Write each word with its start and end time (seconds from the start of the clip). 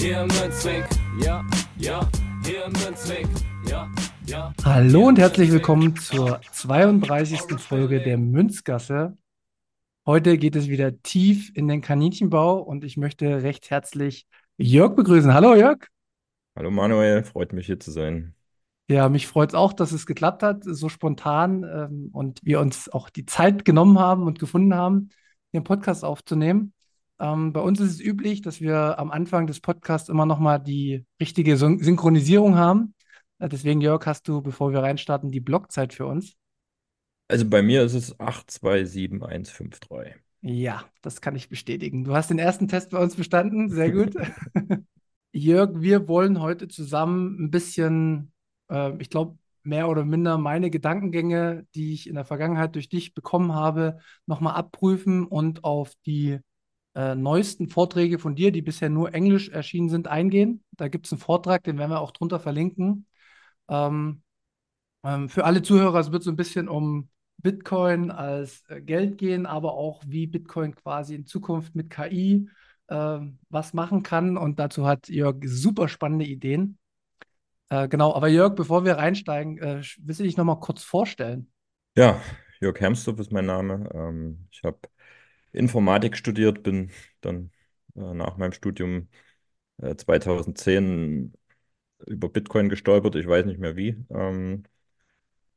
Hier 0.00 0.20
im 0.20 0.28
Münzweg, 0.28 0.84
ja, 1.20 1.44
ja, 1.76 2.08
hier 2.44 2.64
im 2.66 2.72
Münzweg, 2.72 3.26
ja, 3.68 3.90
ja. 4.26 4.52
Hallo 4.64 5.08
und 5.08 5.18
herzlich 5.18 5.50
willkommen 5.50 5.96
zur 5.96 6.40
32. 6.52 7.58
Folge 7.58 8.00
der 8.00 8.16
Münzgasse. 8.16 9.18
Heute 10.06 10.38
geht 10.38 10.54
es 10.54 10.68
wieder 10.68 11.02
tief 11.02 11.50
in 11.52 11.66
den 11.66 11.80
Kaninchenbau 11.80 12.60
und 12.60 12.84
ich 12.84 12.96
möchte 12.96 13.42
recht 13.42 13.70
herzlich 13.70 14.28
Jörg 14.56 14.94
begrüßen. 14.94 15.34
Hallo 15.34 15.56
Jörg. 15.56 15.88
Hallo 16.54 16.70
Manuel, 16.70 17.24
freut 17.24 17.52
mich 17.52 17.66
hier 17.66 17.80
zu 17.80 17.90
sein. 17.90 18.36
Ja, 18.88 19.08
mich 19.08 19.26
freut 19.26 19.50
es 19.50 19.54
auch, 19.56 19.72
dass 19.72 19.90
es 19.90 20.06
geklappt 20.06 20.44
hat, 20.44 20.62
so 20.62 20.88
spontan 20.88 21.64
ähm, 21.64 22.10
und 22.12 22.38
wir 22.44 22.60
uns 22.60 22.88
auch 22.88 23.10
die 23.10 23.26
Zeit 23.26 23.64
genommen 23.64 23.98
haben 23.98 24.22
und 24.22 24.38
gefunden 24.38 24.74
haben, 24.74 25.08
den 25.52 25.64
Podcast 25.64 26.04
aufzunehmen. 26.04 26.72
Ähm, 27.20 27.52
bei 27.52 27.60
uns 27.60 27.80
ist 27.80 27.92
es 27.92 28.00
üblich, 28.00 28.42
dass 28.42 28.60
wir 28.60 28.98
am 28.98 29.10
Anfang 29.10 29.46
des 29.46 29.60
Podcasts 29.60 30.08
immer 30.08 30.26
nochmal 30.26 30.60
die 30.62 31.04
richtige 31.20 31.56
Syn 31.56 31.82
Synchronisierung 31.82 32.56
haben. 32.56 32.94
Äh, 33.38 33.48
deswegen, 33.48 33.80
Jörg, 33.80 34.06
hast 34.06 34.28
du, 34.28 34.40
bevor 34.42 34.72
wir 34.72 34.80
reinstarten, 34.80 35.30
die 35.30 35.40
Blockzeit 35.40 35.92
für 35.92 36.06
uns? 36.06 36.36
Also 37.28 37.48
bei 37.48 37.62
mir 37.62 37.82
ist 37.82 37.94
es 37.94 38.18
827153. 38.18 40.14
Ja, 40.40 40.84
das 41.02 41.20
kann 41.20 41.34
ich 41.34 41.48
bestätigen. 41.48 42.04
Du 42.04 42.14
hast 42.14 42.30
den 42.30 42.38
ersten 42.38 42.68
Test 42.68 42.90
bei 42.90 42.98
uns 42.98 43.16
bestanden. 43.16 43.68
Sehr 43.70 43.90
gut. 43.90 44.14
Jörg, 45.32 45.70
wir 45.74 46.08
wollen 46.08 46.40
heute 46.40 46.68
zusammen 46.68 47.44
ein 47.44 47.50
bisschen, 47.50 48.32
äh, 48.70 48.92
ich 48.98 49.10
glaube, 49.10 49.36
mehr 49.64 49.88
oder 49.88 50.04
minder 50.04 50.38
meine 50.38 50.70
Gedankengänge, 50.70 51.66
die 51.74 51.92
ich 51.92 52.08
in 52.08 52.14
der 52.14 52.24
Vergangenheit 52.24 52.74
durch 52.74 52.88
dich 52.88 53.14
bekommen 53.14 53.52
habe, 53.52 53.98
nochmal 54.26 54.54
abprüfen 54.54 55.26
und 55.26 55.64
auf 55.64 55.92
die 56.06 56.38
äh, 56.98 57.14
neuesten 57.14 57.68
Vorträge 57.68 58.18
von 58.18 58.34
dir, 58.34 58.50
die 58.50 58.60
bisher 58.60 58.88
nur 58.88 59.14
Englisch 59.14 59.50
erschienen 59.50 59.88
sind, 59.88 60.08
eingehen. 60.08 60.64
Da 60.72 60.88
gibt 60.88 61.06
es 61.06 61.12
einen 61.12 61.20
Vortrag, 61.20 61.62
den 61.62 61.78
werden 61.78 61.92
wir 61.92 62.00
auch 62.00 62.10
drunter 62.10 62.40
verlinken. 62.40 63.06
Ähm, 63.68 64.22
ähm, 65.04 65.28
für 65.28 65.44
alle 65.44 65.62
Zuhörer, 65.62 66.00
es 66.00 66.10
wird 66.10 66.24
so 66.24 66.30
ein 66.30 66.36
bisschen 66.36 66.68
um 66.68 67.08
Bitcoin 67.36 68.10
als 68.10 68.64
äh, 68.68 68.80
Geld 68.80 69.16
gehen, 69.16 69.46
aber 69.46 69.74
auch 69.74 70.02
wie 70.08 70.26
Bitcoin 70.26 70.74
quasi 70.74 71.14
in 71.14 71.24
Zukunft 71.24 71.76
mit 71.76 71.88
KI 71.88 72.48
äh, 72.88 73.20
was 73.48 73.74
machen 73.74 74.02
kann. 74.02 74.36
Und 74.36 74.58
dazu 74.58 74.84
hat 74.84 75.08
Jörg 75.08 75.36
super 75.44 75.86
spannende 75.86 76.24
Ideen. 76.24 76.78
Äh, 77.68 77.86
genau, 77.86 78.12
aber 78.12 78.26
Jörg, 78.26 78.56
bevor 78.56 78.84
wir 78.84 78.94
reinsteigen, 78.94 79.58
äh, 79.58 79.82
willst 80.00 80.18
du 80.18 80.24
dich 80.24 80.36
nochmal 80.36 80.58
kurz 80.58 80.82
vorstellen? 80.82 81.52
Ja, 81.96 82.20
Jörg 82.60 82.80
Hermsdorf 82.80 83.20
ist 83.20 83.30
mein 83.30 83.46
Name. 83.46 83.88
Ähm, 83.94 84.48
ich 84.50 84.64
habe 84.64 84.80
Informatik 85.52 86.16
studiert, 86.16 86.62
bin 86.62 86.90
dann 87.20 87.50
äh, 87.96 88.14
nach 88.14 88.36
meinem 88.36 88.52
Studium 88.52 89.08
2010 89.96 91.34
äh, 92.00 92.10
über 92.12 92.28
Bitcoin 92.30 92.68
gestolpert, 92.68 93.16
ich 93.16 93.26
weiß 93.28 93.46
nicht 93.46 93.60
mehr 93.60 93.76
wie. 93.76 94.04
Ähm, 94.10 94.64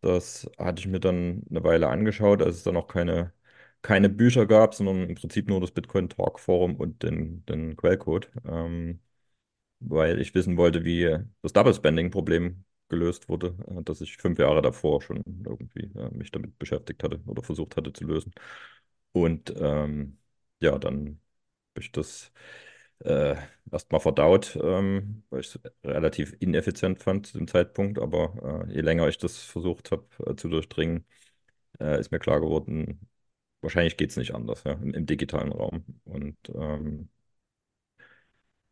das 0.01 0.49
hatte 0.57 0.79
ich 0.81 0.87
mir 0.87 0.99
dann 0.99 1.43
eine 1.49 1.63
Weile 1.63 1.89
angeschaut, 1.89 2.41
als 2.41 2.57
es 2.57 2.63
dann 2.63 2.73
noch 2.75 2.87
keine, 2.87 3.33
keine 3.81 4.09
Bücher 4.09 4.45
gab, 4.47 4.73
sondern 4.75 5.09
im 5.09 5.15
Prinzip 5.15 5.47
nur 5.47 5.61
das 5.61 5.71
Bitcoin 5.71 6.09
Talk 6.09 6.39
Forum 6.39 6.75
und 6.77 7.03
den, 7.03 7.45
den 7.45 7.75
Quellcode, 7.75 8.31
ähm, 8.45 8.99
weil 9.79 10.19
ich 10.21 10.35
wissen 10.35 10.57
wollte, 10.57 10.85
wie 10.85 11.17
das 11.41 11.53
Double 11.53 11.73
Spending 11.73 12.11
Problem 12.11 12.65
gelöst 12.89 13.29
wurde, 13.29 13.55
äh, 13.67 13.83
das 13.83 14.01
ich 14.01 14.17
fünf 14.17 14.39
Jahre 14.39 14.61
davor 14.61 15.01
schon 15.01 15.23
irgendwie 15.45 15.91
äh, 15.99 16.09
mich 16.11 16.31
damit 16.31 16.57
beschäftigt 16.59 17.03
hatte 17.03 17.21
oder 17.27 17.43
versucht 17.43 17.77
hatte 17.77 17.93
zu 17.93 18.05
lösen. 18.05 18.33
Und 19.13 19.53
ähm, 19.57 20.17
ja, 20.61 20.77
dann 20.79 21.19
habe 21.75 21.81
ich 21.83 21.91
das 21.91 22.31
äh, 22.99 23.35
erstmal 23.71 24.01
verdaut, 24.01 24.57
ähm, 24.61 25.23
weil 25.29 25.41
ich 25.41 25.55
es 25.55 25.59
relativ 25.83 26.35
ineffizient 26.39 26.99
fand 26.99 27.27
zu 27.27 27.37
dem 27.37 27.47
Zeitpunkt. 27.47 27.99
Aber 27.99 28.65
äh, 28.69 28.73
je 28.75 28.81
länger 28.81 29.07
ich 29.07 29.17
das 29.17 29.39
versucht 29.43 29.91
habe 29.91 30.05
äh, 30.27 30.35
zu 30.35 30.49
durchdringen, 30.49 31.05
äh, 31.79 31.99
ist 31.99 32.11
mir 32.11 32.19
klar 32.19 32.41
geworden, 32.41 33.01
wahrscheinlich 33.61 33.97
geht 33.97 34.11
es 34.11 34.17
nicht 34.17 34.35
anders 34.35 34.63
ja, 34.65 34.73
im, 34.73 34.93
im, 34.93 35.05
digitalen 35.05 35.51
Raum. 35.53 35.85
Und 36.05 36.37
ähm, 36.55 37.09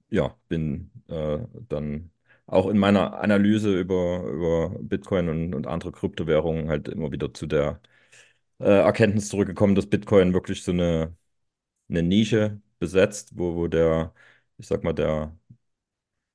ja, 0.10 0.36
bin 0.48 0.92
äh, 1.08 1.40
dann 1.68 2.12
auch 2.46 2.68
in 2.68 2.78
meiner 2.78 3.20
Analyse 3.20 3.80
über, 3.80 4.24
über 4.24 4.70
Bitcoin 4.80 5.30
und, 5.30 5.54
und 5.56 5.68
andere 5.68 5.92
Kryptowährungen 5.92 6.70
halt 6.70 6.88
immer 6.88 7.12
wieder 7.12 7.34
zu 7.34 7.46
der 7.48 7.80
äh, 8.60 8.66
Erkenntnis 8.66 9.30
zurückgekommen, 9.30 9.76
dass 9.76 9.88
Bitcoin 9.90 10.34
wirklich 10.34 10.64
so 10.64 10.72
eine, 10.72 11.16
eine 11.90 12.04
Nische 12.04 12.62
besetzt, 12.80 13.32
wo, 13.38 13.56
wo 13.56 13.68
der, 13.68 14.14
ich 14.58 14.68
sag 14.68 14.84
mal, 14.84 14.94
der, 14.94 15.38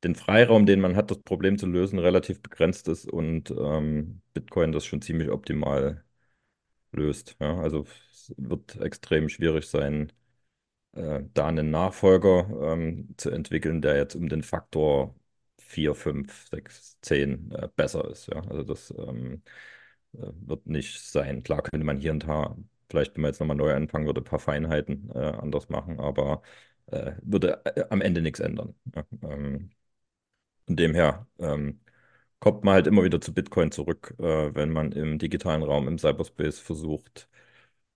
den 0.04 0.14
Freiraum, 0.14 0.66
den 0.66 0.80
man 0.80 0.96
hat, 0.96 1.10
das 1.10 1.20
Problem 1.22 1.58
zu 1.58 1.66
lösen, 1.66 1.98
relativ 1.98 2.40
begrenzt 2.42 2.88
ist 2.88 3.06
und 3.06 3.50
ähm, 3.50 4.20
Bitcoin 4.34 4.72
das 4.72 4.84
schon 4.84 5.00
ziemlich 5.02 5.30
optimal 5.30 6.04
löst. 6.92 7.36
Ja? 7.40 7.58
Also 7.60 7.86
es 8.12 8.34
wird 8.38 8.76
extrem 8.80 9.28
schwierig 9.28 9.66
sein, 9.68 10.12
äh, 10.94 11.22
da 11.34 11.48
einen 11.48 11.70
Nachfolger 11.70 12.48
ähm, 12.74 13.14
zu 13.18 13.30
entwickeln, 13.30 13.82
der 13.82 13.96
jetzt 13.96 14.16
um 14.16 14.28
den 14.28 14.42
Faktor 14.42 15.14
4, 15.58 15.94
5, 15.94 16.48
6, 16.50 16.98
10 17.02 17.50
äh, 17.52 17.68
besser 17.76 18.10
ist. 18.10 18.28
Ja? 18.28 18.42
Also 18.48 18.62
das 18.64 18.94
ähm, 18.98 19.42
äh, 19.42 19.50
wird 20.18 20.66
nicht 20.66 21.00
sein. 21.00 21.42
Klar 21.42 21.62
könnte 21.62 21.84
man 21.86 21.98
hier 21.98 22.12
und 22.12 22.24
da 22.26 22.56
vielleicht, 22.90 23.14
wenn 23.16 23.22
man 23.22 23.30
jetzt 23.30 23.40
nochmal 23.40 23.56
neu 23.56 23.74
anfangen 23.74 24.06
würde, 24.06 24.20
ein 24.20 24.24
paar 24.24 24.38
Feinheiten 24.38 25.10
äh, 25.14 25.18
anders 25.18 25.68
machen, 25.68 26.00
aber 26.00 26.42
äh, 26.86 27.12
würde 27.22 27.64
äh, 27.64 27.84
am 27.90 28.00
Ende 28.00 28.22
nichts 28.22 28.40
ändern. 28.40 28.74
Ja, 28.94 29.04
ähm, 29.22 29.70
von 30.66 30.76
dem 30.76 30.94
her 30.94 31.26
ähm, 31.38 31.80
kommt 32.40 32.64
man 32.64 32.74
halt 32.74 32.86
immer 32.86 33.04
wieder 33.04 33.20
zu 33.20 33.34
Bitcoin 33.34 33.70
zurück, 33.72 34.14
äh, 34.18 34.54
wenn 34.54 34.70
man 34.70 34.92
im 34.92 35.18
digitalen 35.18 35.62
Raum, 35.62 35.88
im 35.88 35.98
Cyberspace 35.98 36.60
versucht, 36.60 37.28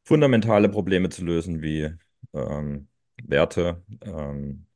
fundamentale 0.04 0.68
Probleme 0.68 1.10
zu 1.10 1.24
lösen, 1.24 1.62
wie 1.62 1.94
ähm, 2.34 2.88
Werte, 3.24 3.82
ähm, 4.02 4.66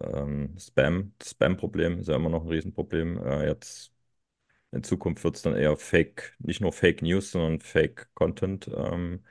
ähm, 0.00 0.56
Spam. 0.58 1.14
Das 1.18 1.30
Spam-Problem 1.30 1.98
ist 2.00 2.08
ja 2.08 2.16
immer 2.16 2.30
noch 2.30 2.42
ein 2.44 2.48
Riesenproblem. 2.48 3.18
Äh, 3.18 3.46
jetzt 3.48 3.91
in 4.72 4.82
Zukunft 4.82 5.22
wird 5.24 5.36
es 5.36 5.42
dann 5.42 5.54
eher 5.54 5.76
Fake, 5.76 6.34
nicht 6.38 6.60
nur 6.60 6.72
Fake 6.72 7.02
News, 7.02 7.30
sondern 7.32 7.60
Fake 7.60 8.08
Content 8.14 8.70
ähm, 8.74 9.22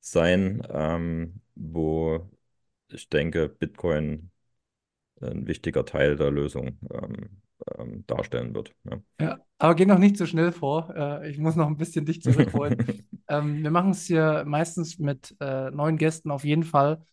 sein, 0.00 0.66
ähm, 0.70 1.40
wo 1.54 2.28
ich 2.88 3.08
denke, 3.08 3.48
Bitcoin 3.48 4.30
ein 5.20 5.46
wichtiger 5.46 5.84
Teil 5.84 6.16
der 6.16 6.30
Lösung 6.30 6.78
ähm, 6.92 7.42
ähm, 7.78 8.04
darstellen 8.06 8.54
wird. 8.54 8.74
Ja. 8.84 8.98
ja. 9.20 9.38
aber 9.58 9.74
geh 9.74 9.86
noch 9.86 9.98
nicht 9.98 10.16
so 10.16 10.26
schnell 10.26 10.52
vor. 10.52 10.92
Äh, 10.94 11.30
ich 11.30 11.38
muss 11.38 11.56
noch 11.56 11.66
ein 11.66 11.76
bisschen 11.76 12.04
dich 12.04 12.20
zurückholen. 12.22 12.84
ähm, 13.28 13.62
wir 13.62 13.70
machen 13.70 13.90
es 13.90 14.04
hier 14.06 14.44
meistens 14.46 14.98
mit 14.98 15.34
äh, 15.40 15.70
neuen 15.70 15.98
Gästen 15.98 16.30
auf 16.30 16.44
jeden 16.44 16.64
Fall. 16.64 17.04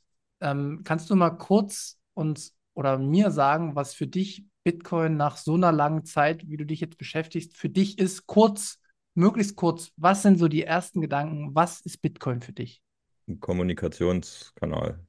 Ähm, 0.41 0.81
kannst 0.83 1.09
du 1.09 1.15
mal 1.15 1.31
kurz 1.31 1.99
uns 2.13 2.55
oder 2.73 2.97
mir 2.97 3.31
sagen, 3.31 3.75
was 3.75 3.93
für 3.93 4.07
dich 4.07 4.45
Bitcoin 4.63 5.17
nach 5.17 5.37
so 5.37 5.55
einer 5.55 5.71
langen 5.71 6.05
Zeit, 6.05 6.47
wie 6.47 6.57
du 6.57 6.65
dich 6.65 6.79
jetzt 6.81 6.97
beschäftigst, 6.97 7.57
für 7.57 7.69
dich 7.69 7.97
ist? 7.99 8.27
Kurz, 8.27 8.79
möglichst 9.15 9.55
kurz. 9.55 9.91
Was 9.97 10.21
sind 10.21 10.37
so 10.37 10.47
die 10.47 10.63
ersten 10.63 11.01
Gedanken? 11.01 11.55
Was 11.55 11.81
ist 11.81 12.01
Bitcoin 12.01 12.41
für 12.41 12.53
dich? 12.53 12.81
Ein 13.27 13.39
Kommunikationskanal. 13.39 14.99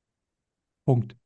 Punkt. 0.84 1.16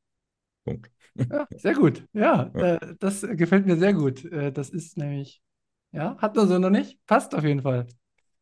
Punkt. 0.63 0.91
Ja, 1.15 1.47
sehr 1.55 1.73
gut. 1.73 2.05
Ja, 2.13 2.51
ja. 2.55 2.75
Äh, 2.75 2.95
das 2.99 3.21
gefällt 3.21 3.65
mir 3.65 3.77
sehr 3.77 3.93
gut. 3.93 4.25
Äh, 4.25 4.51
das 4.51 4.69
ist 4.69 4.97
nämlich, 4.97 5.41
ja, 5.91 6.17
hat 6.17 6.35
man 6.35 6.47
so 6.47 6.59
noch 6.59 6.69
nicht. 6.69 6.99
Passt 7.05 7.33
auf 7.33 7.43
jeden 7.43 7.61
Fall. 7.61 7.87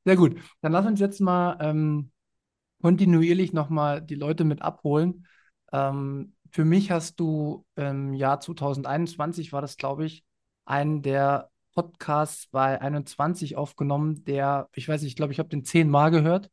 Sehr 0.04 0.16
gut. 0.16 0.40
Dann 0.62 0.72
lass 0.72 0.86
uns 0.86 1.00
jetzt 1.00 1.20
mal 1.22 1.58
ähm, 1.62 2.12
kontinuierlich 2.82 3.54
nochmal 3.54 4.02
die 4.02 4.16
Leute 4.16 4.44
mit 4.44 4.62
abholen. 4.62 5.26
Ähm, 5.72 6.36
für 6.56 6.64
mich 6.64 6.90
hast 6.90 7.20
du 7.20 7.66
im 7.76 8.14
Jahr 8.14 8.40
2021, 8.40 9.52
war 9.52 9.60
das, 9.60 9.76
glaube 9.76 10.06
ich, 10.06 10.24
einen 10.64 11.02
der 11.02 11.50
Podcasts 11.74 12.48
bei 12.48 12.80
21 12.80 13.58
aufgenommen, 13.58 14.24
der, 14.24 14.70
ich 14.74 14.88
weiß 14.88 15.02
nicht, 15.02 15.12
ich 15.12 15.16
glaube, 15.18 15.34
ich 15.34 15.40
habe 15.40 15.50
den 15.50 15.66
zehnmal 15.66 16.12
gehört. 16.12 16.50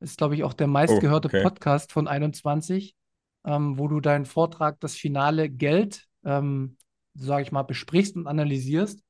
Ist, 0.00 0.18
glaube 0.18 0.34
ich, 0.34 0.42
auch 0.42 0.52
der 0.52 0.66
meistgehörte 0.66 1.28
oh, 1.28 1.30
okay. 1.30 1.44
Podcast 1.44 1.92
von 1.92 2.08
21. 2.08 2.96
ähm, 3.44 3.78
wo 3.78 3.86
du 3.86 4.00
deinen 4.00 4.24
Vortrag 4.24 4.80
das 4.80 4.96
finale 4.96 5.48
Geld, 5.48 6.08
ähm, 6.24 6.76
sage 7.14 7.44
ich 7.44 7.52
mal, 7.52 7.62
besprichst 7.62 8.16
und 8.16 8.26
analysierst. 8.26 9.00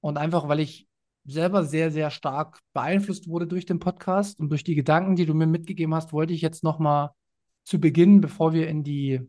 Und 0.00 0.16
einfach, 0.16 0.46
weil 0.46 0.60
ich 0.60 0.86
selber 1.24 1.64
sehr, 1.64 1.90
sehr 1.90 2.12
stark 2.12 2.60
beeinflusst 2.72 3.26
wurde 3.26 3.48
durch 3.48 3.66
den 3.66 3.80
Podcast 3.80 4.38
und 4.38 4.48
durch 4.48 4.62
die 4.62 4.76
Gedanken, 4.76 5.16
die 5.16 5.26
du 5.26 5.34
mir 5.34 5.48
mitgegeben 5.48 5.92
hast, 5.92 6.12
wollte 6.12 6.34
ich 6.34 6.40
jetzt 6.40 6.62
nochmal 6.62 7.10
zu 7.64 7.80
Beginn, 7.80 8.20
bevor 8.20 8.52
wir 8.52 8.68
in 8.68 8.84
die 8.84 9.28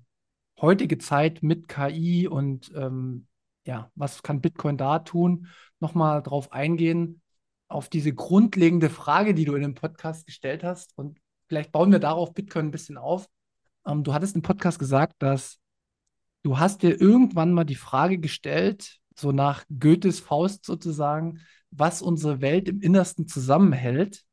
heutige 0.63 0.97
Zeit 0.97 1.43
mit 1.43 1.67
KI 1.67 2.27
und 2.27 2.71
ähm, 2.73 3.27
ja, 3.65 3.91
was 3.95 4.23
kann 4.23 4.41
Bitcoin 4.41 4.77
da 4.77 4.99
tun, 4.99 5.47
nochmal 5.79 6.23
drauf 6.23 6.53
eingehen, 6.53 7.21
auf 7.67 7.89
diese 7.89 8.13
grundlegende 8.13 8.89
Frage, 8.89 9.33
die 9.33 9.45
du 9.45 9.55
in 9.55 9.61
dem 9.61 9.75
Podcast 9.75 10.25
gestellt 10.25 10.63
hast. 10.63 10.97
Und 10.97 11.19
vielleicht 11.47 11.73
bauen 11.73 11.91
wir 11.91 11.99
darauf 11.99 12.33
Bitcoin 12.33 12.67
ein 12.67 12.71
bisschen 12.71 12.97
auf. 12.97 13.27
Ähm, 13.85 14.03
du 14.03 14.13
hattest 14.13 14.35
im 14.35 14.41
Podcast 14.41 14.79
gesagt, 14.79 15.15
dass 15.19 15.59
du 16.43 16.57
hast 16.59 16.81
dir 16.81 16.99
irgendwann 16.99 17.51
mal 17.51 17.65
die 17.65 17.75
Frage 17.75 18.17
gestellt, 18.17 18.99
so 19.15 19.33
nach 19.33 19.65
Goethes 19.79 20.21
Faust 20.21 20.65
sozusagen, 20.65 21.41
was 21.71 22.01
unsere 22.01 22.39
Welt 22.39 22.69
im 22.69 22.81
Innersten 22.81 23.27
zusammenhält. 23.27 24.23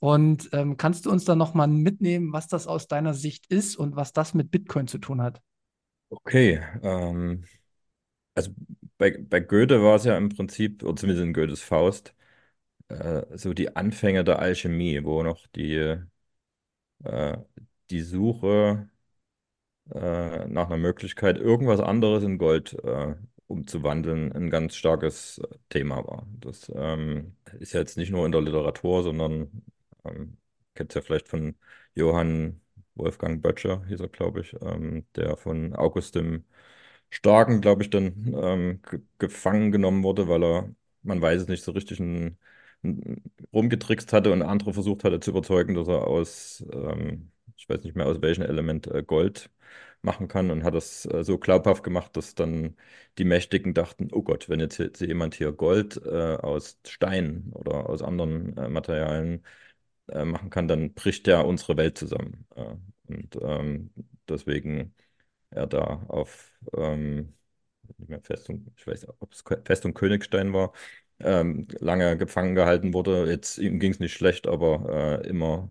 Und 0.00 0.50
ähm, 0.52 0.76
kannst 0.76 1.06
du 1.06 1.10
uns 1.10 1.24
da 1.24 1.34
nochmal 1.34 1.68
mitnehmen, 1.68 2.32
was 2.32 2.46
das 2.48 2.66
aus 2.66 2.86
deiner 2.88 3.14
Sicht 3.14 3.46
ist 3.48 3.76
und 3.76 3.96
was 3.96 4.12
das 4.12 4.34
mit 4.34 4.50
Bitcoin 4.50 4.86
zu 4.86 4.98
tun 4.98 5.22
hat? 5.22 5.40
Okay, 6.10 6.60
ähm, 6.82 7.44
also 8.34 8.52
bei, 8.98 9.12
bei 9.18 9.40
Goethe 9.40 9.82
war 9.82 9.96
es 9.96 10.04
ja 10.04 10.16
im 10.18 10.30
Prinzip, 10.30 10.82
oder 10.84 10.96
zumindest 10.96 11.24
in 11.26 11.34
Goethes 11.34 11.62
Faust, 11.62 12.14
äh, 12.88 13.24
so 13.38 13.54
die 13.54 13.76
Anfänge 13.76 14.24
der 14.24 14.40
Alchemie, 14.40 15.04
wo 15.04 15.22
noch 15.24 15.46
die, 15.48 15.96
äh, 17.04 17.38
die 17.90 18.00
Suche 18.02 18.88
äh, 19.94 20.46
nach 20.48 20.66
einer 20.68 20.76
Möglichkeit, 20.78 21.38
irgendwas 21.38 21.80
anderes 21.80 22.24
in 22.24 22.38
Gold 22.38 22.74
äh, 22.84 23.14
umzuwandeln, 23.46 24.32
ein 24.32 24.50
ganz 24.50 24.74
starkes 24.76 25.40
Thema 25.70 25.98
war. 26.06 26.26
Das 26.40 26.70
ähm, 26.74 27.36
ist 27.58 27.72
ja 27.72 27.80
jetzt 27.80 27.96
nicht 27.96 28.10
nur 28.10 28.26
in 28.26 28.32
der 28.32 28.42
Literatur, 28.42 29.02
sondern 29.02 29.62
ähm, 30.10 30.38
kennt 30.74 30.94
ja 30.94 31.00
vielleicht 31.02 31.28
von 31.28 31.56
Johann 31.94 32.60
Wolfgang 32.94 33.42
Böttcher, 33.42 33.84
hieß 33.86 34.00
er, 34.00 34.08
glaube 34.08 34.40
ich, 34.40 34.54
ähm, 34.62 35.06
der 35.16 35.36
von 35.36 35.74
August 35.74 36.14
dem 36.14 36.44
Starken, 37.10 37.60
glaube 37.60 37.82
ich, 37.82 37.90
dann 37.90 38.34
ähm, 38.34 38.82
gefangen 39.18 39.72
genommen 39.72 40.02
wurde, 40.02 40.28
weil 40.28 40.42
er, 40.44 40.74
man 41.02 41.20
weiß 41.22 41.42
es 41.42 41.48
nicht 41.48 41.64
so 41.64 41.72
richtig, 41.72 42.00
ein, 42.00 42.38
ein, 42.84 43.22
rumgetrickst 43.52 44.12
hatte 44.12 44.32
und 44.32 44.42
andere 44.42 44.74
versucht 44.74 45.04
hatte 45.04 45.20
zu 45.20 45.30
überzeugen, 45.30 45.74
dass 45.74 45.88
er 45.88 46.06
aus, 46.06 46.64
ähm, 46.72 47.30
ich 47.56 47.68
weiß 47.68 47.82
nicht 47.84 47.96
mehr 47.96 48.06
aus 48.06 48.20
welchem 48.22 48.42
Element, 48.42 48.86
äh, 48.88 49.02
Gold 49.02 49.50
machen 50.02 50.28
kann 50.28 50.50
und 50.50 50.64
hat 50.64 50.74
das 50.74 51.06
äh, 51.06 51.24
so 51.24 51.38
glaubhaft 51.38 51.82
gemacht, 51.82 52.16
dass 52.16 52.34
dann 52.34 52.76
die 53.18 53.24
Mächtigen 53.24 53.74
dachten, 53.74 54.08
oh 54.12 54.22
Gott, 54.22 54.48
wenn 54.48 54.60
jetzt, 54.60 54.78
jetzt 54.78 55.00
jemand 55.00 55.34
hier 55.34 55.52
Gold 55.52 56.00
äh, 56.04 56.36
aus 56.36 56.78
Stein 56.86 57.50
oder 57.54 57.88
aus 57.88 58.02
anderen 58.02 58.56
äh, 58.56 58.68
Materialien 58.68 59.44
äh, 60.10 60.24
machen 60.24 60.50
kann, 60.50 60.68
dann 60.68 60.94
bricht 60.94 61.26
ja 61.26 61.40
unsere 61.40 61.76
Welt 61.76 61.98
zusammen. 61.98 62.46
Äh, 62.56 62.76
und 63.08 63.36
ähm, 63.42 63.90
deswegen 64.28 64.94
er 65.50 65.66
da 65.66 66.04
auf 66.08 66.52
ähm, 66.76 67.34
Festung, 68.22 68.66
ich 68.76 68.86
weiß 68.86 69.06
ob 69.20 69.32
es 69.32 69.42
Festung 69.64 69.94
Königstein 69.94 70.52
war, 70.52 70.72
ähm, 71.20 71.66
lange 71.80 72.16
gefangen 72.16 72.54
gehalten 72.54 72.92
wurde. 72.94 73.28
Jetzt 73.30 73.58
ihm 73.58 73.78
ging 73.80 73.92
es 73.92 74.00
nicht 74.00 74.14
schlecht, 74.14 74.46
aber 74.46 75.20
äh, 75.24 75.28
immer 75.28 75.70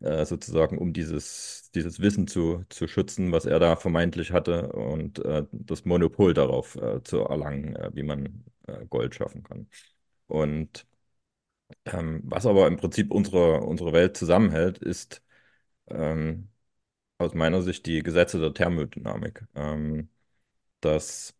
äh, 0.00 0.24
sozusagen, 0.26 0.78
um 0.78 0.92
dieses, 0.92 1.70
dieses 1.74 2.00
Wissen 2.00 2.26
zu, 2.28 2.64
zu 2.68 2.88
schützen, 2.88 3.32
was 3.32 3.46
er 3.46 3.58
da 3.60 3.76
vermeintlich 3.76 4.32
hatte 4.32 4.72
und 4.72 5.24
äh, 5.24 5.44
das 5.52 5.84
Monopol 5.84 6.34
darauf 6.34 6.76
äh, 6.76 7.02
zu 7.04 7.18
erlangen, 7.20 7.76
äh, 7.76 7.90
wie 7.94 8.02
man 8.02 8.44
äh, 8.66 8.84
Gold 8.86 9.14
schaffen 9.14 9.42
kann. 9.44 9.68
Und 10.28 10.86
ähm, 11.86 12.22
was 12.24 12.46
aber 12.46 12.66
im 12.66 12.76
Prinzip 12.76 13.10
unsere, 13.10 13.60
unsere 13.62 13.92
Welt 13.92 14.16
zusammenhält, 14.16 14.78
ist 14.78 15.22
ähm, 15.88 16.50
aus 17.18 17.34
meiner 17.34 17.62
Sicht 17.62 17.86
die 17.86 18.02
Gesetze 18.02 18.40
der 18.40 18.54
Thermodynamik. 18.54 19.46
Ähm, 19.54 20.10
dass 20.80 21.36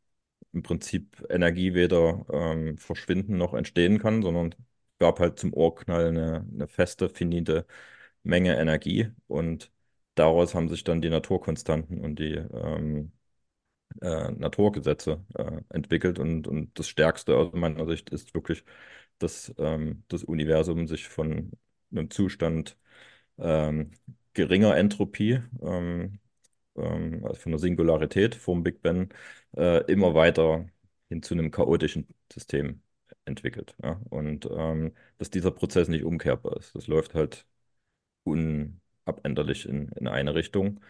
im 0.53 0.63
Prinzip 0.63 1.25
Energie 1.31 1.75
weder 1.75 2.27
ähm, 2.33 2.79
verschwinden 2.79 3.37
noch 3.39 3.55
entstehen 3.55 3.99
kann, 3.99 4.23
sondern 4.23 4.53
es 4.53 4.99
gab 4.99 5.21
halt 5.21 5.39
zum 5.39 5.53
Urknall 5.55 6.09
eine, 6.09 6.47
eine 6.53 6.69
feste, 6.69 7.09
finite 7.09 7.67
Menge 8.25 8.57
Energie 8.59 9.11
und 9.29 9.73
daraus 10.15 10.55
haben 10.55 10.69
sich 10.69 10.85
dann 10.85 11.03
die 11.03 11.11
Naturkonstanten 11.11 12.01
und 12.01 12.19
die 12.19 12.35
ähm, 12.37 13.13
äh, 14.01 14.31
Naturgesetze 14.33 15.25
äh, 15.35 15.61
entwickelt 15.71 16.19
und, 16.19 16.47
und 16.49 16.79
das 16.79 16.89
Stärkste 16.89 17.37
aus 17.37 17.53
meiner 17.53 17.87
Sicht 17.87 18.11
ist 18.11 18.35
wirklich, 18.35 18.65
dass 19.23 19.55
ähm, 19.59 20.05
das 20.09 20.25
Universum 20.25 20.87
sich 20.89 21.09
von 21.09 21.53
einem 21.91 22.11
Zustand 22.11 22.77
ähm, 23.39 23.93
geringer 24.35 24.77
Entropie, 24.77 25.41
ähm, 25.63 26.21
ähm, 26.77 27.25
also 27.25 27.41
von 27.41 27.53
der 27.53 27.59
Singularität 27.61 28.35
vom 28.35 28.63
Big 28.63 28.83
Bang, 28.83 29.13
äh, 29.57 29.85
immer 29.93 30.15
weiter 30.15 30.67
hin 31.09 31.23
zu 31.23 31.35
einem 31.35 31.51
chaotischen 31.51 32.09
System 32.33 32.83
entwickelt. 33.25 33.77
Ja? 33.83 34.01
Und 34.11 34.49
ähm, 34.51 34.95
dass 35.19 35.31
dieser 35.31 35.51
Prozess 35.53 35.89
nicht 35.89 36.05
umkehrbar 36.05 36.57
ist. 36.59 36.75
Das 36.75 36.87
läuft 36.87 37.15
halt 37.15 37.47
unabänderlich 38.25 39.67
in, 39.69 39.89
in 39.91 40.09
eine 40.09 40.35
Richtung. 40.35 40.81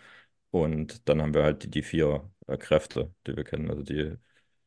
Und 0.51 1.09
dann 1.09 1.23
haben 1.23 1.35
wir 1.35 1.45
halt 1.45 1.65
die, 1.65 1.71
die 1.71 1.83
vier 1.83 2.31
äh, 2.47 2.57
Kräfte, 2.59 3.15
die 3.27 3.37
wir 3.37 3.45
kennen. 3.45 3.71
Also 3.71 3.83
die 3.83 4.17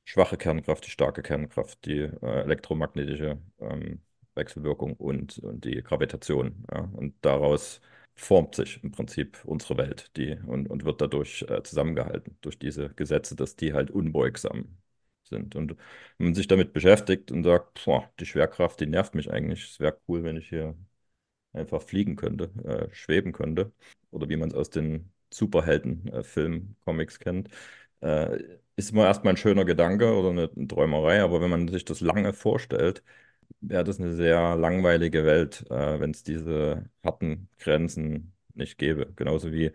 schwache 0.05 0.37
Kernkraft, 0.37 0.85
die 0.85 0.91
starke 0.91 1.21
Kernkraft, 1.23 1.85
die 1.85 1.99
äh, 2.01 2.41
elektromagnetische 2.43 3.39
ähm, 3.59 4.01
Wechselwirkung 4.35 4.93
und, 4.95 5.39
und 5.39 5.65
die 5.65 5.81
Gravitation. 5.83 6.65
Ja? 6.71 6.89
Und 6.93 7.15
daraus 7.21 7.81
formt 8.15 8.55
sich 8.55 8.81
im 8.83 8.91
Prinzip 8.91 9.43
unsere 9.45 9.77
Welt 9.77 10.11
die, 10.17 10.37
und, 10.47 10.69
und 10.69 10.85
wird 10.85 11.01
dadurch 11.01 11.43
äh, 11.49 11.63
zusammengehalten, 11.63 12.37
durch 12.41 12.57
diese 12.59 12.89
Gesetze, 12.93 13.35
dass 13.35 13.55
die 13.55 13.73
halt 13.73 13.91
unbeugsam 13.91 14.77
sind. 15.23 15.55
Und 15.55 15.75
wenn 16.17 16.27
man 16.27 16.35
sich 16.35 16.47
damit 16.47 16.73
beschäftigt 16.73 17.31
und 17.31 17.43
sagt, 17.43 17.83
boah, 17.85 18.09
die 18.19 18.25
Schwerkraft, 18.25 18.79
die 18.79 18.85
nervt 18.87 19.15
mich 19.15 19.31
eigentlich, 19.31 19.71
es 19.71 19.79
wäre 19.79 19.99
cool, 20.07 20.23
wenn 20.23 20.37
ich 20.37 20.49
hier 20.49 20.75
einfach 21.53 21.81
fliegen 21.81 22.15
könnte, 22.15 22.51
äh, 22.63 22.93
schweben 22.93 23.33
könnte. 23.33 23.73
Oder 24.11 24.29
wie 24.29 24.37
man 24.37 24.49
es 24.49 24.55
aus 24.55 24.69
den 24.69 25.11
Superhelden-Filmen, 25.33 26.77
Comics 26.85 27.19
kennt. 27.19 27.49
Ist 28.77 28.91
immer 28.91 29.05
erstmal 29.05 29.33
ein 29.33 29.37
schöner 29.37 29.63
Gedanke 29.65 30.13
oder 30.17 30.29
eine, 30.31 30.49
eine 30.53 30.67
Träumerei, 30.67 31.21
aber 31.21 31.39
wenn 31.41 31.49
man 31.49 31.67
sich 31.69 31.85
das 31.85 32.01
lange 32.01 32.33
vorstellt, 32.33 33.03
wäre 33.61 33.83
das 33.85 33.99
eine 33.99 34.13
sehr 34.15 34.55
langweilige 34.57 35.25
Welt, 35.25 35.65
äh, 35.71 35.99
wenn 35.99 36.11
es 36.11 36.23
diese 36.23 36.89
harten 37.03 37.49
Grenzen 37.59 38.33
nicht 38.53 38.77
gäbe. 38.77 39.13
Genauso 39.15 39.51
wie 39.53 39.71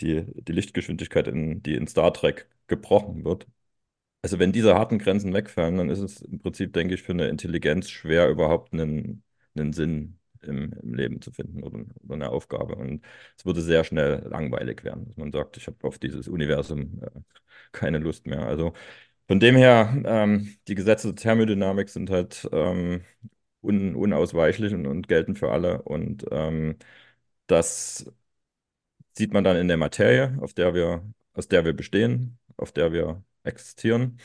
die, 0.00 0.24
die 0.44 0.52
Lichtgeschwindigkeit, 0.52 1.28
in, 1.28 1.62
die 1.62 1.74
in 1.76 1.86
Star 1.88 2.12
Trek 2.14 2.48
gebrochen 2.68 3.24
wird. 3.24 3.46
Also 4.22 4.38
wenn 4.38 4.52
diese 4.52 4.74
harten 4.74 4.98
Grenzen 4.98 5.34
wegfallen, 5.34 5.78
dann 5.78 5.90
ist 5.90 6.00
es 6.00 6.22
im 6.22 6.40
Prinzip, 6.40 6.72
denke 6.72 6.94
ich, 6.94 7.02
für 7.02 7.12
eine 7.12 7.28
Intelligenz 7.28 7.90
schwer, 7.90 8.28
überhaupt 8.30 8.72
einen, 8.72 9.24
einen 9.56 9.72
Sinn 9.72 10.18
im, 10.44 10.72
im 10.82 10.94
Leben 10.94 11.20
zu 11.22 11.30
finden 11.32 11.62
oder, 11.62 11.84
oder, 12.04 12.14
eine 12.14 12.30
Aufgabe. 12.30 12.76
Und 12.76 13.04
es 13.36 13.46
würde 13.46 13.60
sehr 13.62 13.84
schnell 13.84 14.26
langweilig 14.28 14.84
werden, 14.84 15.06
dass 15.06 15.16
man 15.16 15.32
sagt, 15.32 15.56
ich 15.56 15.66
habe 15.66 15.76
auf 15.82 15.98
dieses 15.98 16.28
Universum 16.28 17.00
äh, 17.02 17.20
keine 17.72 17.98
Lust 17.98 18.26
mehr. 18.26 18.42
Also 18.46 18.72
von 19.28 19.40
dem 19.40 19.56
her, 19.56 20.02
ähm, 20.06 20.56
die 20.68 20.74
Gesetze 20.74 21.08
der 21.08 21.16
Thermodynamik 21.16 21.88
sind 21.88 22.10
halt 22.10 22.48
ähm, 22.52 23.02
un 23.62 23.94
unausweichlich 23.96 24.74
und, 24.74 24.86
und, 24.86 25.08
gelten 25.08 25.36
für 25.36 25.52
alle. 25.52 25.82
Und 25.82 26.26
ähm, 26.30 26.78
das 27.46 28.12
sieht 29.16 29.32
man 29.32 29.44
dann 29.44 29.56
in 29.56 29.68
der 29.68 29.76
Materie, 29.76 30.36
auf 30.40 30.54
der 30.54 30.74
wir, 30.74 31.02
aus 31.34 31.48
der 31.48 31.64
wir 31.64 31.72
bestehen, 31.72 32.38
auf 32.56 32.72
der 32.72 32.92
wir 32.92 33.22
existieren. 33.44 34.18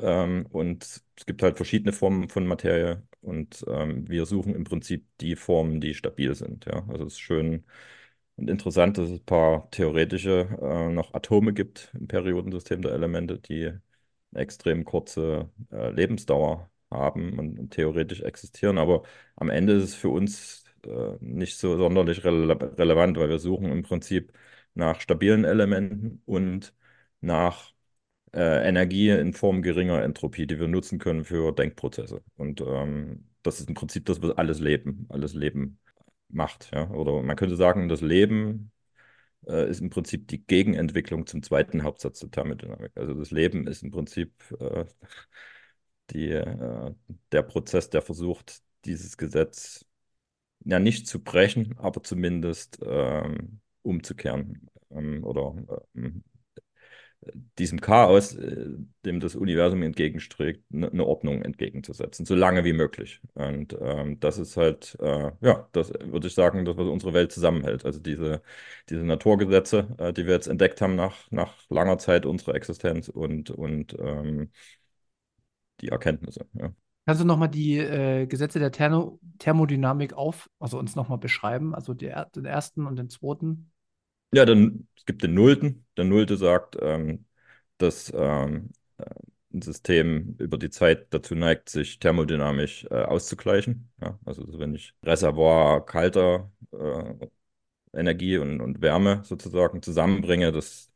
Ähm, 0.00 0.46
und 0.50 0.84
es 1.16 1.26
gibt 1.26 1.42
halt 1.42 1.56
verschiedene 1.56 1.92
Formen 1.92 2.28
von 2.28 2.46
Materie 2.46 3.02
und 3.20 3.64
ähm, 3.68 4.08
wir 4.08 4.26
suchen 4.26 4.54
im 4.54 4.64
Prinzip 4.64 5.06
die 5.20 5.36
Formen, 5.36 5.80
die 5.80 5.94
stabil 5.94 6.34
sind. 6.34 6.66
Ja? 6.66 6.86
Also 6.88 7.04
es 7.06 7.14
ist 7.14 7.20
schön 7.20 7.64
und 8.36 8.48
interessant, 8.50 8.98
dass 8.98 9.10
es 9.10 9.20
ein 9.20 9.24
paar 9.24 9.70
theoretische 9.70 10.48
äh, 10.62 10.90
noch 10.92 11.14
Atome 11.14 11.52
gibt 11.52 11.92
im 11.98 12.06
Periodensystem 12.08 12.82
der 12.82 12.92
Elemente, 12.92 13.38
die 13.38 13.66
eine 13.66 13.80
extrem 14.42 14.84
kurze 14.84 15.50
äh, 15.72 15.90
Lebensdauer 15.90 16.70
haben 16.90 17.38
und, 17.38 17.58
und, 17.58 17.70
theoretisch 17.72 18.22
existieren. 18.22 18.78
Aber 18.78 19.02
am 19.36 19.50
Ende 19.50 19.74
ist 19.74 19.84
es 19.84 19.94
für 19.94 20.08
uns 20.10 20.64
äh, 20.86 21.16
nicht 21.20 21.58
so 21.58 21.76
sonderlich 21.76 22.24
rele 22.24 22.58
relevant, 22.78 23.18
weil 23.18 23.28
wir 23.28 23.38
suchen 23.38 23.70
im 23.72 23.82
Prinzip 23.82 24.32
nach 24.74 25.00
stabilen 25.00 25.44
Elementen 25.44 26.22
und 26.26 26.74
nach 27.20 27.72
äh, 28.38 28.68
Energie 28.68 29.10
in 29.10 29.32
Form 29.32 29.62
geringer 29.62 30.02
Entropie, 30.02 30.46
die 30.46 30.60
wir 30.60 30.68
nutzen 30.68 30.98
können 30.98 31.24
für 31.24 31.52
Denkprozesse. 31.52 32.22
Und 32.36 32.60
ähm, 32.60 33.24
das 33.42 33.58
ist 33.60 33.68
im 33.68 33.74
Prinzip 33.74 34.06
das, 34.06 34.22
was 34.22 34.30
alles 34.38 34.60
Leben, 34.60 35.06
alles 35.08 35.34
Leben 35.34 35.80
macht. 36.28 36.70
Ja? 36.72 36.88
Oder 36.90 37.20
man 37.22 37.36
könnte 37.36 37.56
sagen, 37.56 37.88
das 37.88 38.00
Leben 38.00 38.70
äh, 39.48 39.68
ist 39.68 39.80
im 39.80 39.90
Prinzip 39.90 40.28
die 40.28 40.44
Gegenentwicklung 40.46 41.26
zum 41.26 41.42
zweiten 41.42 41.82
Hauptsatz 41.82 42.20
der 42.20 42.30
Thermodynamik. 42.30 42.92
Also 42.94 43.14
das 43.14 43.32
Leben 43.32 43.66
ist 43.66 43.82
im 43.82 43.90
Prinzip 43.90 44.32
äh, 44.60 44.84
die, 46.10 46.30
äh, 46.30 46.94
der 47.32 47.42
Prozess, 47.42 47.90
der 47.90 48.02
versucht, 48.02 48.62
dieses 48.84 49.16
Gesetz 49.16 49.84
ja 50.64 50.78
nicht 50.78 51.08
zu 51.08 51.22
brechen, 51.22 51.76
aber 51.78 52.02
zumindest 52.04 52.78
ähm, 52.86 53.60
umzukehren 53.82 54.68
ähm, 54.90 55.24
oder 55.24 55.56
ähm, 55.96 56.22
diesem 57.58 57.80
Chaos, 57.80 58.34
äh, 58.34 58.66
dem 59.04 59.20
das 59.20 59.34
Universum 59.34 59.82
entgegenstrebt, 59.82 60.64
eine 60.72 61.04
Ordnung 61.04 61.42
entgegenzusetzen, 61.42 62.24
so 62.24 62.34
lange 62.34 62.64
wie 62.64 62.72
möglich. 62.72 63.20
Und 63.34 63.76
ähm, 63.80 64.20
das 64.20 64.38
ist 64.38 64.56
halt, 64.56 64.96
äh, 65.00 65.32
ja, 65.40 65.68
das 65.72 65.90
würde 65.90 66.28
ich 66.28 66.34
sagen, 66.34 66.64
das, 66.64 66.76
was 66.76 66.86
unsere 66.86 67.14
Welt 67.14 67.32
zusammenhält. 67.32 67.84
Also 67.84 68.00
diese, 68.00 68.42
diese 68.88 69.04
Naturgesetze, 69.04 69.88
äh, 69.98 70.12
die 70.12 70.26
wir 70.26 70.34
jetzt 70.34 70.46
entdeckt 70.46 70.80
haben 70.80 70.94
nach, 70.94 71.30
nach 71.30 71.54
langer 71.68 71.98
Zeit 71.98 72.26
unserer 72.26 72.54
Existenz 72.54 73.08
und, 73.08 73.50
und 73.50 73.96
ähm, 73.98 74.50
die 75.80 75.88
Erkenntnisse. 75.88 76.46
Ja. 76.54 76.72
Kannst 77.06 77.22
du 77.22 77.26
nochmal 77.26 77.48
die 77.48 77.78
äh, 77.78 78.26
Gesetze 78.26 78.58
der 78.58 78.70
Thermo 78.70 79.18
Thermodynamik 79.38 80.12
auf, 80.12 80.50
also 80.58 80.78
uns 80.78 80.94
nochmal 80.94 81.18
beschreiben, 81.18 81.74
also 81.74 81.94
die, 81.94 82.12
den 82.34 82.44
ersten 82.44 82.86
und 82.86 82.96
den 82.96 83.08
zweiten? 83.08 83.70
Ja, 84.32 84.44
dann, 84.44 84.88
es 84.96 85.04
gibt 85.06 85.22
den 85.22 85.34
Nullten. 85.34 85.86
Der 85.96 86.04
Nullte 86.04 86.36
sagt, 86.36 86.76
ähm, 86.80 87.24
dass 87.78 88.12
ähm, 88.14 88.70
äh, 88.98 89.04
ein 89.54 89.62
System 89.62 90.36
über 90.38 90.58
die 90.58 90.70
Zeit 90.70 91.12
dazu 91.14 91.34
neigt, 91.34 91.68
sich 91.70 91.98
thermodynamisch 91.98 92.84
äh, 92.90 92.94
auszugleichen. 93.04 93.90
Ja, 94.00 94.18
also 94.24 94.44
wenn 94.58 94.74
ich 94.74 94.94
Reservoir 95.02 95.84
kalter 95.86 96.52
äh, 96.72 97.14
Energie 97.94 98.38
und, 98.38 98.60
und 98.60 98.82
Wärme 98.82 99.22
sozusagen 99.24 99.82
zusammenbringe, 99.82 100.52
dass 100.52 100.90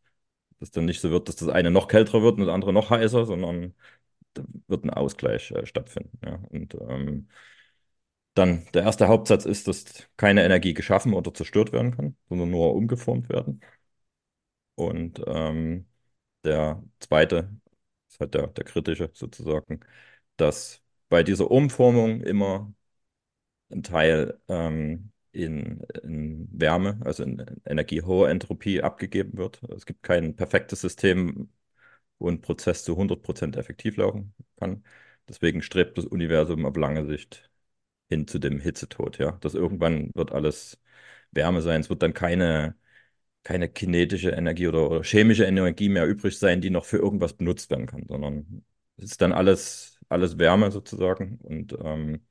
das 0.60 0.70
dann 0.72 0.86
nicht 0.86 1.00
so 1.00 1.10
wird, 1.10 1.28
dass 1.28 1.36
das 1.36 1.48
eine 1.48 1.70
noch 1.70 1.88
kälter 1.88 2.22
wird 2.22 2.36
und 2.38 2.46
das 2.46 2.54
andere 2.54 2.72
noch 2.72 2.90
heißer, 2.90 3.26
sondern 3.26 3.74
da 4.34 4.44
wird 4.68 4.84
ein 4.84 4.90
Ausgleich 4.90 5.50
äh, 5.52 5.66
stattfinden. 5.66 6.18
Ja. 6.24 6.36
Und 6.50 6.74
ähm, 6.88 7.28
dann 8.34 8.66
der 8.74 8.82
erste 8.82 9.08
Hauptsatz 9.08 9.44
ist, 9.44 9.68
dass 9.68 10.08
keine 10.16 10.44
Energie 10.44 10.74
geschaffen 10.74 11.14
oder 11.14 11.34
zerstört 11.34 11.72
werden 11.72 11.96
kann, 11.96 12.16
sondern 12.28 12.50
nur 12.50 12.74
umgeformt 12.74 13.28
werden. 13.28 13.60
Und 14.74 15.22
ähm, 15.26 15.86
der 16.44 16.82
zweite 17.00 17.50
ist 18.08 18.20
halt 18.20 18.34
der, 18.34 18.48
der 18.48 18.64
kritische 18.64 19.10
sozusagen, 19.14 19.80
dass 20.36 20.82
bei 21.08 21.22
dieser 21.22 21.50
Umformung 21.50 22.22
immer 22.22 22.74
ein 23.70 23.82
Teil 23.82 24.40
ähm, 24.48 25.12
in, 25.32 25.80
in, 26.02 26.48
Wärme, 26.52 27.00
also 27.04 27.24
in 27.24 27.44
energiehoher 27.64 28.30
Entropie 28.30 28.82
abgegeben 28.82 29.38
wird. 29.38 29.62
Es 29.76 29.86
gibt 29.86 30.02
kein 30.02 30.36
perfektes 30.36 30.80
System, 30.82 31.50
wo 32.18 32.28
ein 32.30 32.42
Prozess 32.42 32.84
zu 32.84 32.96
100% 32.96 33.56
effektiv 33.58 33.96
laufen 33.98 34.34
kann. 34.58 34.84
Deswegen 35.28 35.62
strebt 35.62 35.98
das 35.98 36.06
Universum 36.06 36.66
auf 36.66 36.76
lange 36.76 37.06
Sicht 37.06 37.51
hin 38.12 38.26
zu 38.28 38.38
dem 38.38 38.60
Hitzetod, 38.60 39.18
ja. 39.18 39.32
Das 39.40 39.54
irgendwann 39.54 40.10
wird 40.14 40.32
alles 40.32 40.80
Wärme 41.32 41.62
sein. 41.62 41.80
Es 41.80 41.90
wird 41.90 42.02
dann 42.02 42.14
keine, 42.14 42.76
keine 43.44 43.68
kinetische 43.68 44.30
Energie 44.30 44.68
oder, 44.68 44.90
oder 44.90 45.02
chemische 45.04 45.44
Energie 45.44 45.88
mehr 45.88 46.06
übrig 46.06 46.38
sein, 46.38 46.60
die 46.60 46.70
noch 46.70 46.84
für 46.84 46.98
irgendwas 46.98 47.34
benutzt 47.36 47.70
werden 47.70 47.86
kann, 47.86 48.06
sondern 48.08 48.64
es 48.96 49.04
ist 49.12 49.20
dann 49.22 49.32
alles, 49.32 49.98
alles 50.08 50.38
Wärme 50.38 50.70
sozusagen 50.70 51.38
und 51.42 51.74
ähm, 51.82 52.26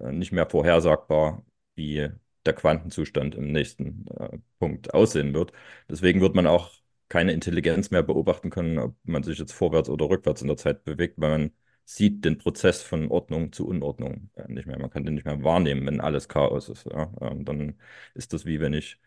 äh, 0.00 0.12
nicht 0.12 0.32
mehr 0.32 0.48
vorhersagbar, 0.48 1.44
wie 1.74 2.08
der 2.46 2.52
Quantenzustand 2.54 3.34
im 3.34 3.52
nächsten 3.52 4.06
äh, 4.08 4.38
Punkt 4.58 4.92
aussehen 4.94 5.34
wird. 5.34 5.52
Deswegen 5.88 6.20
wird 6.20 6.34
man 6.34 6.46
auch 6.46 6.72
keine 7.08 7.32
Intelligenz 7.32 7.90
mehr 7.90 8.02
beobachten 8.02 8.50
können, 8.50 8.78
ob 8.78 8.96
man 9.04 9.22
sich 9.22 9.38
jetzt 9.38 9.52
vorwärts 9.52 9.88
oder 9.88 10.08
rückwärts 10.08 10.42
in 10.42 10.48
der 10.48 10.56
Zeit 10.56 10.84
bewegt, 10.84 11.14
weil 11.18 11.30
man 11.38 11.52
sieht 11.84 12.24
den 12.24 12.38
Prozess 12.38 12.82
von 12.82 13.08
Ordnung 13.10 13.52
zu 13.52 13.66
Unordnung 13.66 14.30
äh, 14.36 14.50
nicht 14.50 14.66
mehr. 14.66 14.78
Man 14.78 14.90
kann 14.90 15.04
den 15.04 15.14
nicht 15.14 15.24
mehr 15.26 15.42
wahrnehmen, 15.42 15.86
wenn 15.86 16.00
alles 16.00 16.28
Chaos 16.28 16.68
ist. 16.68 16.86
Ja? 16.86 17.12
Ähm, 17.20 17.44
dann 17.44 17.78
ist 18.14 18.32
das 18.32 18.46
wie 18.46 18.60
wenn 18.60 18.72
ich 18.72 18.98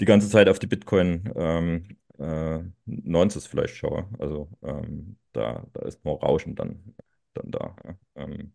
die 0.00 0.04
ganze 0.06 0.28
Zeit 0.28 0.48
auf 0.48 0.58
die 0.58 0.66
Bitcoin 0.66 1.30
ähm, 1.36 1.96
äh, 2.18 2.60
90 2.86 3.48
vielleicht 3.48 3.76
schaue. 3.76 4.08
Also 4.18 4.48
ähm, 4.62 5.18
da, 5.32 5.66
da 5.72 5.82
ist 5.82 6.04
nur 6.04 6.20
Rauschen 6.20 6.54
dann, 6.54 6.94
dann 7.34 7.50
da. 7.50 7.76
Ja? 7.84 7.98
Ähm, 8.16 8.52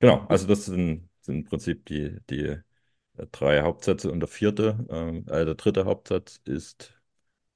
genau, 0.00 0.26
also 0.28 0.46
das 0.46 0.66
sind, 0.66 1.08
sind 1.22 1.36
im 1.36 1.44
Prinzip 1.44 1.86
die, 1.86 2.18
die 2.30 2.42
äh, 3.16 3.26
drei 3.32 3.62
Hauptsätze 3.62 4.10
und 4.12 4.20
der 4.20 4.28
vierte, 4.28 4.86
ähm, 4.90 5.26
äh, 5.28 5.44
der 5.44 5.54
dritte 5.54 5.84
Hauptsatz 5.86 6.40
ist 6.44 6.94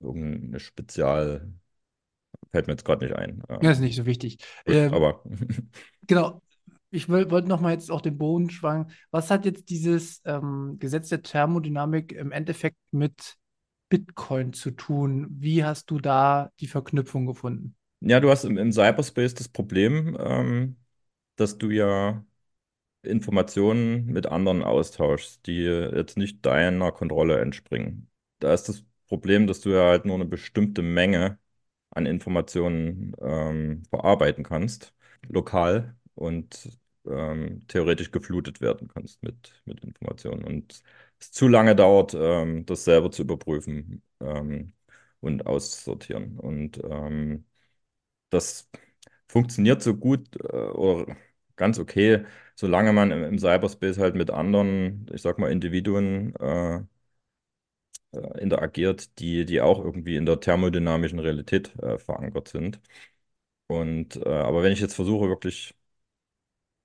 irgendeine 0.01 0.61
Spezial, 0.61 1.53
Fällt 2.51 2.67
mir 2.67 2.75
jetzt 2.75 2.85
gerade 2.85 3.05
nicht 3.05 3.17
ein. 3.17 3.43
Ja, 3.61 3.71
ist 3.71 3.81
nicht 3.81 3.97
so 3.97 4.07
wichtig. 4.07 4.39
Gut, 4.65 4.75
ähm, 4.75 4.95
aber. 4.95 5.23
genau. 6.07 6.43
Ich 6.91 7.09
wollte 7.11 7.49
noch 7.49 7.61
mal 7.61 7.73
jetzt 7.73 7.91
auch 7.91 8.01
den 8.01 8.17
Boden 8.17 8.49
schwangen. 8.49 8.91
Was 9.11 9.31
hat 9.31 9.45
jetzt 9.45 9.69
dieses 9.69 10.23
ähm, 10.25 10.77
Gesetz 10.79 11.11
der 11.11 11.21
Thermodynamik 11.21 12.13
im 12.13 12.33
Endeffekt 12.33 12.79
mit 12.93 13.37
Bitcoin 13.91 14.55
zu 14.55 14.71
tun? 14.71 15.27
Wie 15.31 15.65
hast 15.65 15.91
du 15.91 15.99
da 15.99 16.51
die 16.61 16.67
Verknüpfung 16.67 17.27
gefunden? 17.27 17.77
Ja, 18.01 18.21
du 18.21 18.31
hast 18.31 18.45
im, 18.45 18.57
im 18.57 18.73
Cyberspace 18.73 19.35
das 19.35 19.49
Problem, 19.49 20.17
ähm, 20.19 20.77
dass 21.37 21.59
du 21.59 21.71
ja 21.71 22.25
Informationen 23.03 24.07
mit 24.07 24.27
anderen 24.27 24.63
austauschst, 24.63 25.47
die 25.47 25.63
jetzt 25.63 26.17
nicht 26.17 26.45
deiner 26.45 26.93
Kontrolle 26.93 27.41
entspringen. 27.41 28.09
Da 28.39 28.55
ist 28.55 28.65
das 28.65 28.85
Problem, 29.07 29.47
dass 29.47 29.61
du 29.61 29.71
ja 29.71 29.89
halt 29.89 30.05
nur 30.05 30.15
eine 30.15 30.27
bestimmte 30.27 30.83
Menge 30.83 31.39
an 31.99 32.07
Informationen 32.07 33.15
ähm, 33.21 33.83
verarbeiten 33.91 34.45
kannst, 34.45 34.95
lokal 35.29 35.97
und 36.15 36.71
ähm, 37.07 37.67
theoretisch 37.69 38.11
geflutet 38.11 38.61
werden 38.61 38.89
kannst 38.89 39.23
mit, 39.23 39.63
mit 39.67 39.83
Informationen. 39.85 40.45
Und 40.45 40.83
es 41.21 41.33
zu 41.33 41.49
lange 41.49 41.77
dauert, 41.77 42.15
ähm, 42.15 42.65
das 42.67 42.85
selber 42.85 43.11
zu 43.11 43.23
überprüfen 43.23 44.03
ähm, 44.21 44.73
und 45.21 45.47
auszusortieren. 45.47 46.39
Und 46.39 46.81
ähm, 46.85 47.45
das 48.31 48.71
funktioniert 49.29 49.83
so 49.83 49.95
gut 49.97 50.37
äh, 50.37 50.57
oder 50.57 51.17
ganz 51.57 51.79
okay, 51.79 52.25
solange 52.55 52.93
man 52.93 53.11
im, 53.11 53.25
im, 53.25 53.39
Cyberspace 53.39 53.99
halt 53.99 54.15
mit 54.15 54.31
anderen, 54.31 55.07
ich 55.13 55.23
sag 55.23 55.39
mal, 55.39 55.51
Individuen 55.51 56.35
äh, 56.37 56.81
äh, 58.13 58.41
interagiert, 58.41 59.19
die, 59.19 59.45
die 59.45 59.61
auch 59.61 59.79
irgendwie 59.85 60.17
in 60.17 60.27
der 60.27 60.41
thermodynamischen 60.41 61.19
Realität 61.19 61.75
äh, 61.83 61.99
verankert 61.99 62.49
sind. 62.49 62.81
Und 63.69 64.17
äh, 64.19 64.29
aber 64.31 64.63
wenn 64.63 64.73
ich 64.73 64.81
jetzt 64.81 64.95
versuche, 64.95 65.29
wirklich 65.29 65.75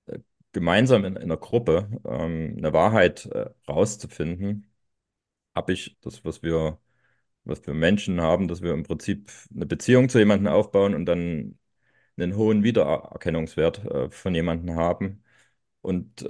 äh, 0.06 0.18
gemeinsam 0.52 1.04
in, 1.04 1.16
in 1.16 1.22
einer 1.24 1.36
Gruppe 1.36 1.88
ähm, 2.04 2.54
eine 2.58 2.72
Wahrheit 2.72 3.26
äh, 3.26 3.50
rauszufinden, 3.68 4.66
habe 5.54 5.72
ich 5.74 5.98
das, 6.02 6.24
was 6.24 6.42
wir, 6.42 6.80
was 7.44 7.66
wir 7.66 7.74
Menschen 7.74 8.20
haben, 8.20 8.48
dass 8.48 8.62
wir 8.62 8.74
im 8.74 8.84
Prinzip 8.84 9.30
eine 9.54 9.66
Beziehung 9.66 10.08
zu 10.10 10.18
jemandem 10.18 10.52
aufbauen 10.52 10.94
und 10.94 11.06
dann 11.06 11.58
einen 12.18 12.36
hohen 12.36 12.64
Wiedererkennungswert 12.64 13.84
äh, 13.86 14.10
von 14.10 14.34
jemandem 14.36 14.76
haben 14.76 15.24
und 15.82 16.22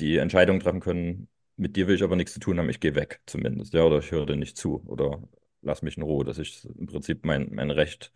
die 0.00 0.16
Entscheidung 0.18 0.60
treffen 0.60 0.80
können, 0.80 1.28
mit 1.60 1.76
dir 1.76 1.86
will 1.88 1.94
ich 1.96 2.02
aber 2.02 2.16
nichts 2.16 2.34
zu 2.34 2.40
tun 2.40 2.58
haben, 2.58 2.70
ich 2.70 2.80
gehe 2.80 2.94
weg 2.94 3.20
zumindest, 3.26 3.74
ja, 3.74 3.82
oder 3.84 3.98
ich 3.98 4.10
höre 4.12 4.26
dir 4.26 4.36
nicht 4.36 4.56
zu 4.58 4.82
oder 4.86 5.22
lass 5.62 5.82
mich 5.82 5.96
in 5.96 6.02
Ruhe, 6.04 6.24
dass 6.24 6.38
ich 6.38 6.64
im 6.78 6.86
Prinzip 6.86 7.24
mein, 7.24 7.54
mein 7.54 7.70
Recht 7.70 8.12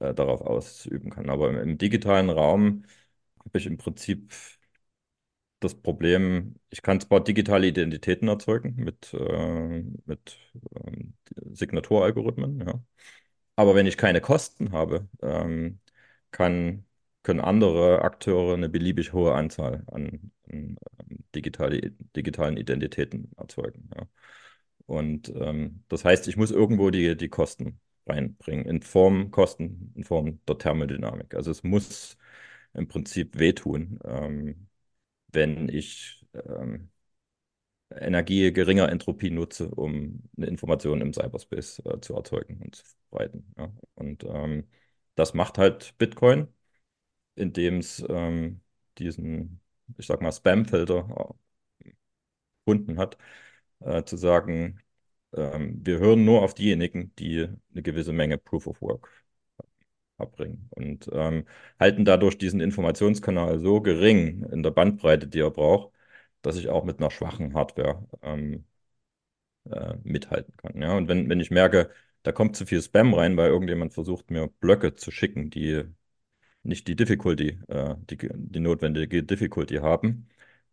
äh, 0.00 0.14
darauf 0.14 0.42
ausüben 0.42 1.10
kann. 1.10 1.30
Aber 1.30 1.50
im, 1.50 1.58
im 1.58 1.78
digitalen 1.78 2.30
Raum 2.30 2.84
habe 3.44 3.58
ich 3.58 3.66
im 3.66 3.78
Prinzip 3.78 4.32
das 5.60 5.74
Problem, 5.80 6.56
ich 6.70 6.82
kann 6.82 7.00
zwar 7.00 7.22
digitale 7.22 7.66
Identitäten 7.68 8.28
erzeugen 8.28 8.74
mit, 8.76 9.12
äh, 9.14 9.82
mit 10.06 10.38
ähm, 10.84 11.14
Signaturalgorithmen, 11.52 12.60
ja, 12.66 12.82
aber 13.56 13.74
wenn 13.74 13.86
ich 13.86 13.98
keine 13.98 14.20
Kosten 14.22 14.72
habe, 14.72 15.08
ähm, 15.22 15.80
kann 16.32 16.86
können 17.22 17.40
andere 17.40 18.02
Akteure 18.02 18.54
eine 18.54 18.68
beliebig 18.68 19.12
hohe 19.12 19.34
Anzahl 19.34 19.84
an, 19.92 20.32
an, 20.50 20.76
an 20.98 21.24
digitale, 21.34 21.92
digitalen 22.16 22.56
Identitäten 22.56 23.30
erzeugen. 23.36 23.90
Ja. 23.96 24.06
Und 24.86 25.32
ähm, 25.36 25.84
das 25.88 26.04
heißt, 26.04 26.28
ich 26.28 26.36
muss 26.36 26.50
irgendwo 26.50 26.90
die, 26.90 27.16
die 27.16 27.28
Kosten 27.28 27.80
reinbringen, 28.06 28.66
in 28.66 28.82
Form 28.82 29.30
Kosten, 29.30 29.92
in 29.96 30.04
Form 30.04 30.40
der 30.48 30.58
Thermodynamik. 30.58 31.34
Also 31.34 31.50
es 31.50 31.62
muss 31.62 32.18
im 32.74 32.88
Prinzip 32.88 33.38
wehtun, 33.38 33.98
ähm, 34.04 34.68
wenn 35.32 35.68
ich 35.68 36.26
ähm, 36.34 36.90
Energie 37.90 38.52
geringer 38.52 38.88
Entropie 38.88 39.30
nutze, 39.30 39.68
um 39.68 40.22
eine 40.36 40.46
Information 40.46 41.00
im 41.00 41.12
Cyberspace 41.12 41.80
äh, 41.84 42.00
zu 42.00 42.14
erzeugen 42.14 42.60
und 42.62 42.76
zu 42.76 42.84
verbreiten. 42.84 43.54
Ja. 43.58 43.72
Und 43.94 44.24
ähm, 44.24 44.68
das 45.14 45.34
macht 45.34 45.58
halt 45.58 45.94
Bitcoin 45.98 46.48
indem 47.34 47.78
es 47.78 48.04
ähm, 48.08 48.60
diesen, 48.98 49.60
ich 49.98 50.06
sag 50.06 50.20
mal, 50.22 50.32
Spam-Filter 50.32 51.34
gefunden 52.64 52.98
hat, 52.98 53.18
äh, 53.80 54.04
zu 54.04 54.16
sagen, 54.16 54.80
ähm, 55.34 55.80
wir 55.84 55.98
hören 55.98 56.24
nur 56.24 56.42
auf 56.42 56.54
diejenigen, 56.54 57.14
die 57.16 57.48
eine 57.72 57.82
gewisse 57.82 58.12
Menge 58.12 58.38
Proof 58.38 58.66
of 58.68 58.82
Work 58.82 59.10
abbringen 60.18 60.68
und 60.70 61.08
ähm, 61.12 61.46
halten 61.80 62.04
dadurch 62.04 62.38
diesen 62.38 62.60
Informationskanal 62.60 63.58
so 63.58 63.80
gering 63.80 64.44
in 64.52 64.62
der 64.62 64.70
Bandbreite, 64.70 65.26
die 65.28 65.40
er 65.40 65.50
braucht, 65.50 65.92
dass 66.42 66.56
ich 66.56 66.68
auch 66.68 66.84
mit 66.84 66.98
einer 66.98 67.10
schwachen 67.10 67.54
Hardware 67.54 68.06
ähm, 68.22 68.64
äh, 69.70 69.94
mithalten 70.02 70.56
kann. 70.56 70.80
Ja? 70.80 70.96
Und 70.96 71.08
wenn, 71.08 71.28
wenn 71.28 71.40
ich 71.40 71.50
merke, 71.50 71.90
da 72.22 72.32
kommt 72.32 72.56
zu 72.56 72.66
viel 72.66 72.82
Spam 72.82 73.14
rein, 73.14 73.36
weil 73.36 73.50
irgendjemand 73.50 73.94
versucht, 73.94 74.30
mir 74.30 74.48
Blöcke 74.48 74.94
zu 74.94 75.10
schicken, 75.10 75.50
die 75.50 75.84
nicht 76.62 76.88
die 76.88 76.96
Difficulty, 76.96 77.58
äh, 77.68 77.96
die, 78.10 78.18
die 78.18 78.60
notwendige 78.60 79.22
Difficulty 79.22 79.76
haben, 79.76 80.28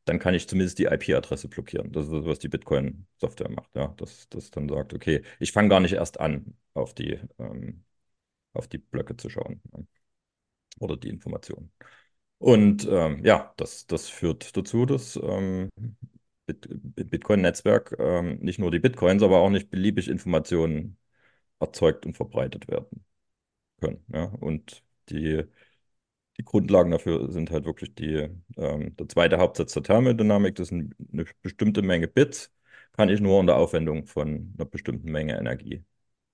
dann 0.05 0.19
kann 0.19 0.33
ich 0.33 0.47
zumindest 0.47 0.79
die 0.79 0.85
IP-Adresse 0.85 1.47
blockieren. 1.49 1.91
Das 1.91 2.05
ist 2.05 2.13
das, 2.13 2.25
was 2.25 2.39
die 2.39 2.49
Bitcoin-Software 2.49 3.49
macht. 3.49 3.75
Ja? 3.75 3.89
Dass 3.97 4.27
das 4.29 4.51
dann 4.51 4.69
sagt, 4.69 4.93
okay, 4.93 5.23
ich 5.39 5.51
fange 5.51 5.69
gar 5.69 5.79
nicht 5.79 5.93
erst 5.93 6.19
an, 6.19 6.55
auf 6.73 6.93
die, 6.93 7.19
ähm, 7.39 7.83
auf 8.53 8.67
die 8.67 8.79
Blöcke 8.79 9.17
zu 9.17 9.29
schauen 9.29 9.61
ja? 9.73 9.79
oder 10.79 10.97
die 10.97 11.09
Informationen. 11.09 11.71
Und 12.39 12.87
ähm, 12.89 13.25
ja, 13.25 13.53
das, 13.57 13.87
das 13.87 14.09
führt 14.09 14.55
dazu, 14.57 14.85
dass 14.85 15.17
ähm, 15.21 15.69
Bitcoin-Netzwerk 16.47 17.95
ähm, 17.99 18.39
nicht 18.39 18.59
nur 18.59 18.71
die 18.71 18.79
Bitcoins, 18.79 19.23
aber 19.23 19.39
auch 19.39 19.49
nicht 19.49 19.69
beliebig 19.69 20.07
Informationen 20.09 20.97
erzeugt 21.59 22.05
und 22.05 22.15
verbreitet 22.17 22.67
werden 22.69 23.05
können. 23.81 24.03
Ja? 24.13 24.25
Und 24.25 24.83
die, 25.09 25.43
die 26.39 26.45
Grundlagen 26.45 26.91
dafür 26.91 27.31
sind 27.31 27.51
halt 27.51 27.65
wirklich 27.65 27.95
die, 27.95 28.29
ähm, 28.57 28.95
der 28.97 29.09
zweite 29.09 29.37
Hauptsatz 29.39 29.73
der 29.73 29.83
Thermodynamik, 29.83 30.55
das 30.55 30.71
ist 30.71 30.73
eine 30.73 31.25
bestimmte 31.41 31.81
Menge 31.83 32.07
Bits, 32.07 32.51
kann 32.93 33.09
ich 33.09 33.19
nur 33.21 33.39
unter 33.39 33.57
Aufwendung 33.57 34.07
von 34.07 34.53
einer 34.57 34.65
bestimmten 34.65 35.11
Menge 35.11 35.37
Energie 35.37 35.83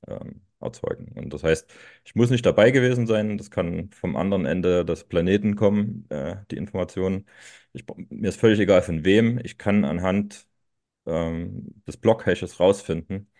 ähm, 0.07 0.41
erzeugen. 0.59 1.13
Und 1.17 1.33
das 1.33 1.43
heißt, 1.43 1.71
ich 2.05 2.15
muss 2.15 2.29
nicht 2.31 2.45
dabei 2.45 2.71
gewesen 2.71 3.07
sein, 3.07 3.37
das 3.37 3.51
kann 3.51 3.91
vom 3.91 4.15
anderen 4.15 4.45
Ende 4.45 4.85
des 4.85 5.05
Planeten 5.05 5.55
kommen, 5.55 6.07
äh, 6.09 6.37
die 6.51 6.57
Information. 6.57 7.25
Ich, 7.73 7.85
mir 8.09 8.29
ist 8.29 8.39
völlig 8.39 8.59
egal 8.59 8.81
von 8.83 9.05
wem, 9.05 9.39
ich 9.43 9.57
kann 9.57 9.85
anhand 9.85 10.47
ähm, 11.05 11.83
des 11.87 11.97
Block-Hashes 11.97 12.59
rausfinden 12.59 13.31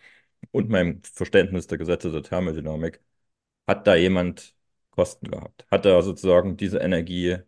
und 0.52 0.70
meinem 0.70 1.02
Verständnis 1.04 1.66
der 1.68 1.78
Gesetze 1.78 2.10
der 2.12 2.22
Thermodynamik, 2.22 3.02
hat 3.66 3.86
da 3.86 3.96
jemand 3.96 4.55
Kosten 4.96 5.30
gehabt? 5.30 5.66
Hat 5.70 5.86
er 5.86 6.02
sozusagen 6.02 6.56
diese 6.56 6.78
Energie 6.78 7.38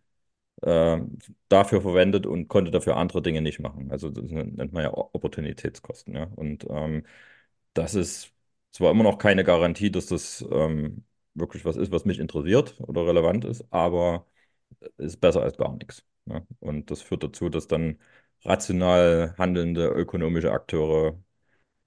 äh, 0.63 0.99
dafür 1.49 1.83
verwendet 1.83 2.27
und 2.27 2.49
konnte 2.49 2.71
dafür 2.71 2.97
andere 2.97 3.23
Dinge 3.23 3.43
nicht 3.43 3.61
machen? 3.61 3.91
Also 3.93 4.11
das 4.11 4.31
nennt 4.31 4.73
man 4.73 4.85
ja 4.85 4.93
Opportunitätskosten. 4.95 6.15
Ja? 6.15 6.25
Und 6.37 6.67
ähm, 6.71 7.05
das 7.75 7.95
ist 7.95 8.33
zwar 8.73 8.91
immer 8.93 9.05
noch 9.05 9.19
keine 9.19 9.45
Garantie, 9.45 9.91
dass 9.91 10.07
das 10.07 10.45
ähm, 10.51 11.05
wirklich 11.35 11.65
was 11.65 11.77
ist, 11.77 11.93
was 11.93 12.05
mich 12.05 12.19
interessiert 12.19 12.77
oder 12.81 13.07
relevant 13.07 13.45
ist, 13.45 13.65
aber 13.73 14.27
ist 14.99 15.21
besser 15.21 15.43
als 15.43 15.57
gar 15.57 15.75
nichts. 15.77 16.05
Ja? 16.27 16.47
Und 16.61 16.91
das 16.91 17.03
führt 17.03 17.23
dazu, 17.25 17.49
dass 17.49 17.69
dann 17.69 17.99
rational 18.45 19.35
handelnde 19.39 19.89
ökonomische 19.89 20.53
Akteure 20.53 21.19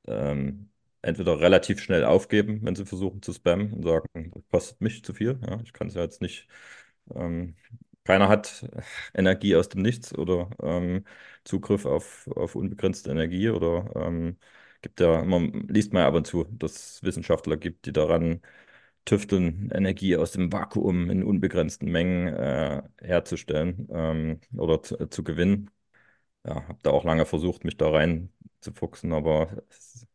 ähm, 0.07 0.70
entweder 1.01 1.39
relativ 1.39 1.81
schnell 1.81 2.03
aufgeben, 2.05 2.59
wenn 2.63 2.75
sie 2.75 2.85
versuchen 2.85 3.21
zu 3.21 3.33
spammen 3.33 3.73
und 3.73 3.83
sagen, 3.83 4.31
das 4.33 4.43
kostet 4.51 4.81
mich 4.81 5.03
zu 5.03 5.13
viel. 5.13 5.39
Ja, 5.47 5.59
ich 5.63 5.73
kann 5.73 5.87
es 5.87 5.95
ja 5.95 6.01
jetzt 6.01 6.21
nicht. 6.21 6.47
Ähm, 7.15 7.55
keiner 8.03 8.29
hat 8.29 8.65
Energie 9.13 9.55
aus 9.55 9.69
dem 9.69 9.81
Nichts 9.81 10.13
oder 10.17 10.49
ähm, 10.61 11.05
Zugriff 11.43 11.85
auf, 11.85 12.27
auf 12.35 12.55
unbegrenzte 12.55 13.11
Energie 13.11 13.49
oder 13.49 13.89
ähm, 13.95 14.37
gibt 14.81 14.99
ja, 14.99 15.23
man 15.23 15.67
liest 15.67 15.93
ja 15.93 16.07
ab 16.07 16.15
und 16.15 16.25
zu, 16.27 16.45
dass 16.45 16.95
es 16.97 17.03
Wissenschaftler 17.03 17.57
gibt, 17.57 17.85
die 17.85 17.93
daran 17.93 18.41
tüfteln, 19.05 19.71
Energie 19.73 20.15
aus 20.17 20.31
dem 20.31 20.51
Vakuum 20.51 21.09
in 21.09 21.23
unbegrenzten 21.23 21.89
Mengen 21.91 22.27
äh, 22.27 22.83
herzustellen 23.01 23.87
ähm, 23.91 24.41
oder 24.57 24.81
zu, 24.83 24.99
äh, 24.99 25.09
zu 25.09 25.23
gewinnen. 25.23 25.69
Ja, 26.45 26.67
habe 26.67 26.79
da 26.83 26.91
auch 26.91 27.03
lange 27.03 27.25
versucht, 27.25 27.65
mich 27.65 27.77
da 27.77 27.89
rein 27.91 28.31
zu 28.61 28.73
fuchsen, 28.73 29.13
aber 29.13 29.63
es, 29.69 30.07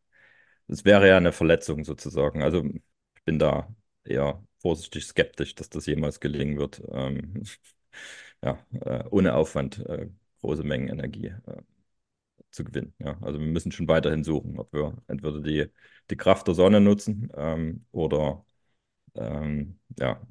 es 0.67 0.85
wäre 0.85 1.07
ja 1.07 1.17
eine 1.17 1.31
Verletzung 1.31 1.83
sozusagen. 1.83 2.43
Also 2.43 2.63
ich 2.65 3.23
bin 3.25 3.39
da 3.39 3.73
eher 4.03 4.43
vorsichtig 4.59 5.05
skeptisch, 5.05 5.55
dass 5.55 5.69
das 5.69 5.85
jemals 5.85 6.19
gelingen 6.19 6.57
wird. 6.57 6.81
Ähm, 6.91 7.43
ja, 8.43 8.59
äh, 8.81 9.03
ohne 9.09 9.35
Aufwand 9.35 9.79
äh, 9.87 10.09
große 10.41 10.63
Mengen 10.63 10.89
Energie 10.89 11.27
äh, 11.27 11.61
zu 12.51 12.63
gewinnen. 12.63 12.93
Ja. 12.99 13.17
Also 13.21 13.39
wir 13.39 13.47
müssen 13.47 13.71
schon 13.71 13.87
weiterhin 13.87 14.23
suchen, 14.23 14.59
ob 14.59 14.73
wir 14.73 14.95
entweder 15.07 15.41
die, 15.41 15.67
die 16.09 16.17
Kraft 16.17 16.47
der 16.47 16.55
Sonne 16.55 16.81
nutzen 16.81 17.31
ähm, 17.35 17.85
oder 17.91 18.45
ähm, 19.15 19.79
ja, 19.99 20.21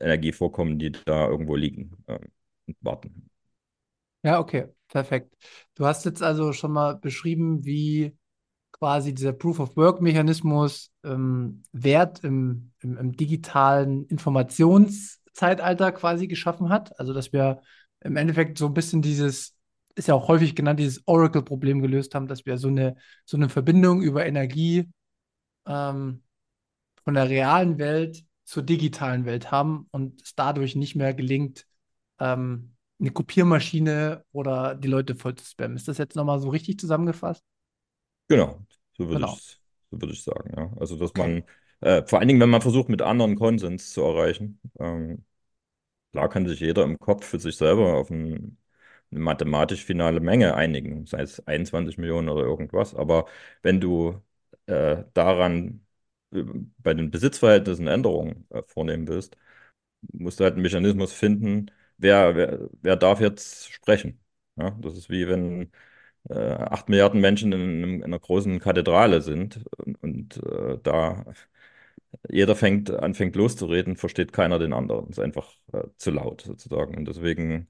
Energievorkommen, 0.00 0.78
die 0.78 0.92
da 0.92 1.28
irgendwo 1.28 1.56
liegen 1.56 1.96
ähm, 2.08 2.30
und 2.66 2.76
warten. 2.80 3.30
Ja, 4.22 4.40
okay, 4.40 4.68
perfekt. 4.88 5.36
Du 5.74 5.84
hast 5.84 6.04
jetzt 6.04 6.22
also 6.22 6.52
schon 6.52 6.72
mal 6.72 6.96
beschrieben, 6.96 7.64
wie 7.64 8.16
quasi 8.74 9.14
dieser 9.14 9.32
Proof-of-Work-Mechanismus 9.32 10.90
ähm, 11.04 11.62
Wert 11.72 12.24
im, 12.24 12.72
im, 12.80 12.98
im, 12.98 13.12
digitalen 13.12 14.04
Informationszeitalter 14.06 15.92
quasi 15.92 16.26
geschaffen 16.26 16.70
hat. 16.70 16.98
Also 16.98 17.12
dass 17.12 17.32
wir 17.32 17.62
im 18.00 18.16
Endeffekt 18.16 18.58
so 18.58 18.66
ein 18.66 18.74
bisschen 18.74 19.00
dieses, 19.00 19.56
ist 19.94 20.08
ja 20.08 20.14
auch 20.14 20.26
häufig 20.26 20.56
genannt, 20.56 20.80
dieses 20.80 21.06
Oracle-Problem 21.06 21.82
gelöst 21.82 22.16
haben, 22.16 22.26
dass 22.26 22.46
wir 22.46 22.58
so 22.58 22.66
eine, 22.66 22.96
so 23.24 23.36
eine 23.36 23.48
Verbindung 23.48 24.02
über 24.02 24.26
Energie 24.26 24.90
ähm, 25.66 26.24
von 27.04 27.14
der 27.14 27.28
realen 27.30 27.78
Welt 27.78 28.24
zur 28.44 28.64
digitalen 28.64 29.24
Welt 29.24 29.52
haben 29.52 29.86
und 29.92 30.20
es 30.20 30.34
dadurch 30.34 30.74
nicht 30.74 30.96
mehr 30.96 31.14
gelingt, 31.14 31.64
ähm, 32.18 32.74
eine 32.98 33.12
Kopiermaschine 33.12 34.24
oder 34.32 34.74
die 34.74 34.88
Leute 34.88 35.14
voll 35.14 35.36
zu 35.36 35.44
spammen. 35.44 35.76
Ist 35.76 35.86
das 35.86 35.98
jetzt 35.98 36.16
nochmal 36.16 36.40
so 36.40 36.48
richtig 36.48 36.80
zusammengefasst? 36.80 37.44
Genau, 38.28 38.64
so 38.96 39.08
würde 39.08 39.20
genau. 39.20 39.34
ich, 39.34 39.60
so 39.90 40.00
würd 40.00 40.12
ich 40.12 40.22
sagen. 40.22 40.52
Ja. 40.56 40.72
Also, 40.78 40.96
dass 40.96 41.14
man, 41.14 41.44
äh, 41.80 42.02
vor 42.06 42.18
allen 42.18 42.28
Dingen, 42.28 42.40
wenn 42.40 42.50
man 42.50 42.62
versucht, 42.62 42.88
mit 42.88 43.02
anderen 43.02 43.36
Konsens 43.36 43.92
zu 43.92 44.02
erreichen, 44.02 44.60
ähm, 44.78 45.24
klar 46.12 46.28
kann 46.28 46.46
sich 46.48 46.60
jeder 46.60 46.84
im 46.84 46.98
Kopf 46.98 47.26
für 47.26 47.40
sich 47.40 47.56
selber 47.56 47.94
auf 47.96 48.10
ein, 48.10 48.58
eine 49.10 49.20
mathematisch 49.20 49.84
finale 49.84 50.20
Menge 50.20 50.54
einigen, 50.54 51.06
sei 51.06 51.22
es 51.22 51.46
21 51.46 51.98
Millionen 51.98 52.28
oder 52.30 52.44
irgendwas, 52.44 52.94
aber 52.94 53.26
wenn 53.62 53.80
du 53.80 54.20
äh, 54.66 55.04
daran 55.14 55.86
äh, 56.32 56.42
bei 56.78 56.94
den 56.94 57.10
Besitzverhältnissen 57.10 57.88
Änderungen 57.88 58.46
äh, 58.50 58.62
vornehmen 58.62 59.08
willst, 59.08 59.36
musst 60.12 60.40
du 60.40 60.44
halt 60.44 60.54
einen 60.54 60.62
Mechanismus 60.62 61.12
finden, 61.12 61.70
wer, 61.98 62.36
wer, 62.36 62.68
wer 62.82 62.96
darf 62.96 63.20
jetzt 63.20 63.72
sprechen. 63.72 64.20
Ja, 64.56 64.70
das 64.80 64.96
ist 64.96 65.10
wie 65.10 65.26
wenn 65.28 65.70
acht 66.30 66.88
Milliarden 66.88 67.20
Menschen 67.20 67.52
in, 67.52 67.84
in, 67.84 68.04
einer 68.04 68.18
großen 68.18 68.58
Kathedrale 68.58 69.20
sind 69.22 69.64
und, 70.00 70.38
äh, 70.42 70.78
da 70.82 71.24
jeder 72.30 72.56
fängt, 72.56 72.90
anfängt 72.90 73.36
loszureden, 73.36 73.96
versteht 73.96 74.32
keiner 74.32 74.58
den 74.58 74.72
anderen. 74.72 75.08
Ist 75.10 75.18
einfach 75.20 75.52
äh, 75.72 75.84
zu 75.96 76.10
laut 76.10 76.42
sozusagen. 76.42 76.96
Und 76.96 77.06
deswegen 77.06 77.68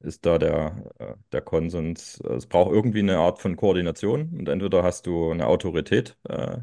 ist 0.00 0.26
da 0.26 0.38
der, 0.38 0.92
äh, 0.98 1.14
der 1.32 1.42
Konsens, 1.42 2.20
äh, 2.20 2.34
es 2.34 2.46
braucht 2.46 2.72
irgendwie 2.72 3.00
eine 3.00 3.18
Art 3.18 3.40
von 3.40 3.56
Koordination 3.56 4.30
und 4.38 4.48
entweder 4.48 4.82
hast 4.84 5.06
du 5.06 5.30
eine 5.32 5.46
Autorität, 5.46 6.16
äh, 6.28 6.58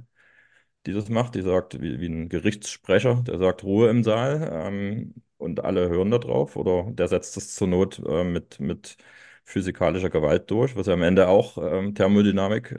die 0.86 0.94
das 0.94 1.10
macht, 1.10 1.36
die 1.36 1.42
sagt, 1.42 1.82
wie, 1.82 2.00
wie 2.00 2.08
ein 2.08 2.30
Gerichtssprecher, 2.30 3.24
der 3.28 3.40
sagt 3.40 3.64
Ruhe 3.64 3.90
im 3.90 4.04
Saal 4.04 4.50
ähm, 4.54 5.16
und 5.38 5.64
alle 5.64 5.90
hören 5.90 6.12
da 6.12 6.20
drauf 6.20 6.56
oder 6.56 6.92
der 6.92 7.08
setzt 7.08 7.38
das 7.38 7.56
zur 7.56 7.68
Not 7.68 8.02
äh, 8.08 8.24
mit, 8.24 8.60
mit 8.60 8.98
physikalischer 9.46 10.10
Gewalt 10.10 10.50
durch, 10.52 10.76
was 10.76 10.88
ja 10.88 10.94
am 10.94 11.04
Ende 11.04 11.28
auch 11.28 11.58
ähm, 11.58 11.96
Thermodynamik 11.96 12.72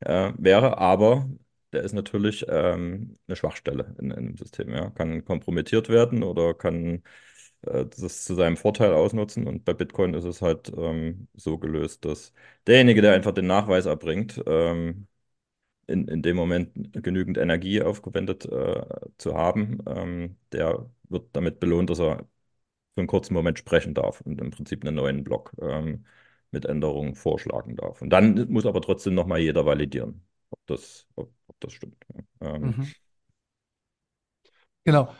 äh, 0.00 0.32
wäre, 0.38 0.78
aber 0.78 1.28
der 1.72 1.82
ist 1.82 1.92
natürlich 1.92 2.46
ähm, 2.48 3.18
eine 3.26 3.36
Schwachstelle 3.36 3.94
in, 3.98 4.10
in, 4.10 4.26
dem 4.28 4.36
System. 4.36 4.70
Ja. 4.70 4.90
Kann 4.90 5.24
kompromittiert 5.24 5.88
werden 5.88 6.22
oder 6.22 6.54
kann 6.54 7.02
äh, 7.62 7.86
das 7.86 8.24
zu 8.24 8.34
seinem 8.34 8.56
Vorteil 8.56 8.92
ausnutzen. 8.92 9.46
Und 9.46 9.64
bei 9.64 9.74
Bitcoin 9.74 10.14
ist 10.14 10.24
es 10.24 10.42
halt 10.42 10.72
ähm, 10.76 11.28
so 11.34 11.58
gelöst, 11.58 12.04
dass 12.04 12.32
derjenige, 12.66 13.02
der 13.02 13.14
einfach 13.14 13.32
den 13.32 13.46
Nachweis 13.46 13.86
erbringt, 13.86 14.42
ähm, 14.46 15.08
in, 15.86 16.08
in 16.08 16.22
dem 16.22 16.36
Moment 16.36 16.72
genügend 17.02 17.38
Energie 17.38 17.82
aufgewendet 17.82 18.46
äh, 18.46 18.84
zu 19.18 19.34
haben, 19.36 19.78
ähm, 19.86 20.36
der 20.52 20.90
wird 21.08 21.28
damit 21.34 21.60
belohnt, 21.60 21.90
dass 21.90 22.00
er 22.00 22.28
für 22.98 23.02
einen 23.02 23.06
kurzen 23.08 23.34
Moment 23.34 23.60
sprechen 23.60 23.94
darf 23.94 24.20
und 24.22 24.40
im 24.40 24.50
Prinzip 24.50 24.84
einen 24.84 24.96
neuen 24.96 25.22
Block 25.22 25.52
ähm, 25.62 26.04
mit 26.50 26.64
Änderungen 26.64 27.14
vorschlagen 27.14 27.76
darf. 27.76 28.02
Und 28.02 28.10
dann 28.10 28.50
muss 28.50 28.66
aber 28.66 28.80
trotzdem 28.82 29.14
nochmal 29.14 29.38
jeder 29.38 29.64
validieren, 29.64 30.26
ob 30.50 30.58
das, 30.66 31.06
ob, 31.14 31.30
ob 31.46 31.60
das 31.60 31.72
stimmt. 31.72 31.96
Ähm, 32.40 32.62
mhm. 32.62 32.86
Genau. 34.82 35.14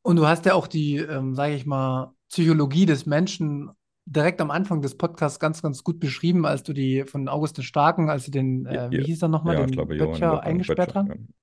Und 0.00 0.16
du 0.16 0.26
hast 0.26 0.46
ja 0.46 0.54
auch 0.54 0.66
die, 0.66 0.96
ähm, 0.96 1.34
sage 1.34 1.54
ich 1.54 1.66
mal, 1.66 2.14
Psychologie 2.30 2.86
des 2.86 3.04
Menschen 3.04 3.70
direkt 4.06 4.40
am 4.40 4.50
Anfang 4.50 4.80
des 4.80 4.96
Podcasts 4.96 5.38
ganz, 5.38 5.60
ganz 5.60 5.84
gut 5.84 6.00
beschrieben, 6.00 6.46
als 6.46 6.62
du 6.62 6.72
die 6.72 7.04
von 7.04 7.28
August 7.28 7.62
Starken, 7.62 8.08
als 8.08 8.24
sie 8.24 8.30
den, 8.30 8.64
äh, 8.64 8.90
wie 8.90 9.04
hieß 9.04 9.20
er 9.22 9.28
nochmal, 9.28 9.56
Ja, 9.56 9.66
den 9.66 9.72
glaube, 9.72 9.94
Böttcher 9.94 10.42
eingesperrt 10.42 10.94
haben. 10.94 11.34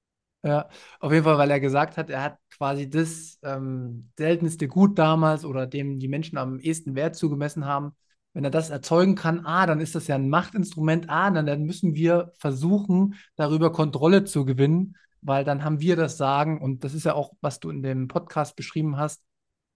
Ja, 0.44 0.70
auf 1.00 1.12
jeden 1.12 1.24
Fall, 1.24 1.38
weil 1.38 1.52
er 1.52 1.60
gesagt 1.60 1.98
hat, 1.98 2.10
er 2.10 2.24
hat 2.24 2.38
quasi 2.58 2.90
das 2.90 3.40
ähm, 3.44 4.10
seltenste 4.18 4.68
Gut 4.68 4.98
damals 4.98 5.46
oder 5.46 5.68
dem 5.68 6.00
die 6.00 6.08
Menschen 6.08 6.38
am 6.38 6.60
ehesten 6.60 6.96
Wert 6.96 7.16
zugemessen 7.16 7.66
haben. 7.66 7.96
Wenn 8.34 8.44
er 8.44 8.52
das 8.52 8.70
erzeugen 8.70 9.16
kann, 9.16 9.46
ah, 9.46 9.66
dann 9.66 9.80
ist 9.80 9.96
das 9.96 10.08
ja 10.08 10.16
ein 10.16 10.30
Machtinstrument, 10.30 11.10
ah, 11.10 11.32
dann, 11.32 11.64
müssen 11.64 11.96
wir 11.96 12.34
versuchen, 12.38 13.16
darüber 13.36 13.72
Kontrolle 13.72 14.26
zu 14.26 14.46
gewinnen, 14.46 14.96
weil 15.22 15.44
dann 15.44 15.64
haben 15.64 15.80
wir 15.80 15.96
das 15.96 16.18
Sagen 16.18 16.62
und 16.62 16.84
das 16.84 16.94
ist 16.94 17.06
ja 17.06 17.14
auch, 17.16 17.34
was 17.42 17.60
du 17.60 17.70
in 17.70 17.82
dem 17.82 18.08
Podcast 18.08 18.56
beschrieben 18.56 18.98
hast, 18.98 19.24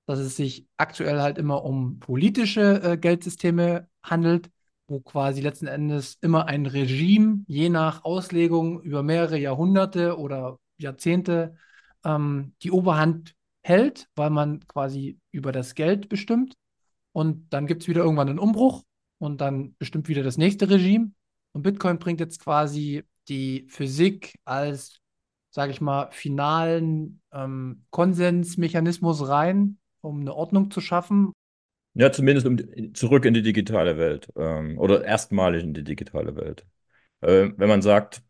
dass 0.05 0.19
es 0.19 0.35
sich 0.35 0.67
aktuell 0.77 1.21
halt 1.21 1.37
immer 1.37 1.63
um 1.63 1.99
politische 1.99 2.81
äh, 2.83 2.97
Geldsysteme 2.97 3.87
handelt, 4.03 4.49
wo 4.87 4.99
quasi 4.99 5.41
letzten 5.41 5.67
Endes 5.67 6.17
immer 6.21 6.47
ein 6.47 6.65
Regime 6.65 7.43
je 7.47 7.69
nach 7.69 8.03
Auslegung 8.03 8.81
über 8.81 9.03
mehrere 9.03 9.37
Jahrhunderte 9.37 10.17
oder 10.17 10.59
Jahrzehnte 10.77 11.55
ähm, 12.05 12.53
die 12.63 12.71
Oberhand 12.71 13.35
hält, 13.63 14.09
weil 14.15 14.29
man 14.29 14.65
quasi 14.67 15.19
über 15.31 15.51
das 15.51 15.75
Geld 15.75 16.09
bestimmt. 16.09 16.55
Und 17.13 17.51
dann 17.53 17.67
gibt 17.67 17.83
es 17.83 17.87
wieder 17.87 18.03
irgendwann 18.03 18.29
einen 18.29 18.39
Umbruch 18.39 18.83
und 19.19 19.41
dann 19.41 19.75
bestimmt 19.77 20.07
wieder 20.07 20.23
das 20.23 20.37
nächste 20.37 20.69
Regime. 20.69 21.11
Und 21.53 21.63
Bitcoin 21.63 21.99
bringt 21.99 22.19
jetzt 22.19 22.43
quasi 22.43 23.03
die 23.27 23.65
Physik 23.69 24.35
als, 24.45 24.99
sage 25.51 25.71
ich 25.71 25.81
mal, 25.81 26.09
finalen 26.11 27.21
ähm, 27.31 27.83
Konsensmechanismus 27.89 29.27
rein, 29.27 29.77
um 30.01 30.21
eine 30.21 30.33
Ordnung 30.33 30.71
zu 30.71 30.81
schaffen. 30.81 31.33
Ja, 31.93 32.11
zumindest 32.11 32.47
um, 32.47 32.93
zurück 32.93 33.25
in 33.25 33.33
die 33.33 33.41
digitale 33.41 33.97
Welt 33.97 34.31
ähm, 34.37 34.77
oder 34.77 35.03
erstmalig 35.03 35.63
in 35.63 35.73
die 35.73 35.83
digitale 35.83 36.35
Welt. 36.37 36.65
Äh, 37.19 37.49
wenn 37.57 37.67
man 37.69 37.81
sagt, 37.81 38.23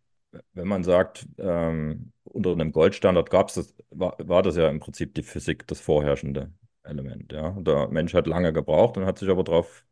wenn 0.54 0.68
man 0.68 0.84
sagt, 0.84 1.28
ähm, 1.38 2.12
unter 2.32 2.52
einem 2.52 2.72
Goldstandard 2.72 3.30
gab 3.30 3.50
es 3.50 3.76
war, 3.90 4.16
war 4.20 4.42
das 4.44 4.56
ja 4.56 4.70
im 4.70 4.80
Prinzip 4.80 5.14
die 5.16 5.24
Physik 5.24 5.68
das 5.68 5.80
vorherrschende 5.82 6.52
Element. 6.84 7.32
Ja? 7.34 7.52
Der 7.60 7.88
Mensch 7.90 8.14
hat 8.14 8.28
lange 8.28 8.54
gebraucht 8.54 8.98
und 8.98 9.06
hat 9.06 9.20
sich 9.20 9.30
aber 9.30 9.44
darauf 9.44 9.86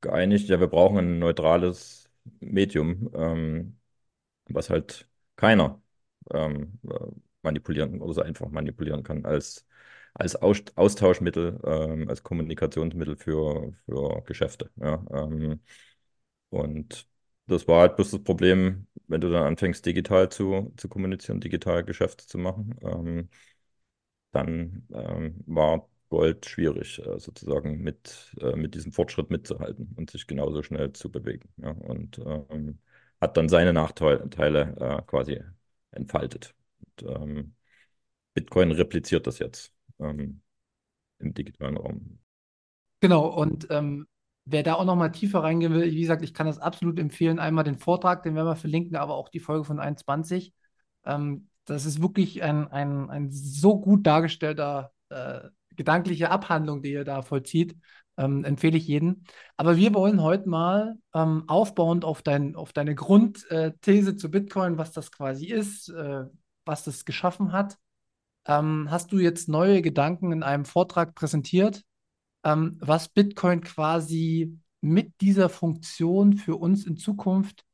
geeinigt, 0.00 0.48
ja, 0.48 0.60
wir 0.60 0.68
brauchen 0.68 0.98
ein 0.98 1.18
neutrales 1.18 2.10
Medium, 2.40 3.10
ähm, 3.14 3.78
was 4.46 4.70
halt 4.70 5.08
keiner 5.36 5.82
ähm, 6.32 6.80
äh, 6.90 6.94
manipulieren 7.42 8.00
oder 8.00 8.14
so 8.14 8.22
einfach 8.22 8.48
manipulieren 8.50 9.02
kann 9.02 9.24
als, 9.24 9.66
als 10.14 10.36
Aus 10.36 10.62
Austauschmittel, 10.76 11.60
ähm, 11.64 12.08
als 12.08 12.22
Kommunikationsmittel 12.22 13.16
für, 13.16 13.72
für 13.86 14.22
Geschäfte. 14.24 14.70
Ja? 14.76 15.04
Ähm, 15.12 15.60
und 16.50 17.08
das 17.48 17.66
war 17.68 17.80
halt 17.82 17.96
bloß 17.96 18.12
das 18.12 18.22
Problem, 18.22 18.86
wenn 19.08 19.20
du 19.20 19.30
dann 19.30 19.44
anfängst, 19.44 19.84
digital 19.86 20.30
zu, 20.30 20.72
zu 20.76 20.88
kommunizieren, 20.88 21.40
digital 21.40 21.84
Geschäfte 21.84 22.26
zu 22.26 22.38
machen, 22.38 22.76
ähm, 22.82 23.28
dann 24.32 24.86
ähm, 24.92 25.42
war 25.46 25.88
Gold 26.10 26.46
schwierig, 26.46 26.98
äh, 27.00 27.18
sozusagen 27.18 27.82
mit, 27.82 28.34
äh, 28.40 28.56
mit 28.56 28.74
diesem 28.74 28.92
Fortschritt 28.92 29.30
mitzuhalten 29.30 29.94
und 29.96 30.10
sich 30.10 30.26
genauso 30.26 30.62
schnell 30.62 30.92
zu 30.92 31.10
bewegen. 31.10 31.48
Ja? 31.56 31.70
Und 31.70 32.18
ähm, 32.18 32.78
hat 33.20 33.36
dann 33.36 33.48
seine 33.48 33.72
Nachteile 33.72 34.76
äh, 34.80 35.02
quasi 35.06 35.40
entfaltet. 35.90 36.54
Und, 36.80 37.10
ähm, 37.10 37.54
Bitcoin 38.34 38.70
repliziert 38.70 39.26
das 39.26 39.38
jetzt 39.38 39.72
ähm, 39.98 40.40
im 41.18 41.34
digitalen 41.34 41.76
Raum. 41.76 42.18
Genau, 43.00 43.26
und 43.26 43.66
ähm, 43.70 44.06
wer 44.50 44.62
da 44.62 44.74
auch 44.74 44.84
nochmal 44.84 45.12
tiefer 45.12 45.42
reingehen 45.42 45.72
will, 45.72 45.90
wie 45.90 46.00
gesagt, 46.00 46.22
ich 46.22 46.34
kann 46.34 46.46
das 46.46 46.58
absolut 46.58 46.98
empfehlen. 46.98 47.38
Einmal 47.38 47.64
den 47.64 47.78
Vortrag, 47.78 48.22
den 48.22 48.34
werden 48.34 48.46
wir 48.46 48.56
verlinken, 48.56 48.96
aber 48.96 49.14
auch 49.14 49.28
die 49.28 49.40
Folge 49.40 49.64
von 49.64 49.78
21. 49.80 50.54
Ähm, 51.04 51.48
das 51.64 51.84
ist 51.84 52.00
wirklich 52.00 52.42
ein, 52.42 52.68
ein, 52.68 53.10
ein 53.10 53.30
so 53.30 53.78
gut 53.78 54.06
dargestellter 54.06 54.92
äh, 55.10 55.40
gedankliche 55.76 56.30
Abhandlung, 56.30 56.82
die 56.82 56.92
ihr 56.92 57.04
da 57.04 57.22
vollzieht. 57.22 57.76
Ähm, 58.16 58.44
empfehle 58.44 58.76
ich 58.76 58.88
jedem. 58.88 59.22
Aber 59.56 59.76
wir 59.76 59.94
wollen 59.94 60.22
heute 60.22 60.48
mal 60.48 60.96
ähm, 61.14 61.44
aufbauend 61.46 62.04
auf, 62.04 62.22
dein, 62.22 62.56
auf 62.56 62.72
deine 62.72 62.96
Grundthese 62.96 64.16
zu 64.16 64.30
Bitcoin, 64.30 64.76
was 64.76 64.92
das 64.92 65.12
quasi 65.12 65.46
ist, 65.46 65.88
äh, 65.90 66.24
was 66.64 66.84
das 66.84 67.04
geschaffen 67.04 67.52
hat. 67.52 67.76
Ähm, 68.46 68.88
hast 68.90 69.12
du 69.12 69.18
jetzt 69.18 69.48
neue 69.48 69.82
Gedanken 69.82 70.32
in 70.32 70.42
einem 70.42 70.64
Vortrag 70.64 71.14
präsentiert, 71.14 71.84
ähm, 72.44 72.76
was 72.80 73.08
Bitcoin 73.08 73.62
quasi 73.62 74.58
mit 74.80 75.20
dieser 75.20 75.48
Funktion 75.48 76.34
für 76.34 76.56
uns 76.56 76.86
in 76.86 76.96
Zukunft 76.96 77.64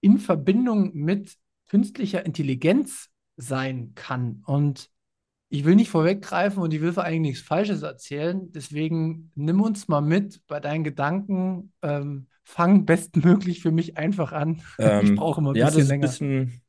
in 0.00 0.18
Verbindung 0.18 0.94
mit 0.94 1.36
künstlicher 1.68 2.24
Intelligenz 2.24 3.10
sein 3.36 3.92
kann? 3.94 4.42
Und 4.46 4.90
ich 5.48 5.64
will 5.64 5.74
nicht 5.74 5.90
vorweggreifen 5.90 6.62
und 6.62 6.72
ich 6.72 6.80
will 6.80 6.92
vor 6.92 7.04
allem 7.04 7.22
nichts 7.22 7.42
Falsches 7.42 7.82
erzählen. 7.82 8.52
Deswegen 8.52 9.32
nimm 9.34 9.60
uns 9.60 9.88
mal 9.88 10.00
mit 10.00 10.46
bei 10.46 10.60
deinen 10.60 10.84
Gedanken. 10.84 11.72
Ähm, 11.82 12.28
fang 12.44 12.84
bestmöglich 12.84 13.60
für 13.60 13.72
mich 13.72 13.96
einfach 13.96 14.32
an. 14.32 14.62
Ähm, 14.78 15.06
ich 15.06 15.14
brauche 15.16 15.40
immer 15.40 15.50
ein 15.50 15.56
ja, 15.56 15.66
bisschen 15.66 15.80
das 15.80 15.86
ist 15.86 15.92
ein 15.92 16.00
bisschen 16.00 16.62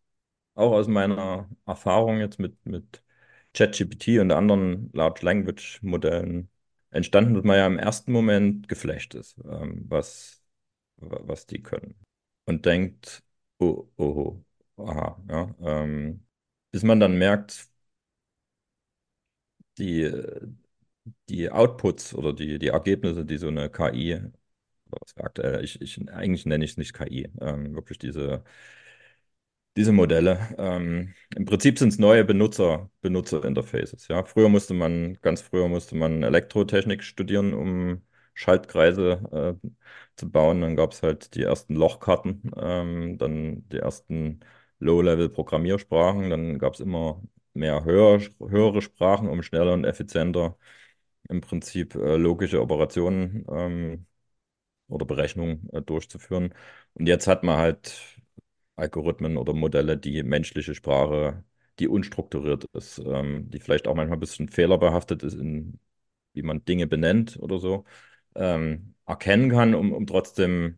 auch 0.56 0.74
aus 0.74 0.88
meiner 0.88 1.50
Erfahrung 1.66 2.20
jetzt 2.20 2.40
mit, 2.40 2.66
mit 2.66 3.04
ChatGPT 3.54 4.20
und 4.20 4.32
anderen 4.32 4.90
Large 4.94 5.26
Language 5.26 5.80
Modellen 5.82 6.50
entstanden, 6.92 7.34
dass 7.36 7.44
man 7.44 7.58
ja 7.58 7.68
im 7.68 7.80
ersten 7.80 8.12
Moment 8.12 8.68
geflasht 8.68 9.16
ist, 9.16 9.38
ähm, 9.46 9.86
was, 9.90 10.44
was 10.98 11.48
die 11.48 11.62
können. 11.64 11.96
Und 12.46 12.66
denkt, 12.66 13.24
oh, 13.60 13.90
oh, 13.98 14.44
oh 14.78 14.86
aha, 14.88 15.24
ja. 15.30 15.56
Ähm, 15.62 16.26
bis 16.72 16.84
man 16.84 17.00
dann 17.00 17.18
merkt, 17.18 17.70
die, 19.78 20.12
die 21.30 21.50
Outputs 21.52 22.14
oder 22.16 22.34
die, 22.34 22.60
die 22.60 22.68
Ergebnisse, 22.68 23.26
die 23.26 23.38
so 23.38 23.48
eine 23.48 23.70
KI, 23.70 24.20
was 24.86 25.16
aktuell, 25.18 25.64
ich, 25.64 25.82
ich, 25.82 26.10
eigentlich 26.12 26.46
nenne 26.46 26.66
ich 26.66 26.72
es 26.72 26.78
nicht 26.78 26.94
KI, 26.94 27.30
ähm, 27.42 27.76
wirklich 27.76 27.98
diese, 28.00 28.44
diese 29.78 29.92
Modelle. 29.92 30.56
Ähm, 30.58 31.14
Im 31.36 31.46
Prinzip 31.46 31.80
sind 31.80 31.90
es 31.90 32.00
neue 32.00 32.26
Benutzer, 32.26 32.90
Benutzerinterfaces. 33.02 34.08
Ja? 34.08 34.24
Früher 34.24 34.50
musste 34.50 34.74
man, 34.74 35.18
ganz 35.22 35.42
früher 35.42 35.68
musste 35.68 35.96
man 35.96 36.24
Elektrotechnik 36.24 37.04
studieren, 37.04 37.54
um 37.54 38.02
Schaltkreise 38.34 39.58
äh, 39.64 39.68
zu 40.16 40.30
bauen. 40.32 40.62
Dann 40.62 40.76
gab 40.76 40.92
es 40.94 41.04
halt 41.04 41.36
die 41.36 41.44
ersten 41.44 41.76
Lochkarten, 41.76 42.52
ähm, 42.58 43.18
dann 43.18 43.68
die 43.70 43.78
ersten 43.78 44.42
Low-Level-Programmiersprachen. 44.80 46.30
Dann 46.30 46.60
gab 46.60 46.74
es 46.74 46.80
immer 46.82 47.22
mehr 47.54 47.84
höher, 47.86 48.20
höhere 48.40 48.82
Sprachen, 48.82 49.30
um 49.30 49.42
schneller 49.44 49.74
und 49.74 49.86
effizienter 49.86 50.58
im 51.30 51.42
Prinzip 51.42 51.96
äh, 51.96 52.18
logische 52.18 52.62
Operationen 52.62 53.46
ähm, 53.52 54.06
oder 54.88 55.06
Berechnungen 55.06 55.70
äh, 55.74 55.82
durchzuführen. 55.82 56.54
Und 56.96 57.08
jetzt 57.08 57.28
hat 57.28 57.44
man 57.44 57.58
halt 57.58 58.21
Algorithmen 58.76 59.38
oder 59.38 59.54
Modelle, 59.54 59.98
die 59.98 60.24
menschliche 60.24 60.76
Sprache, 60.76 61.44
die 61.80 61.88
unstrukturiert 61.88 62.66
ist, 62.74 63.00
ähm, 63.00 63.50
die 63.50 63.60
vielleicht 63.60 63.88
auch 63.88 63.96
manchmal 63.96 64.18
ein 64.18 64.20
bisschen 64.22 64.50
fehlerbehaftet 64.50 65.24
ist, 65.24 65.36
in, 65.36 65.80
wie 66.34 66.42
man 66.44 66.66
Dinge 66.66 66.88
benennt 66.88 67.38
oder 67.40 67.60
so, 67.60 67.86
ähm, 68.36 68.96
erkennen 69.06 69.50
kann, 69.52 69.76
um, 69.76 69.94
um 69.94 70.08
trotzdem 70.08 70.78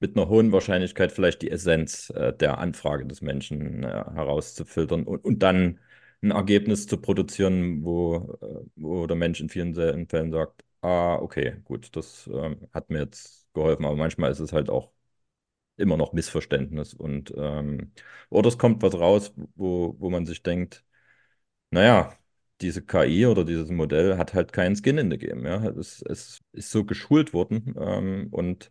mit 0.00 0.16
einer 0.16 0.28
hohen 0.28 0.52
Wahrscheinlichkeit 0.52 1.12
vielleicht 1.12 1.42
die 1.42 1.50
Essenz 1.50 2.10
äh, 2.10 2.32
der 2.32 2.58
Anfrage 2.58 3.06
des 3.06 3.20
Menschen 3.22 3.82
äh, 3.84 3.88
herauszufiltern 3.88 5.04
und, 5.04 5.24
und 5.24 5.40
dann 5.42 5.80
ein 6.22 6.30
Ergebnis 6.32 6.86
zu 6.86 6.98
produzieren, 7.00 7.84
wo, 7.84 8.38
äh, 8.42 8.64
wo 8.76 9.06
der 9.06 9.16
Mensch 9.16 9.40
in 9.40 9.48
vielen 9.48 9.74
Fällen 9.74 10.32
sagt, 10.32 10.64
ah, 10.82 11.16
okay, 11.16 11.56
gut, 11.64 11.94
das 11.96 12.28
ähm, 12.32 12.68
hat 12.72 12.90
mir 12.90 13.00
jetzt 13.00 13.52
geholfen, 13.54 13.84
aber 13.84 13.96
manchmal 13.96 14.30
ist 14.30 14.40
es 14.40 14.52
halt 14.52 14.70
auch 14.70 14.92
immer 15.80 15.96
noch 15.96 16.12
Missverständnis 16.12 16.94
und 16.94 17.32
ähm, 17.36 17.92
oder 18.30 18.48
es 18.48 18.58
kommt 18.58 18.82
was 18.82 18.94
raus, 18.94 19.34
wo, 19.56 19.96
wo 19.98 20.10
man 20.10 20.26
sich 20.26 20.42
denkt, 20.42 20.84
naja, 21.70 22.12
diese 22.60 22.82
KI 22.84 23.26
oder 23.26 23.44
dieses 23.44 23.70
Modell 23.70 24.18
hat 24.18 24.34
halt 24.34 24.52
keinen 24.52 24.76
Skin 24.76 24.98
in 24.98 25.10
the 25.10 25.18
Game. 25.18 25.44
Ja? 25.46 25.64
Es, 25.70 26.02
es 26.02 26.42
ist 26.52 26.70
so 26.70 26.84
geschult 26.84 27.32
worden 27.32 27.74
ähm, 27.78 28.28
und 28.30 28.70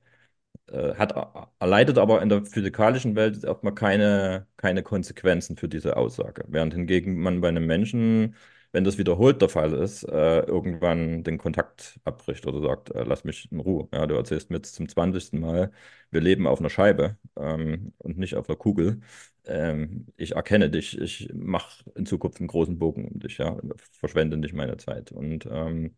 äh, 0.68 0.96
hat, 0.96 1.14
erleidet 1.60 1.98
aber 1.98 2.22
in 2.22 2.30
der 2.30 2.46
physikalischen 2.46 3.16
Welt 3.16 3.44
erstmal 3.44 3.76
keine, 3.76 4.48
keine 4.58 4.84
Konsequenzen 4.84 5.58
für 5.58 5.70
diese 5.70 5.98
Aussage. 5.98 6.46
Während 6.48 6.74
hingegen 6.74 7.20
man 7.20 7.42
bei 7.42 7.50
einem 7.50 7.66
Menschen, 7.66 8.36
wenn 8.72 8.84
das 8.84 8.98
wiederholt 8.98 9.42
der 9.42 9.50
Fall 9.50 9.74
ist, 9.74 10.04
äh, 10.04 10.42
irgendwann 10.42 11.24
den 11.24 11.38
Kontakt 11.38 12.00
abbricht 12.04 12.46
oder 12.46 12.62
sagt, 12.62 12.92
äh, 12.92 13.04
lass 13.04 13.24
mich 13.24 13.52
in 13.52 13.60
Ruhe. 13.60 13.88
Ja, 13.94 14.06
du 14.08 14.16
erzählst 14.16 14.50
mir 14.52 14.58
jetzt 14.58 14.76
zum 14.76 14.88
20. 14.90 15.40
Mal, 15.40 15.72
wir 16.12 16.22
leben 16.22 16.48
auf 16.48 16.60
einer 16.60 16.70
Scheibe 16.70 17.18
ähm, 17.38 17.94
und 17.98 18.18
nicht 18.18 18.36
auf 18.36 18.48
einer 18.50 18.58
Kugel. 18.58 19.02
Ähm, 19.46 20.08
ich 20.18 20.34
erkenne 20.36 20.70
dich, 20.70 20.98
ich 21.00 21.30
mache 21.34 21.84
in 21.96 22.06
Zukunft 22.06 22.40
einen 22.40 22.48
großen 22.48 22.78
Bogen 22.80 23.08
um 23.08 23.20
dich, 23.20 23.38
ja, 23.40 23.58
verschwende 23.94 24.38
nicht 24.38 24.54
meine 24.54 24.78
Zeit. 24.78 25.12
Und 25.12 25.48
ähm, 25.52 25.96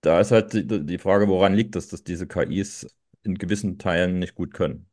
da 0.00 0.20
ist 0.20 0.30
halt 0.32 0.52
die, 0.52 0.66
die 0.86 0.98
Frage, 0.98 1.28
woran 1.28 1.54
liegt 1.54 1.76
das, 1.76 1.88
dass 1.88 2.04
diese 2.04 2.26
KIs 2.26 2.86
in 3.22 3.38
gewissen 3.38 3.78
Teilen 3.78 4.18
nicht 4.18 4.34
gut 4.34 4.52
können. 4.54 4.88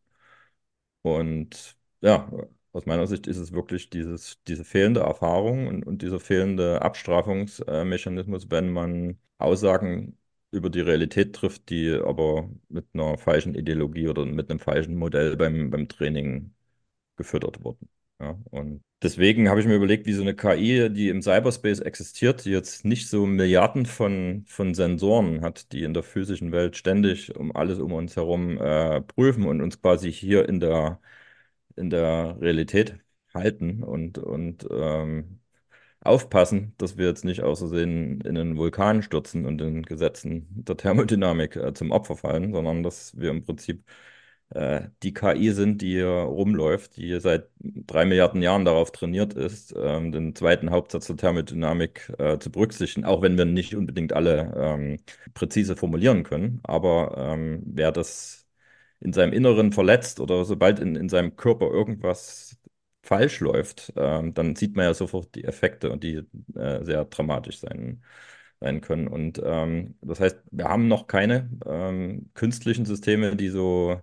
Und 1.01 1.77
ja, 2.01 2.29
aus 2.73 2.85
meiner 2.85 3.07
Sicht 3.07 3.27
ist 3.27 3.37
es 3.37 3.51
wirklich 3.51 3.89
dieses, 3.89 4.39
diese 4.47 4.63
fehlende 4.63 5.01
Erfahrung 5.01 5.67
und, 5.67 5.85
und 5.85 6.01
dieser 6.01 6.19
fehlende 6.19 6.81
Abstrafungsmechanismus, 6.81 8.49
wenn 8.51 8.69
man 8.71 9.19
Aussagen 9.37 10.17
über 10.51 10.69
die 10.69 10.81
Realität 10.81 11.35
trifft, 11.35 11.69
die 11.69 11.91
aber 11.91 12.49
mit 12.69 12.85
einer 12.93 13.17
falschen 13.17 13.55
Ideologie 13.55 14.07
oder 14.07 14.25
mit 14.25 14.49
einem 14.49 14.59
falschen 14.59 14.95
Modell 14.95 15.35
beim, 15.37 15.69
beim 15.69 15.87
Training 15.87 16.53
gefüttert 17.17 17.63
wurden. 17.63 17.89
Ja, 18.19 18.37
und 18.51 18.81
deswegen 19.01 19.49
habe 19.49 19.61
ich 19.61 19.65
mir 19.67 19.75
überlegt, 19.75 20.05
wie 20.05 20.13
so 20.13 20.21
eine 20.21 20.35
KI, 20.35 20.89
die 20.91 21.09
im 21.09 21.21
Cyberspace 21.21 21.79
existiert, 21.79 22.43
die 22.45 22.51
jetzt 22.51 22.83
nicht 22.83 23.07
so 23.07 23.25
Milliarden 23.25 23.85
von, 23.85 24.43
von 24.47 24.73
Sensoren 24.73 25.41
hat, 25.41 25.71
die 25.71 25.83
in 25.83 25.93
der 25.93 26.03
physischen 26.03 26.51
Welt 26.51 26.75
ständig 26.75 27.35
um 27.35 27.55
alles 27.55 27.79
um 27.79 27.93
uns 27.93 28.17
herum 28.17 28.57
äh, 28.57 29.01
prüfen 29.01 29.45
und 29.45 29.61
uns 29.61 29.81
quasi 29.81 30.11
hier 30.11 30.49
in 30.49 30.59
der, 30.59 30.99
in 31.79 31.89
der 31.89 32.37
Realität 32.41 32.99
halten 33.33 33.83
und, 33.83 34.17
und 34.19 34.67
ähm, 34.71 35.39
aufpassen, 36.01 36.73
dass 36.77 36.97
wir 36.97 37.07
jetzt 37.07 37.25
nicht 37.25 37.41
außersehen 37.43 38.21
in 38.21 38.37
einen 38.37 38.57
Vulkan 38.57 39.03
stürzen 39.03 39.45
und 39.45 39.57
den 39.59 39.83
Gesetzen 39.83 40.47
der 40.51 40.77
Thermodynamik 40.77 41.55
äh, 41.55 41.73
zum 41.73 41.91
Opfer 41.91 42.15
fallen, 42.17 42.53
sondern 42.53 42.83
dass 42.83 43.17
wir 43.17 43.31
im 43.31 43.43
Prinzip 43.43 43.83
äh, 44.51 44.89
die 45.03 45.13
KI 45.13 45.51
sind, 45.51 45.81
die 45.81 45.91
hier 45.93 46.07
rumläuft, 46.09 46.97
die 46.97 47.19
seit 47.19 47.49
drei 47.59 48.05
Milliarden 48.05 48.41
Jahren 48.41 48.65
darauf 48.65 48.91
trainiert 48.91 49.33
ist, 49.33 49.73
ähm, 49.77 50.11
den 50.11 50.35
zweiten 50.35 50.71
Hauptsatz 50.71 51.07
der 51.07 51.17
Thermodynamik 51.17 52.11
äh, 52.17 52.39
zu 52.39 52.51
berücksichtigen, 52.51 53.05
auch 53.05 53.21
wenn 53.21 53.37
wir 53.37 53.45
nicht 53.45 53.75
unbedingt 53.75 54.13
alle 54.13 54.53
ähm, 54.57 54.97
präzise 55.33 55.75
formulieren 55.75 56.23
können. 56.23 56.61
Aber 56.63 57.15
ähm, 57.17 57.61
wer 57.65 57.91
das 57.91 58.47
in 59.01 59.13
seinem 59.13 59.33
Inneren 59.33 59.71
verletzt 59.73 60.19
oder 60.19 60.45
sobald 60.45 60.79
in, 60.79 60.95
in 60.95 61.09
seinem 61.09 61.35
Körper 61.35 61.67
irgendwas 61.71 62.57
falsch 63.03 63.39
läuft, 63.39 63.93
ähm, 63.95 64.33
dann 64.33 64.55
sieht 64.55 64.75
man 64.75 64.85
ja 64.85 64.93
sofort 64.93 65.33
die 65.35 65.43
Effekte 65.45 65.91
und 65.91 66.03
die 66.03 66.23
äh, 66.55 66.83
sehr 66.83 67.05
dramatisch 67.05 67.59
sein, 67.59 68.03
sein 68.59 68.81
können. 68.81 69.07
Und 69.07 69.41
ähm, 69.43 69.95
das 70.01 70.19
heißt, 70.19 70.39
wir 70.51 70.65
haben 70.65 70.87
noch 70.87 71.07
keine 71.07 71.49
ähm, 71.65 72.29
künstlichen 72.33 72.85
Systeme, 72.85 73.35
die 73.35 73.49
so 73.49 74.01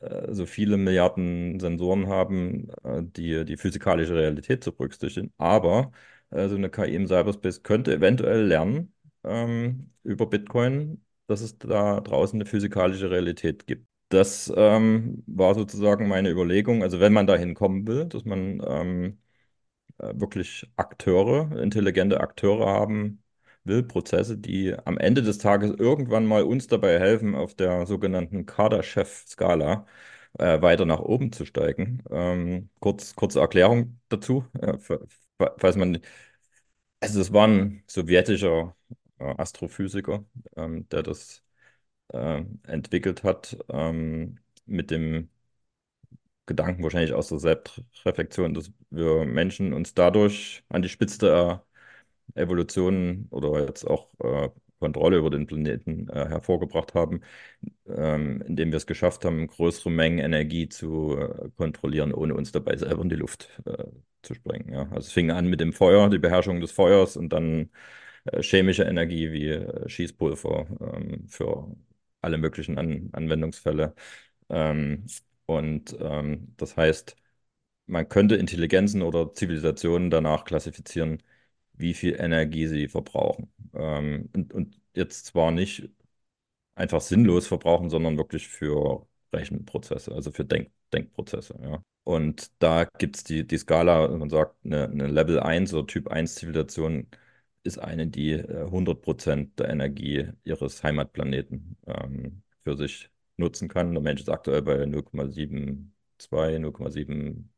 äh, 0.00 0.32
so 0.34 0.46
viele 0.46 0.76
Milliarden 0.76 1.60
Sensoren 1.60 2.08
haben, 2.08 2.68
äh, 2.84 3.02
die 3.02 3.44
die 3.44 3.56
physikalische 3.56 4.14
Realität 4.14 4.64
zu 4.64 4.72
berücksichtigen. 4.72 5.32
Aber 5.38 5.92
äh, 6.30 6.48
so 6.48 6.56
eine 6.56 6.70
KI 6.70 6.94
im 6.94 7.06
Cyberspace 7.06 7.62
könnte 7.62 7.94
eventuell 7.94 8.44
lernen 8.46 8.92
ähm, 9.24 9.90
über 10.02 10.26
Bitcoin, 10.26 11.04
dass 11.26 11.40
es 11.40 11.58
da 11.58 12.00
draußen 12.00 12.36
eine 12.40 12.46
physikalische 12.48 13.10
Realität 13.10 13.66
gibt. 13.66 13.86
Das 14.14 14.52
ähm, 14.56 15.22
war 15.26 15.54
sozusagen 15.54 16.08
meine 16.08 16.30
Überlegung. 16.30 16.82
Also 16.82 17.00
wenn 17.00 17.12
man 17.12 17.26
dahin 17.26 17.54
kommen 17.54 17.86
will, 17.86 18.04
dass 18.06 18.24
man 18.24 18.62
ähm, 18.66 19.18
wirklich 19.98 20.70
Akteure, 20.76 21.52
intelligente 21.62 22.20
Akteure 22.20 22.66
haben 22.66 23.22
will, 23.64 23.82
Prozesse, 23.84 24.38
die 24.38 24.74
am 24.86 24.98
Ende 24.98 25.22
des 25.22 25.38
Tages 25.38 25.72
irgendwann 25.78 26.26
mal 26.26 26.44
uns 26.44 26.66
dabei 26.68 26.98
helfen, 27.00 27.34
auf 27.34 27.54
der 27.54 27.86
sogenannten 27.86 28.46
Kaderchef-Skala 28.46 29.86
äh, 30.38 30.62
weiter 30.62 30.86
nach 30.86 31.00
oben 31.00 31.32
zu 31.32 31.46
steigen. 31.46 32.02
Ähm, 32.10 32.70
kurz, 32.80 33.14
kurze 33.16 33.40
Erklärung 33.40 34.00
dazu, 34.08 34.44
äh, 34.60 34.78
falls 35.58 35.76
man, 35.76 36.00
also 37.00 37.20
es 37.20 37.32
war 37.32 37.46
ein 37.46 37.82
sowjetischer 37.86 38.76
äh, 39.18 39.24
Astrophysiker, 39.38 40.24
ähm, 40.56 40.88
der 40.88 41.02
das 41.02 41.43
äh, 42.08 42.42
entwickelt 42.64 43.22
hat, 43.24 43.56
ähm, 43.70 44.38
mit 44.66 44.90
dem 44.90 45.30
Gedanken 46.46 46.82
wahrscheinlich 46.82 47.14
aus 47.14 47.28
der 47.28 47.38
Selbstreflexion, 47.38 48.52
dass 48.54 48.70
wir 48.90 49.24
Menschen 49.24 49.72
uns 49.72 49.94
dadurch 49.94 50.62
an 50.68 50.82
die 50.82 50.88
Spitze 50.90 51.18
der 51.20 51.64
Evolution 52.34 53.28
oder 53.30 53.66
jetzt 53.66 53.84
auch 53.86 54.08
äh, 54.20 54.50
Kontrolle 54.80 55.18
über 55.18 55.30
den 55.30 55.46
Planeten 55.46 56.08
äh, 56.10 56.28
hervorgebracht 56.28 56.94
haben, 56.94 57.22
ähm, 57.88 58.42
indem 58.42 58.70
wir 58.72 58.76
es 58.78 58.86
geschafft 58.86 59.24
haben, 59.24 59.46
größere 59.46 59.90
Mengen 59.90 60.18
Energie 60.18 60.68
zu 60.68 61.16
äh, 61.18 61.50
kontrollieren, 61.56 62.12
ohne 62.12 62.34
uns 62.34 62.52
dabei 62.52 62.76
selber 62.76 63.02
in 63.02 63.08
die 63.08 63.16
Luft 63.16 63.48
äh, 63.66 63.84
zu 64.22 64.34
sprengen. 64.34 64.72
Ja. 64.72 64.82
Also 64.90 65.06
es 65.08 65.12
fing 65.12 65.30
an 65.30 65.48
mit 65.48 65.60
dem 65.60 65.72
Feuer, 65.72 66.10
die 66.10 66.18
Beherrschung 66.18 66.60
des 66.60 66.72
Feuers 66.72 67.16
und 67.16 67.30
dann 67.32 67.70
äh, 68.24 68.42
chemische 68.42 68.84
Energie 68.84 69.32
wie 69.32 69.48
äh, 69.50 69.88
Schießpulver 69.88 70.66
ähm, 70.80 71.26
für 71.28 71.68
alle 72.24 72.38
möglichen 72.38 72.78
An 72.78 73.10
Anwendungsfälle. 73.12 73.94
Ähm, 74.50 75.06
und 75.46 75.96
ähm, 76.00 76.54
das 76.56 76.76
heißt, 76.76 77.16
man 77.86 78.08
könnte 78.08 78.36
Intelligenzen 78.36 79.02
oder 79.02 79.32
Zivilisationen 79.34 80.10
danach 80.10 80.44
klassifizieren, 80.44 81.22
wie 81.74 81.94
viel 81.94 82.14
Energie 82.18 82.66
sie 82.66 82.88
verbrauchen. 82.88 83.52
Ähm, 83.74 84.30
und, 84.34 84.54
und 84.54 84.80
jetzt 84.94 85.26
zwar 85.26 85.50
nicht 85.52 85.90
einfach 86.74 87.00
sinnlos 87.00 87.46
verbrauchen, 87.46 87.90
sondern 87.90 88.16
wirklich 88.18 88.48
für 88.48 89.06
Rechenprozesse, 89.32 90.12
also 90.14 90.32
für 90.32 90.44
Denk 90.44 90.70
Denkprozesse. 90.92 91.58
Ja. 91.62 91.82
Und 92.04 92.50
da 92.60 92.84
gibt 92.98 93.16
es 93.16 93.24
die, 93.24 93.46
die 93.46 93.58
Skala, 93.58 94.08
man 94.08 94.30
sagt, 94.30 94.56
eine, 94.64 94.84
eine, 94.88 95.06
Level 95.08 95.40
1 95.40 95.74
oder 95.74 95.86
Typ 95.86 96.08
1 96.08 96.36
Zivilisation 96.36 97.08
ist 97.64 97.78
eine, 97.78 98.06
die 98.06 98.36
100% 98.36 99.42
äh, 99.42 99.46
der 99.58 99.68
Energie 99.70 100.28
ihres 100.44 100.82
Heimatplaneten 100.82 101.76
ähm, 101.86 102.42
für 102.62 102.76
sich 102.76 103.10
nutzen 103.36 103.68
kann. 103.68 103.92
Der 103.92 104.02
Mensch 104.02 104.20
ist 104.20 104.28
aktuell 104.28 104.62
bei 104.62 104.84
0,72, 104.84 105.90
0,7 106.60 107.48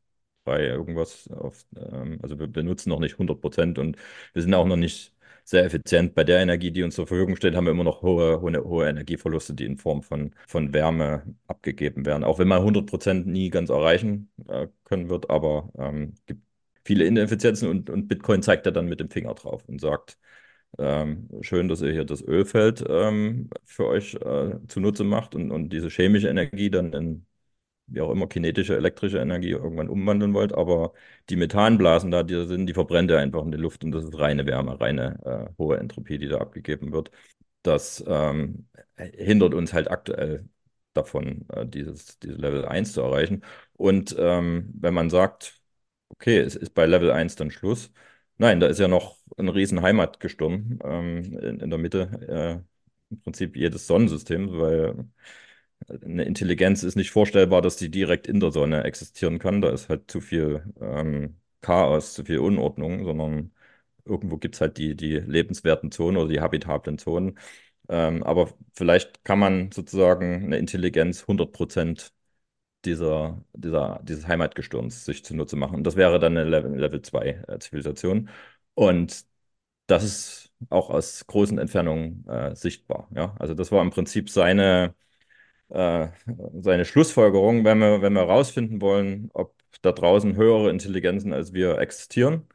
bei 0.43 0.63
irgendwas. 0.65 1.29
Auf, 1.31 1.65
ähm, 1.75 2.19
also 2.23 2.39
wir 2.39 2.47
benutzen 2.47 2.89
noch 2.89 2.99
nicht 2.99 3.13
100 3.13 3.41
Prozent 3.41 3.79
und 3.79 3.97
wir 4.33 4.41
sind 4.41 4.53
auch 4.53 4.65
noch 4.65 4.77
nicht 4.77 5.13
sehr 5.43 5.63
effizient. 5.65 6.15
Bei 6.15 6.23
der 6.23 6.39
Energie, 6.41 6.71
die 6.71 6.83
uns 6.83 6.95
zur 6.95 7.07
Verfügung 7.07 7.35
steht, 7.37 7.55
haben 7.55 7.65
wir 7.65 7.71
immer 7.71 7.83
noch 7.83 8.01
hohe, 8.01 8.41
hohe, 8.41 8.63
hohe 8.63 8.87
Energieverluste, 8.89 9.53
die 9.53 9.65
in 9.65 9.77
Form 9.77 10.03
von, 10.03 10.33
von 10.47 10.73
Wärme 10.73 11.23
abgegeben 11.47 12.05
werden. 12.05 12.23
Auch 12.23 12.39
wenn 12.39 12.47
man 12.49 12.59
100 12.59 12.85
Prozent 12.85 13.27
nie 13.27 13.49
ganz 13.49 13.69
erreichen 13.69 14.29
äh, 14.47 14.67
können 14.83 15.09
wird, 15.09 15.29
aber 15.29 15.69
ähm, 15.77 16.15
gibt 16.25 16.46
viele 16.87 17.05
Ineffizienzen 17.05 17.69
und, 17.69 17.89
und 17.89 18.07
Bitcoin 18.07 18.41
zeigt 18.41 18.65
ja 18.65 18.71
dann 18.71 18.87
mit 18.87 18.99
dem 18.99 19.09
Finger 19.09 19.35
drauf 19.35 19.63
und 19.67 19.81
sagt, 19.81 20.17
ähm, 20.79 21.29
schön, 21.41 21.67
dass 21.69 21.81
ihr 21.81 21.91
hier 21.91 22.05
das 22.05 22.21
Ölfeld 22.23 22.83
ähm, 22.89 23.49
für 23.65 23.87
euch 23.87 24.15
äh, 24.15 24.59
zunutze 24.67 25.03
macht 25.03 25.35
und, 25.35 25.51
und 25.51 25.69
diese 25.71 25.89
chemische 25.89 26.29
Energie 26.29 26.69
dann 26.71 26.93
in 26.93 27.27
wie 27.87 28.01
auch 28.01 28.11
immer, 28.11 28.27
kinetische, 28.27 28.75
elektrische 28.75 29.19
Energie 29.19 29.51
irgendwann 29.51 29.89
umwandeln 29.89 30.33
wollt, 30.33 30.53
aber 30.53 30.93
die 31.29 31.35
Methanblasen 31.37 32.11
da, 32.11 32.23
die 32.23 32.45
sind, 32.47 32.67
die 32.67 32.73
verbrennt 32.73 33.09
ihr 33.11 33.19
einfach 33.19 33.43
in 33.43 33.51
der 33.51 33.59
Luft 33.61 33.83
und 33.83 33.91
das 33.91 34.03
ist 34.03 34.19
reine 34.19 34.45
Wärme, 34.45 34.79
reine 34.79 35.19
äh, 35.25 35.53
hohe 35.57 35.77
Entropie, 35.77 36.17
die 36.17 36.27
da 36.27 36.39
abgegeben 36.39 36.91
wird. 36.91 37.11
Das 37.63 38.03
ähm, 38.07 38.67
hindert 38.97 39.53
uns 39.53 39.73
halt 39.73 39.89
aktuell 39.89 40.47
davon, 40.93 41.45
äh, 41.49 41.65
dieses, 41.65 42.19
diese 42.19 42.35
Level 42.35 42.65
1 42.65 42.93
zu 42.93 43.01
erreichen. 43.01 43.43
Und 43.73 44.15
ähm, 44.19 44.69
wenn 44.79 44.93
man 44.93 45.09
sagt, 45.09 45.61
okay, 46.09 46.39
es 46.39 46.55
ist 46.55 46.73
bei 46.73 46.85
Level 46.85 47.11
1 47.11 47.35
dann 47.35 47.51
Schluss, 47.51 47.91
nein, 48.37 48.59
da 48.59 48.67
ist 48.67 48.79
ja 48.79 48.87
noch 48.87 49.17
ein 49.37 49.49
riesen 49.49 49.81
Heimatgestirn 49.81 50.79
ähm, 50.83 51.23
in, 51.39 51.59
in, 51.59 51.69
der 51.69 51.79
Mitte, 51.79 52.63
äh, 53.09 53.13
im 53.13 53.21
Prinzip 53.21 53.55
jedes 53.55 53.87
Sonnensystem, 53.87 54.57
weil 54.59 55.07
eine 56.03 56.23
Intelligenz 56.25 56.83
ist 56.83 56.95
nicht 56.95 57.11
vorstellbar, 57.11 57.61
dass 57.61 57.77
die 57.77 57.89
direkt 57.91 58.27
in 58.27 58.39
der 58.39 58.51
Sonne 58.51 58.83
existieren 58.83 59.39
kann. 59.39 59.61
Da 59.61 59.69
ist 59.71 59.89
halt 59.89 60.09
zu 60.11 60.21
viel 60.21 60.63
ähm, 60.81 61.37
Chaos, 61.61 62.13
zu 62.13 62.25
viel 62.25 62.39
Unordnung, 62.39 63.05
sondern 63.05 63.53
irgendwo 64.05 64.37
gibt 64.37 64.55
es 64.55 64.61
halt 64.61 64.77
die, 64.77 64.95
die 64.95 65.17
lebenswerten 65.17 65.91
Zonen 65.91 66.17
oder 66.17 66.29
die 66.29 66.41
habitablen 66.41 66.97
Zonen. 66.97 67.39
Ähm, 67.89 68.23
aber 68.23 68.53
vielleicht 68.73 69.23
kann 69.23 69.39
man 69.39 69.71
sozusagen 69.71 70.45
eine 70.45 70.57
Intelligenz 70.57 71.23
100% 71.27 72.13
dieser, 72.87 73.43
dieser, 73.53 73.99
dieses 74.03 74.27
Heimatgestirns 74.27 75.05
sich 75.05 75.23
zunutze 75.25 75.55
machen. 75.55 75.75
Und 75.77 75.83
das 75.85 75.95
wäre 75.95 76.19
dann 76.19 76.37
eine 76.37 76.49
Level, 76.49 76.75
Level 76.79 77.01
2 77.01 77.43
äh. 77.47 78.29
Und 78.75 79.25
das 79.87 80.03
ist 80.03 80.53
auch 80.69 80.89
aus 80.89 81.25
großen 81.27 81.57
Entfernungen 81.59 82.27
äh, 82.27 82.55
sichtbar. 82.55 83.09
Ja? 83.15 83.35
Also 83.39 83.53
das 83.53 83.71
war 83.71 83.81
im 83.83 83.91
Prinzip 83.91 84.29
seine 84.29 84.95
äh, 85.69 86.09
seine 86.61 86.85
Schlussfolgerung, 86.85 87.65
wenn 87.65 87.79
wir, 87.79 88.01
wenn 88.01 88.13
wir 88.13 88.21
herausfinden 88.21 88.81
wollen, 88.81 89.29
ob 89.33 89.55
da 89.81 89.91
draußen 89.91 90.35
höhere 90.35 90.69
Intelligenzen 90.69 91.33
als 91.33 91.53
wir 91.53 91.79
existieren, 91.79 92.47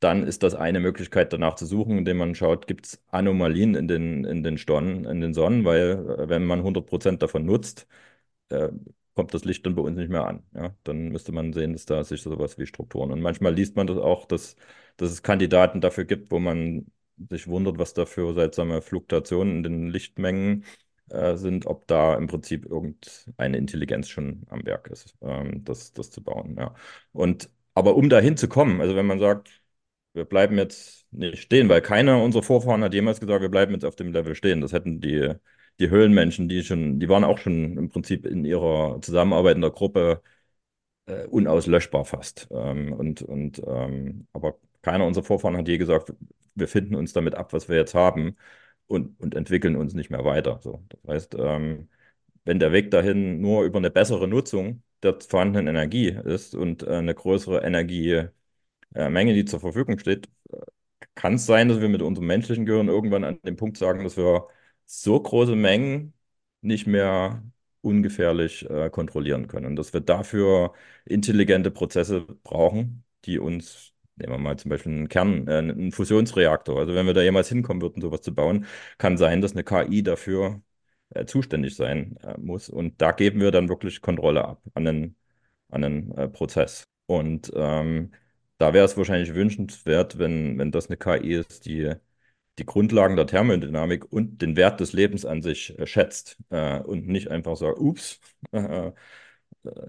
dann 0.00 0.24
ist 0.26 0.42
das 0.42 0.54
eine 0.54 0.80
Möglichkeit 0.80 1.32
danach 1.32 1.54
zu 1.56 1.66
suchen, 1.66 1.98
indem 1.98 2.18
man 2.18 2.34
schaut, 2.34 2.66
gibt 2.66 2.86
es 2.86 3.02
Anomalien 3.10 3.74
in 3.74 3.88
den, 3.88 4.24
in 4.24 4.42
den 4.42 4.58
Stonnen, 4.58 5.04
in 5.06 5.20
den 5.20 5.34
Sonnen, 5.34 5.64
weil 5.64 5.92
äh, 6.20 6.28
wenn 6.28 6.44
man 6.46 6.62
100% 6.62 7.22
davon 7.22 7.46
nutzt, 7.46 7.86
äh, 8.50 8.70
kommt 9.14 9.34
das 9.34 9.44
Licht 9.44 9.64
dann 9.66 9.74
bei 9.74 9.82
uns 9.82 9.96
nicht 9.96 10.10
mehr 10.10 10.26
an. 10.26 10.42
Ja? 10.54 10.74
Dann 10.84 11.10
müsste 11.10 11.32
man 11.32 11.52
sehen, 11.52 11.72
dass 11.72 11.86
da 11.86 12.04
sich 12.04 12.22
sowas 12.22 12.58
wie 12.58 12.66
Strukturen. 12.66 13.12
Und 13.12 13.20
manchmal 13.22 13.54
liest 13.54 13.76
man 13.76 13.86
das 13.86 13.98
auch, 13.98 14.26
dass, 14.26 14.56
dass 14.96 15.10
es 15.10 15.22
Kandidaten 15.22 15.80
dafür 15.80 16.04
gibt, 16.04 16.30
wo 16.30 16.38
man 16.38 16.86
sich 17.30 17.46
wundert, 17.48 17.78
was 17.78 17.94
da 17.94 18.06
für 18.06 18.34
seltsame 18.34 18.82
Fluktuationen 18.82 19.58
in 19.58 19.62
den 19.62 19.88
Lichtmengen 19.88 20.64
äh, 21.10 21.36
sind, 21.36 21.66
ob 21.66 21.86
da 21.86 22.16
im 22.16 22.26
Prinzip 22.26 22.66
irgendeine 22.66 23.58
Intelligenz 23.58 24.08
schon 24.08 24.42
am 24.48 24.64
Werk 24.66 24.88
ist, 24.88 25.14
ähm, 25.22 25.64
das, 25.64 25.92
das 25.92 26.10
zu 26.10 26.22
bauen. 26.22 26.56
Ja. 26.58 26.74
Und 27.12 27.50
aber 27.74 27.96
um 27.96 28.08
dahin 28.08 28.36
zu 28.36 28.48
kommen, 28.48 28.80
also 28.80 28.94
wenn 28.96 29.06
man 29.06 29.18
sagt, 29.18 29.62
wir 30.12 30.24
bleiben 30.24 30.58
jetzt 30.58 31.06
nicht 31.12 31.42
stehen, 31.42 31.68
weil 31.68 31.82
keiner 31.82 32.22
unserer 32.22 32.42
Vorfahren 32.42 32.84
hat 32.84 32.94
jemals 32.94 33.20
gesagt, 33.20 33.42
wir 33.42 33.48
bleiben 33.48 33.72
jetzt 33.74 33.84
auf 33.84 33.96
dem 33.96 34.12
Level 34.12 34.34
stehen. 34.34 34.60
Das 34.60 34.72
hätten 34.72 35.00
die, 35.00 35.34
die 35.80 35.90
Höhlenmenschen, 35.90 36.48
die 36.48 36.62
schon, 36.62 37.00
die 37.00 37.08
waren 37.08 37.24
auch 37.24 37.38
schon 37.38 37.76
im 37.78 37.88
Prinzip 37.88 38.26
in 38.26 38.44
ihrer 38.44 39.00
Zusammenarbeit 39.02 39.56
in 39.56 39.62
der 39.62 39.70
Gruppe 39.70 40.22
äh, 41.06 41.26
unauslöschbar 41.26 42.04
fast. 42.04 42.48
Ähm, 42.50 42.92
und, 42.92 43.22
und, 43.22 43.62
ähm, 43.66 44.26
aber 44.32 44.58
keiner 44.82 45.06
unserer 45.06 45.24
Vorfahren 45.24 45.56
hat 45.56 45.68
je 45.68 45.78
gesagt, 45.78 46.12
wir 46.54 46.68
finden 46.68 46.94
uns 46.94 47.12
damit 47.12 47.34
ab, 47.34 47.52
was 47.52 47.68
wir 47.68 47.76
jetzt 47.76 47.94
haben 47.94 48.36
und, 48.86 49.18
und 49.20 49.34
entwickeln 49.34 49.76
uns 49.76 49.94
nicht 49.94 50.10
mehr 50.10 50.24
weiter. 50.24 50.60
So, 50.62 50.84
das 50.88 51.00
heißt, 51.14 51.36
ähm, 51.38 51.88
wenn 52.44 52.58
der 52.60 52.72
Weg 52.72 52.90
dahin 52.90 53.40
nur 53.40 53.64
über 53.64 53.78
eine 53.78 53.90
bessere 53.90 54.28
Nutzung 54.28 54.82
der 55.02 55.18
vorhandenen 55.20 55.68
Energie 55.68 56.08
ist 56.08 56.54
und 56.54 56.82
äh, 56.84 56.90
eine 56.96 57.14
größere 57.14 57.62
Energiemenge, 57.64 58.32
äh, 58.94 59.34
die 59.34 59.44
zur 59.44 59.60
Verfügung 59.60 59.98
steht, 59.98 60.28
kann 61.14 61.34
es 61.34 61.46
sein, 61.46 61.68
dass 61.68 61.80
wir 61.80 61.88
mit 61.88 62.02
unserem 62.02 62.26
menschlichen 62.28 62.66
Gehirn 62.66 62.88
irgendwann 62.88 63.24
an 63.24 63.40
dem 63.44 63.56
Punkt 63.56 63.76
sagen, 63.78 64.04
dass 64.04 64.16
wir 64.16 64.48
so 64.86 65.20
große 65.20 65.56
Mengen 65.56 66.14
nicht 66.60 66.86
mehr 66.86 67.42
ungefährlich 67.80 68.68
äh, 68.70 68.90
kontrollieren 68.90 69.46
können. 69.48 69.66
Und 69.66 69.76
dass 69.76 69.92
wir 69.92 70.00
dafür 70.00 70.72
intelligente 71.04 71.70
Prozesse 71.70 72.22
brauchen, 72.42 73.04
die 73.24 73.38
uns, 73.38 73.92
nehmen 74.16 74.32
wir 74.32 74.38
mal 74.38 74.58
zum 74.58 74.70
Beispiel 74.70 74.92
einen 74.92 75.08
Kern, 75.08 75.46
äh, 75.48 75.58
einen 75.58 75.92
Fusionsreaktor, 75.92 76.78
also 76.80 76.94
wenn 76.94 77.06
wir 77.06 77.14
da 77.14 77.22
jemals 77.22 77.48
hinkommen 77.48 77.82
würden, 77.82 78.00
sowas 78.00 78.22
zu 78.22 78.34
bauen, 78.34 78.66
kann 78.98 79.16
sein, 79.18 79.40
dass 79.42 79.52
eine 79.52 79.64
KI 79.64 80.02
dafür 80.02 80.62
äh, 81.10 81.26
zuständig 81.26 81.76
sein 81.76 82.16
äh, 82.22 82.38
muss. 82.38 82.68
Und 82.70 83.00
da 83.02 83.12
geben 83.12 83.40
wir 83.40 83.50
dann 83.50 83.68
wirklich 83.68 84.00
Kontrolle 84.00 84.44
ab 84.44 84.62
an 84.74 84.84
den, 84.84 85.16
an 85.70 85.82
den 85.82 86.12
äh, 86.16 86.28
Prozess. 86.28 86.88
Und 87.06 87.52
ähm, 87.54 88.12
da 88.58 88.72
wäre 88.72 88.84
es 88.86 88.96
wahrscheinlich 88.96 89.34
wünschenswert, 89.34 90.18
wenn, 90.18 90.58
wenn 90.58 90.70
das 90.72 90.86
eine 90.88 90.96
KI 90.96 91.34
ist, 91.34 91.66
die 91.66 91.92
die 92.58 92.66
Grundlagen 92.66 93.16
der 93.16 93.26
Thermodynamik 93.26 94.10
und 94.12 94.40
den 94.42 94.56
Wert 94.56 94.80
des 94.80 94.92
Lebens 94.92 95.24
an 95.24 95.42
sich 95.42 95.78
äh, 95.78 95.86
schätzt 95.86 96.38
äh, 96.50 96.80
und 96.80 97.06
nicht 97.08 97.28
einfach 97.30 97.56
sagt, 97.56 97.78
ups, 97.78 98.20
äh, 98.52 98.92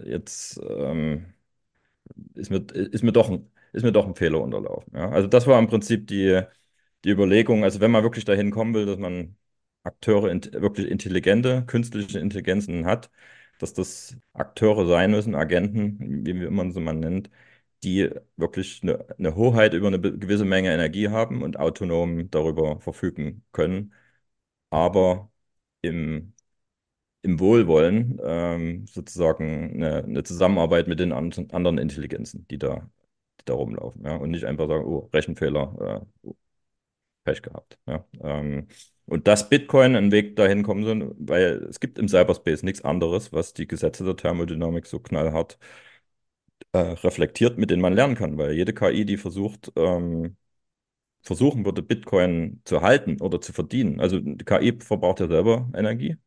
jetzt 0.06 0.60
ähm, 0.68 1.34
ist, 2.34 2.50
mir, 2.52 2.66
ist, 2.74 3.04
mir 3.04 3.12
doch 3.12 3.30
ein, 3.30 3.52
ist 3.74 3.84
mir 3.84 3.92
doch 3.92 4.06
ein 4.06 4.16
Fehler 4.16 4.42
unterlaufen. 4.42 4.94
Ja? 4.96 5.10
Also 5.10 5.28
das 5.28 5.48
war 5.48 5.60
im 5.60 5.68
Prinzip 5.68 6.08
die, 6.08 6.42
die 7.04 7.10
Überlegung, 7.10 7.64
also 7.64 7.80
wenn 7.82 7.92
man 7.92 8.04
wirklich 8.04 8.26
dahin 8.26 8.52
kommen 8.52 8.74
will, 8.74 8.86
dass 8.86 8.98
man 8.98 9.38
Akteure, 9.84 10.32
in, 10.32 10.42
wirklich 10.54 10.88
intelligente, 10.90 11.64
künstliche 11.68 12.20
Intelligenzen 12.20 12.86
hat, 12.86 13.12
dass 13.60 13.74
das 13.74 14.18
Akteure 14.34 14.88
sein 14.88 15.12
müssen, 15.12 15.36
Agenten, 15.36 16.26
wie 16.26 16.34
man 16.34 16.72
sie 16.72 16.80
mal 16.82 16.94
nennt, 16.94 17.30
die 17.86 18.10
wirklich 18.38 18.82
eine, 18.84 19.06
eine 19.18 19.36
Hoheit 19.36 19.74
über 19.74 19.88
eine 19.88 20.00
gewisse 20.00 20.46
Menge 20.46 20.74
Energie 20.74 21.10
haben 21.10 21.44
und 21.44 21.58
autonom 21.60 22.30
darüber 22.32 22.80
verfügen 22.82 23.44
können, 23.52 23.94
aber 24.70 25.32
im, 25.82 26.34
im 27.22 27.40
Wohlwollen 27.40 28.20
ähm, 28.24 28.88
sozusagen 28.88 29.74
eine, 29.76 30.04
eine, 30.06 30.24
Zusammenarbeit 30.24 30.88
mit 30.88 31.00
den 31.00 31.12
an, 31.14 31.32
anderen 31.52 31.78
Intelligenzen, 31.78 32.48
die 32.50 32.58
da, 32.60 32.90
die 33.42 33.46
da 33.46 33.54
rumlaufen. 33.56 34.04
Ja? 34.06 34.16
Und 34.18 34.32
nicht 34.32 34.46
einfach 34.46 34.68
sagen, 34.68 34.86
oh, 34.86 35.10
Rechenfehler, 35.14 36.04
äh, 36.04 36.28
oh, 36.28 36.36
Pech 37.24 37.42
gehabt. 37.42 37.80
Ja? 37.88 38.06
Ähm, 38.22 38.68
und 39.08 39.28
dass 39.28 39.50
Bitcoin 39.50 39.96
einen 39.96 40.12
Weg 40.12 40.36
dahin 40.36 40.64
kommen 40.64 40.84
soll, 40.86 41.16
weil 41.20 41.66
es 41.70 41.80
gibt 41.80 42.00
im 42.00 42.08
Cyberspace 42.08 42.64
nichts 42.64 42.84
anderes, 42.84 43.34
was 43.34 43.54
die 43.54 43.68
Gesetze 43.68 44.04
der 44.04 44.16
Thermodynamik 44.16 44.86
so 44.88 45.00
knallhart 45.00 45.54
äh, 45.62 45.66
reflektiert, 46.76 47.58
mit 47.58 47.70
denen 47.72 47.82
man 47.82 47.94
lernen 47.94 48.16
kann, 48.16 48.38
weil 48.38 48.54
jede 48.54 48.74
KI, 48.74 49.06
die 49.06 49.18
versucht, 49.18 49.72
ähm, 49.76 50.38
versuchen 51.24 51.66
würde, 51.66 51.84
Bitcoin 51.84 52.62
zu 52.66 52.82
halten 52.82 53.22
oder 53.22 53.42
zu 53.42 53.54
verdienen, 53.54 54.00
also 54.02 54.20
die 54.20 54.46
KI 54.46 54.80
verbraucht 54.82 55.20
ja 55.22 55.28
selber 55.28 55.70
Energie, 55.76 56.18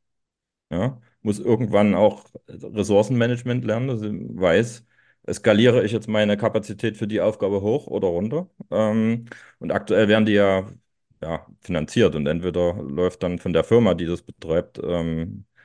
ja, 0.70 1.00
muss 1.22 1.38
irgendwann 1.38 1.94
auch 1.94 2.24
Ressourcenmanagement 2.48 3.64
lernen, 3.64 3.88
dass 3.88 4.00
sie 4.00 4.10
weiß, 4.12 4.86
skaliere 5.32 5.84
ich 5.84 5.92
jetzt 5.92 6.08
meine 6.08 6.36
Kapazität 6.36 6.96
für 6.96 7.06
die 7.08 7.20
Aufgabe 7.20 7.60
hoch 7.62 7.86
oder 7.86 8.08
runter. 8.08 8.48
Ähm, 8.70 9.26
und 9.58 9.72
aktuell 9.72 10.08
werden 10.08 10.26
die 10.26 10.32
ja, 10.32 10.68
ja 11.22 11.46
finanziert 11.60 12.14
und 12.14 12.26
entweder 12.26 12.74
läuft 12.82 13.22
dann 13.22 13.38
von 13.38 13.52
der 13.52 13.64
Firma, 13.64 13.94
die 13.94 14.06
das 14.06 14.22
betreibt, 14.22 14.78
ähm, 14.82 15.44
äh, 15.56 15.57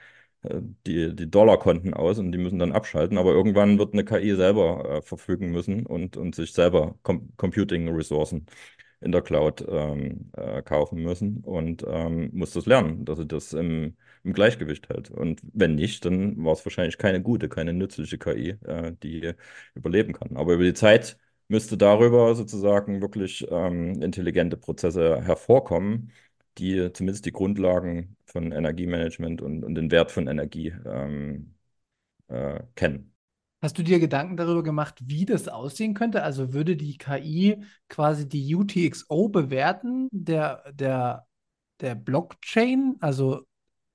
die, 0.85 1.15
die 1.15 1.29
Dollarkonten 1.29 1.93
aus 1.93 2.19
und 2.19 2.31
die 2.31 2.37
müssen 2.37 2.59
dann 2.59 2.71
abschalten. 2.73 3.17
Aber 3.17 3.31
irgendwann 3.31 3.77
wird 3.79 3.93
eine 3.93 4.03
KI 4.05 4.35
selber 4.35 4.97
äh, 4.97 5.01
verfügen 5.01 5.51
müssen 5.51 5.85
und, 5.85 6.17
und 6.17 6.35
sich 6.35 6.53
selber 6.53 6.95
Com 7.03 7.31
Computing-Ressourcen 7.37 8.45
in 9.01 9.11
der 9.11 9.21
Cloud 9.21 9.65
ähm, 9.67 10.31
äh, 10.33 10.61
kaufen 10.61 11.03
müssen 11.03 11.39
und 11.43 11.83
ähm, 11.87 12.29
muss 12.33 12.51
das 12.53 12.65
lernen, 12.65 13.03
dass 13.05 13.17
sie 13.19 13.27
das 13.27 13.53
im, 13.53 13.97
im 14.23 14.33
Gleichgewicht 14.33 14.89
hält. 14.89 15.09
Und 15.11 15.41
wenn 15.53 15.75
nicht, 15.75 16.05
dann 16.05 16.43
war 16.43 16.53
es 16.53 16.65
wahrscheinlich 16.65 16.97
keine 16.97 17.21
gute, 17.21 17.49
keine 17.49 17.73
nützliche 17.73 18.17
KI, 18.17 18.49
äh, 18.65 18.93
die 19.03 19.33
überleben 19.75 20.13
kann. 20.13 20.37
Aber 20.37 20.53
über 20.53 20.63
die 20.63 20.73
Zeit 20.73 21.17
müsste 21.49 21.77
darüber 21.77 22.33
sozusagen 22.35 23.01
wirklich 23.01 23.45
ähm, 23.49 24.01
intelligente 24.01 24.55
Prozesse 24.57 25.21
hervorkommen, 25.21 26.11
die 26.57 26.91
zumindest 26.93 27.25
die 27.25 27.31
Grundlagen 27.31 28.15
von 28.25 28.51
Energiemanagement 28.51 29.41
und, 29.41 29.63
und 29.63 29.75
den 29.75 29.91
Wert 29.91 30.11
von 30.11 30.27
Energie 30.27 30.73
ähm, 30.85 31.55
äh, 32.27 32.59
kennen. 32.75 33.13
Hast 33.61 33.77
du 33.77 33.83
dir 33.83 33.99
Gedanken 33.99 34.35
darüber 34.35 34.61
gemacht, 34.61 34.99
wie 35.05 35.25
das 35.25 35.47
aussehen 35.47 35.93
könnte? 35.93 36.23
Also 36.23 36.53
würde 36.53 36.75
die 36.75 36.97
KI 36.97 37.63
quasi 37.87 38.27
die 38.27 38.53
UTXO 38.53 39.29
bewerten, 39.29 40.09
der, 40.11 40.69
der, 40.73 41.25
der 41.79 41.95
Blockchain? 41.95 42.97
Also 42.99 43.43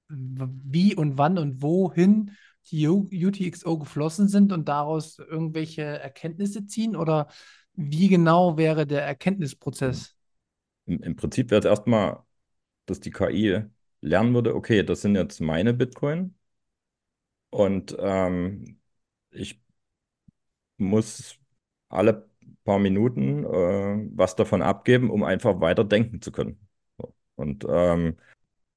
wie 0.09 0.95
und 0.95 1.19
wann 1.19 1.37
und 1.37 1.61
wohin 1.61 2.31
die 2.71 2.89
UTXO 2.89 3.79
geflossen 3.79 4.29
sind 4.29 4.53
und 4.53 4.69
daraus 4.69 5.19
irgendwelche 5.19 5.83
Erkenntnisse 5.83 6.65
ziehen? 6.65 6.97
Oder 6.97 7.29
wie 7.75 8.09
genau 8.09 8.57
wäre 8.57 8.87
der 8.87 9.03
Erkenntnisprozess? 9.05 10.17
Im, 10.87 11.03
im 11.03 11.15
Prinzip 11.17 11.51
wäre 11.51 11.61
es 11.61 11.67
erstmal 11.67 12.23
dass 12.91 13.01
die 13.01 13.11
KI 13.11 13.65
lernen 14.01 14.35
würde, 14.35 14.55
okay, 14.55 14.83
das 14.83 15.03
sind 15.03 15.15
jetzt 15.17 15.41
meine 15.41 15.75
Bitcoin 15.75 16.35
und 17.51 17.97
ähm, 18.01 18.79
ich 19.31 19.61
muss 20.77 21.39
alle 21.89 22.29
paar 22.65 22.79
Minuten 22.79 23.45
äh, 23.45 24.09
was 24.17 24.37
davon 24.37 24.63
abgeben, 24.63 25.11
um 25.11 25.23
einfach 25.25 25.61
weiter 25.61 25.85
denken 25.85 26.21
zu 26.23 26.33
können. 26.33 26.59
Und 27.37 27.65
ähm, 27.69 28.17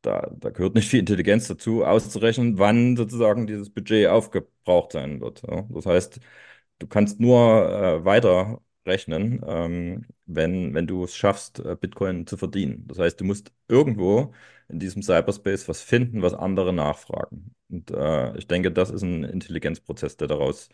da, 0.01 0.31
da 0.37 0.49
gehört 0.51 0.75
nicht 0.75 0.89
viel 0.89 0.99
Intelligenz 1.01 1.47
dazu, 1.47 1.85
auszurechnen, 1.85 2.59
wann 2.59 2.97
sozusagen 2.97 3.47
dieses 3.47 3.69
Budget 3.71 4.07
aufgebraucht 4.09 4.93
sein 4.93 5.21
wird. 5.21 5.43
Ja. 5.49 5.63
Das 5.71 5.85
heißt, 5.87 6.19
du 6.79 6.87
kannst 6.87 7.19
nur 7.19 7.69
äh, 7.71 8.05
weiter 8.05 8.61
rechnen, 8.85 9.41
ähm, 9.47 10.05
wenn, 10.25 10.73
wenn 10.73 10.87
du 10.87 11.03
es 11.03 11.15
schaffst, 11.15 11.59
äh, 11.59 11.75
Bitcoin 11.79 12.27
zu 12.27 12.37
verdienen. 12.37 12.87
Das 12.87 12.99
heißt, 12.99 13.19
du 13.19 13.25
musst 13.25 13.51
irgendwo 13.67 14.33
in 14.69 14.79
diesem 14.79 15.01
Cyberspace 15.03 15.67
was 15.67 15.81
finden, 15.81 16.21
was 16.21 16.33
andere 16.33 16.73
nachfragen. 16.73 17.55
Und 17.69 17.91
äh, 17.91 18.37
ich 18.37 18.47
denke, 18.47 18.71
das 18.71 18.89
ist 18.89 19.03
ein 19.03 19.23
Intelligenzprozess, 19.23 20.17
der 20.17 20.27
daraus 20.27 20.69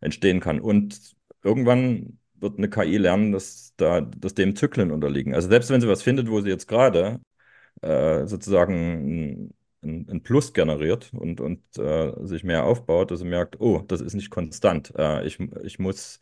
entstehen 0.00 0.40
kann. 0.40 0.60
Und 0.60 1.14
irgendwann 1.42 2.18
wird 2.34 2.58
eine 2.58 2.68
KI 2.68 2.98
lernen, 2.98 3.32
dass, 3.32 3.74
da, 3.76 4.00
dass 4.02 4.34
dem 4.34 4.56
Zyklen 4.56 4.90
unterliegen. 4.90 5.34
Also 5.34 5.48
selbst 5.48 5.70
wenn 5.70 5.80
sie 5.80 5.88
was 5.88 6.02
findet, 6.02 6.28
wo 6.30 6.40
sie 6.40 6.50
jetzt 6.50 6.68
gerade 6.68 7.20
äh, 7.82 8.26
sozusagen 8.26 9.54
ein, 9.82 10.06
ein, 10.08 10.22
Plus 10.22 10.52
generiert 10.52 11.12
und, 11.14 11.40
und 11.40 11.62
äh, 11.78 12.12
sich 12.26 12.44
mehr 12.44 12.64
aufbaut, 12.64 13.10
dass 13.10 13.20
sie 13.20 13.26
merkt, 13.26 13.60
oh, 13.60 13.82
das 13.86 14.00
ist 14.00 14.14
nicht 14.14 14.30
konstant. 14.30 14.92
Äh, 14.96 15.26
ich, 15.26 15.38
ich 15.62 15.78
muss 15.78 16.20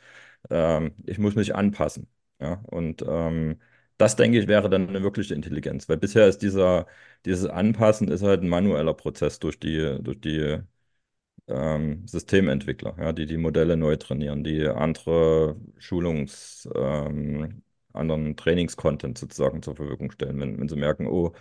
ähm, 0.50 0.94
ich 1.06 1.18
muss 1.18 1.34
mich 1.34 1.54
anpassen. 1.54 2.08
Ja? 2.40 2.54
Und 2.66 3.02
ähm, 3.06 3.60
das, 3.98 4.16
denke 4.16 4.38
ich, 4.38 4.48
wäre 4.48 4.68
dann 4.70 4.88
eine 4.88 5.02
wirkliche 5.02 5.34
Intelligenz. 5.34 5.88
Weil 5.88 5.98
bisher 5.98 6.26
ist 6.28 6.38
dieser, 6.42 6.86
dieses 7.24 7.46
Anpassen 7.46 8.08
ist 8.08 8.22
halt 8.22 8.42
ein 8.42 8.48
manueller 8.48 8.94
Prozess 8.94 9.38
durch 9.38 9.58
die, 9.58 9.98
durch 10.02 10.20
die 10.20 10.58
ähm, 11.48 12.06
Systementwickler, 12.06 12.96
ja, 12.98 13.12
die 13.12 13.26
die 13.26 13.36
Modelle 13.36 13.76
neu 13.76 13.96
trainieren, 13.96 14.44
die 14.44 14.66
andere 14.66 15.56
Schulungs-, 15.78 16.68
ähm, 16.74 17.62
anderen 17.92 18.36
Trainingscontent 18.36 19.18
sozusagen 19.18 19.62
zur 19.62 19.76
Verfügung 19.76 20.10
stellen. 20.10 20.40
Wenn, 20.40 20.58
wenn 20.60 20.68
sie 20.68 20.76
merken, 20.76 21.06
oh, 21.06 21.32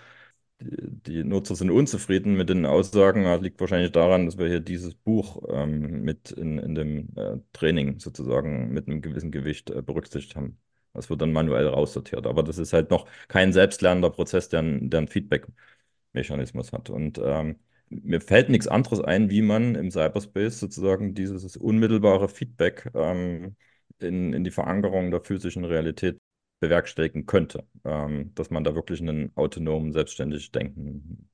die 0.59 1.23
Nutzer 1.23 1.55
sind 1.55 1.71
unzufrieden 1.71 2.35
mit 2.35 2.49
den 2.49 2.65
Aussagen. 2.65 3.23
Das 3.23 3.41
liegt 3.41 3.59
wahrscheinlich 3.59 3.91
daran, 3.91 4.25
dass 4.25 4.37
wir 4.37 4.47
hier 4.47 4.59
dieses 4.59 4.95
Buch 4.95 5.43
ähm, 5.49 6.03
mit 6.03 6.31
in, 6.31 6.57
in 6.59 6.75
dem 6.75 7.09
äh, 7.15 7.37
Training 7.53 7.99
sozusagen 7.99 8.71
mit 8.71 8.87
einem 8.87 9.01
gewissen 9.01 9.31
Gewicht 9.31 9.69
äh, 9.69 9.81
berücksichtigt 9.81 10.35
haben. 10.35 10.57
Das 10.93 11.09
wird 11.09 11.21
dann 11.21 11.33
manuell 11.33 11.67
raussortiert. 11.67 12.27
Aber 12.27 12.43
das 12.43 12.57
ist 12.57 12.73
halt 12.73 12.91
noch 12.91 13.07
kein 13.27 13.51
selbstlernender 13.53 14.11
Prozess, 14.11 14.49
der, 14.49 14.61
der 14.61 14.99
einen 14.99 15.07
Feedback-Mechanismus 15.07 16.71
hat. 16.71 16.89
Und 16.89 17.19
ähm, 17.23 17.59
mir 17.89 18.21
fällt 18.21 18.49
nichts 18.49 18.67
anderes 18.67 19.01
ein, 19.01 19.29
wie 19.29 19.41
man 19.41 19.75
im 19.75 19.91
Cyberspace 19.91 20.59
sozusagen 20.59 21.13
dieses 21.13 21.57
unmittelbare 21.57 22.29
Feedback 22.29 22.89
ähm, 22.95 23.55
in, 23.99 24.33
in 24.33 24.43
die 24.43 24.51
Verankerung 24.51 25.11
der 25.11 25.21
physischen 25.21 25.65
Realität 25.65 26.17
bewerkstelligen 26.63 27.25
könnte. 27.25 27.67
Ähm, 27.83 28.33
dass 28.35 28.49
man 28.49 28.63
da 28.63 28.73
wirklich 28.73 29.01
einen 29.01 29.35
autonomen, 29.35 29.91
selbstständig 29.91 30.51
denkenden 30.51 31.29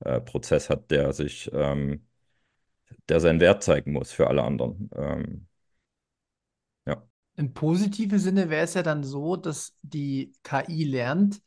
äh, 0.00 0.20
Prozess 0.20 0.70
hat, 0.70 0.90
der 0.90 1.12
sich, 1.12 1.50
ähm, 1.52 2.06
der 3.08 3.20
seinen 3.20 3.40
Wert 3.40 3.62
zeigen 3.62 3.92
muss 3.92 4.10
für 4.10 4.26
alle 4.28 4.42
anderen. 4.42 4.88
Ähm, 4.94 5.46
ja. 6.86 7.06
Im 7.36 7.52
positiven 7.52 8.18
Sinne 8.18 8.48
wäre 8.48 8.64
es 8.64 8.74
ja 8.74 8.82
dann 8.82 9.04
so, 9.04 9.36
dass 9.36 9.76
die 9.82 10.32
KI 10.42 10.84
lernt, 10.84 11.42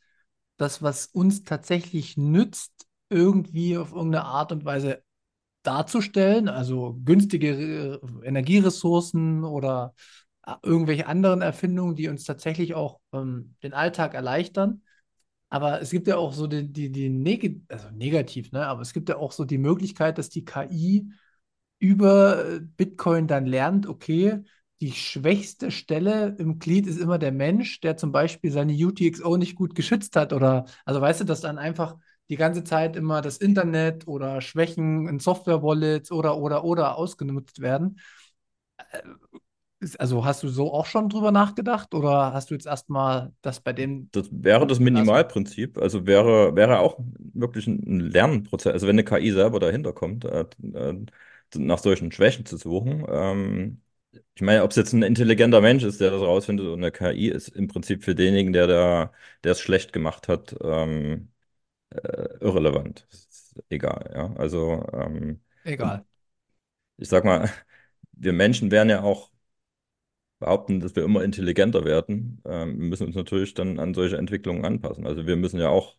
das, 0.56 0.80
was 0.80 1.06
uns 1.06 1.42
tatsächlich 1.42 2.16
nützt, 2.16 2.86
irgendwie 3.08 3.76
auf 3.76 3.90
irgendeine 3.92 4.24
Art 4.24 4.52
und 4.52 4.64
Weise 4.64 5.02
darzustellen, 5.64 6.48
also 6.48 7.00
günstige 7.04 8.00
Energieressourcen 8.22 9.42
oder 9.44 9.94
äh, 9.96 10.23
irgendwelche 10.62 11.06
anderen 11.06 11.42
Erfindungen, 11.42 11.96
die 11.96 12.08
uns 12.08 12.24
tatsächlich 12.24 12.74
auch 12.74 13.00
ähm, 13.12 13.54
den 13.62 13.72
Alltag 13.74 14.14
erleichtern. 14.14 14.82
Aber 15.48 15.80
es 15.80 15.90
gibt 15.90 16.08
ja 16.08 16.16
auch 16.16 16.32
so 16.32 16.46
die, 16.46 16.72
die, 16.72 16.90
die 16.90 17.08
Neg 17.08 17.62
also 17.68 17.90
negativ, 17.90 18.50
ne? 18.52 18.66
Aber 18.66 18.82
es 18.82 18.92
gibt 18.92 19.08
ja 19.08 19.16
auch 19.16 19.32
so 19.32 19.44
die 19.44 19.58
Möglichkeit, 19.58 20.18
dass 20.18 20.28
die 20.30 20.44
KI 20.44 21.10
über 21.78 22.44
äh, 22.56 22.60
Bitcoin 22.60 23.26
dann 23.26 23.46
lernt, 23.46 23.86
okay, 23.86 24.42
die 24.80 24.92
schwächste 24.92 25.70
Stelle 25.70 26.34
im 26.38 26.58
Glied 26.58 26.86
ist 26.86 26.98
immer 26.98 27.18
der 27.18 27.32
Mensch, 27.32 27.80
der 27.80 27.96
zum 27.96 28.10
Beispiel 28.12 28.50
seine 28.50 28.72
UTXO 28.74 29.36
nicht 29.36 29.54
gut 29.56 29.74
geschützt 29.74 30.16
hat. 30.16 30.32
Oder 30.32 30.66
also 30.84 31.00
weißt 31.00 31.20
du, 31.20 31.24
dass 31.24 31.40
dann 31.40 31.58
einfach 31.58 31.96
die 32.28 32.36
ganze 32.36 32.64
Zeit 32.64 32.96
immer 32.96 33.20
das 33.22 33.36
Internet 33.38 34.08
oder 34.08 34.40
Schwächen 34.40 35.06
in 35.08 35.18
Software-Wallets 35.20 36.10
oder 36.10 36.36
oder 36.38 36.64
oder 36.64 36.96
ausgenutzt 36.96 37.60
werden. 37.60 37.98
Also 39.98 40.24
hast 40.24 40.42
du 40.42 40.48
so 40.48 40.72
auch 40.72 40.86
schon 40.86 41.08
drüber 41.08 41.30
nachgedacht 41.32 41.94
oder 41.94 42.32
hast 42.32 42.50
du 42.50 42.54
jetzt 42.54 42.66
erstmal 42.66 43.32
das 43.42 43.60
bei 43.60 43.72
dem? 43.72 44.10
Das 44.12 44.28
wäre 44.30 44.66
das 44.66 44.78
Minimalprinzip. 44.78 45.78
Also 45.78 46.06
wäre, 46.06 46.54
wäre 46.54 46.78
auch 46.78 46.98
wirklich 47.18 47.66
ein 47.66 48.00
Lernprozess. 48.00 48.72
Also 48.72 48.86
wenn 48.86 48.94
eine 48.94 49.04
KI 49.04 49.32
selber 49.32 49.58
dahinter 49.58 49.92
kommt, 49.92 50.24
äh, 50.24 50.44
äh, 50.72 50.94
nach 51.56 51.78
solchen 51.78 52.12
Schwächen 52.12 52.46
zu 52.46 52.56
suchen. 52.56 53.04
Ähm, 53.08 53.80
ich 54.34 54.42
meine, 54.42 54.62
ob 54.62 54.70
es 54.70 54.76
jetzt 54.76 54.92
ein 54.92 55.02
intelligenter 55.02 55.60
Mensch 55.60 55.82
ist, 55.84 56.00
der 56.00 56.10
das 56.10 56.20
rausfindet, 56.22 56.66
oder 56.66 56.76
eine 56.76 56.92
KI 56.92 57.28
ist 57.28 57.48
im 57.48 57.68
Prinzip 57.68 58.04
für 58.04 58.14
denjenigen, 58.14 58.52
der 58.52 58.66
da, 58.68 59.12
der 59.42 59.52
es 59.52 59.60
schlecht 59.60 59.92
gemacht 59.92 60.28
hat, 60.28 60.54
ähm, 60.62 61.30
äh, 61.90 61.98
irrelevant. 62.40 63.06
egal, 63.70 64.10
ja. 64.14 64.34
Also 64.36 64.84
ähm, 64.92 65.40
egal. 65.64 66.04
Ich 66.96 67.08
sag 67.08 67.24
mal, 67.24 67.50
wir 68.12 68.32
Menschen 68.32 68.70
wären 68.70 68.90
ja 68.90 69.02
auch 69.02 69.30
behaupten, 70.44 70.80
dass 70.80 70.94
wir 70.96 71.04
immer 71.04 71.22
intelligenter 71.24 71.84
werden, 71.84 72.40
ähm, 72.44 72.76
müssen 72.90 73.06
uns 73.06 73.16
natürlich 73.16 73.54
dann 73.54 73.78
an 73.80 73.94
solche 73.94 74.16
Entwicklungen 74.18 74.64
anpassen. 74.64 75.06
Also 75.06 75.26
wir 75.26 75.36
müssen 75.36 75.58
ja 75.60 75.68
auch 75.70 75.96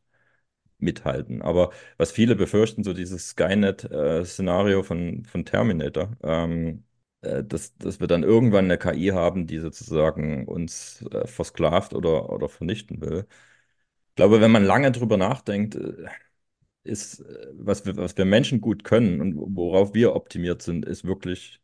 mithalten. 0.80 1.42
Aber 1.42 1.72
was 1.98 2.12
viele 2.12 2.36
befürchten, 2.36 2.84
so 2.84 2.94
dieses 2.94 3.30
Skynet-Szenario 3.32 4.84
von, 4.84 5.26
von 5.26 5.46
Terminator, 5.46 6.12
ähm, 6.24 6.84
äh, 7.22 7.44
dass, 7.44 7.78
dass 7.78 8.00
wir 8.00 8.08
dann 8.08 8.24
irgendwann 8.24 8.66
eine 8.66 8.78
KI 8.78 9.10
haben, 9.10 9.48
die 9.48 9.60
sozusagen 9.60 10.48
uns 10.48 11.04
äh, 11.12 11.28
versklavt 11.28 11.94
oder, 11.94 12.30
oder 12.32 12.50
vernichten 12.50 13.02
will. 13.02 13.28
Ich 14.10 14.16
glaube, 14.16 14.42
wenn 14.42 14.52
man 14.52 14.66
lange 14.66 14.92
drüber 14.92 15.18
nachdenkt, 15.18 15.76
äh, 15.76 16.06
ist, 16.84 17.22
äh, 17.22 17.48
was 17.54 17.86
wir, 17.86 17.98
was 17.98 18.18
wir 18.18 18.26
Menschen 18.26 18.62
gut 18.62 18.84
können 18.84 19.22
und 19.22 19.36
worauf 19.58 19.94
wir 19.94 20.16
optimiert 20.16 20.62
sind, 20.62 20.86
ist 20.86 21.06
wirklich 21.06 21.62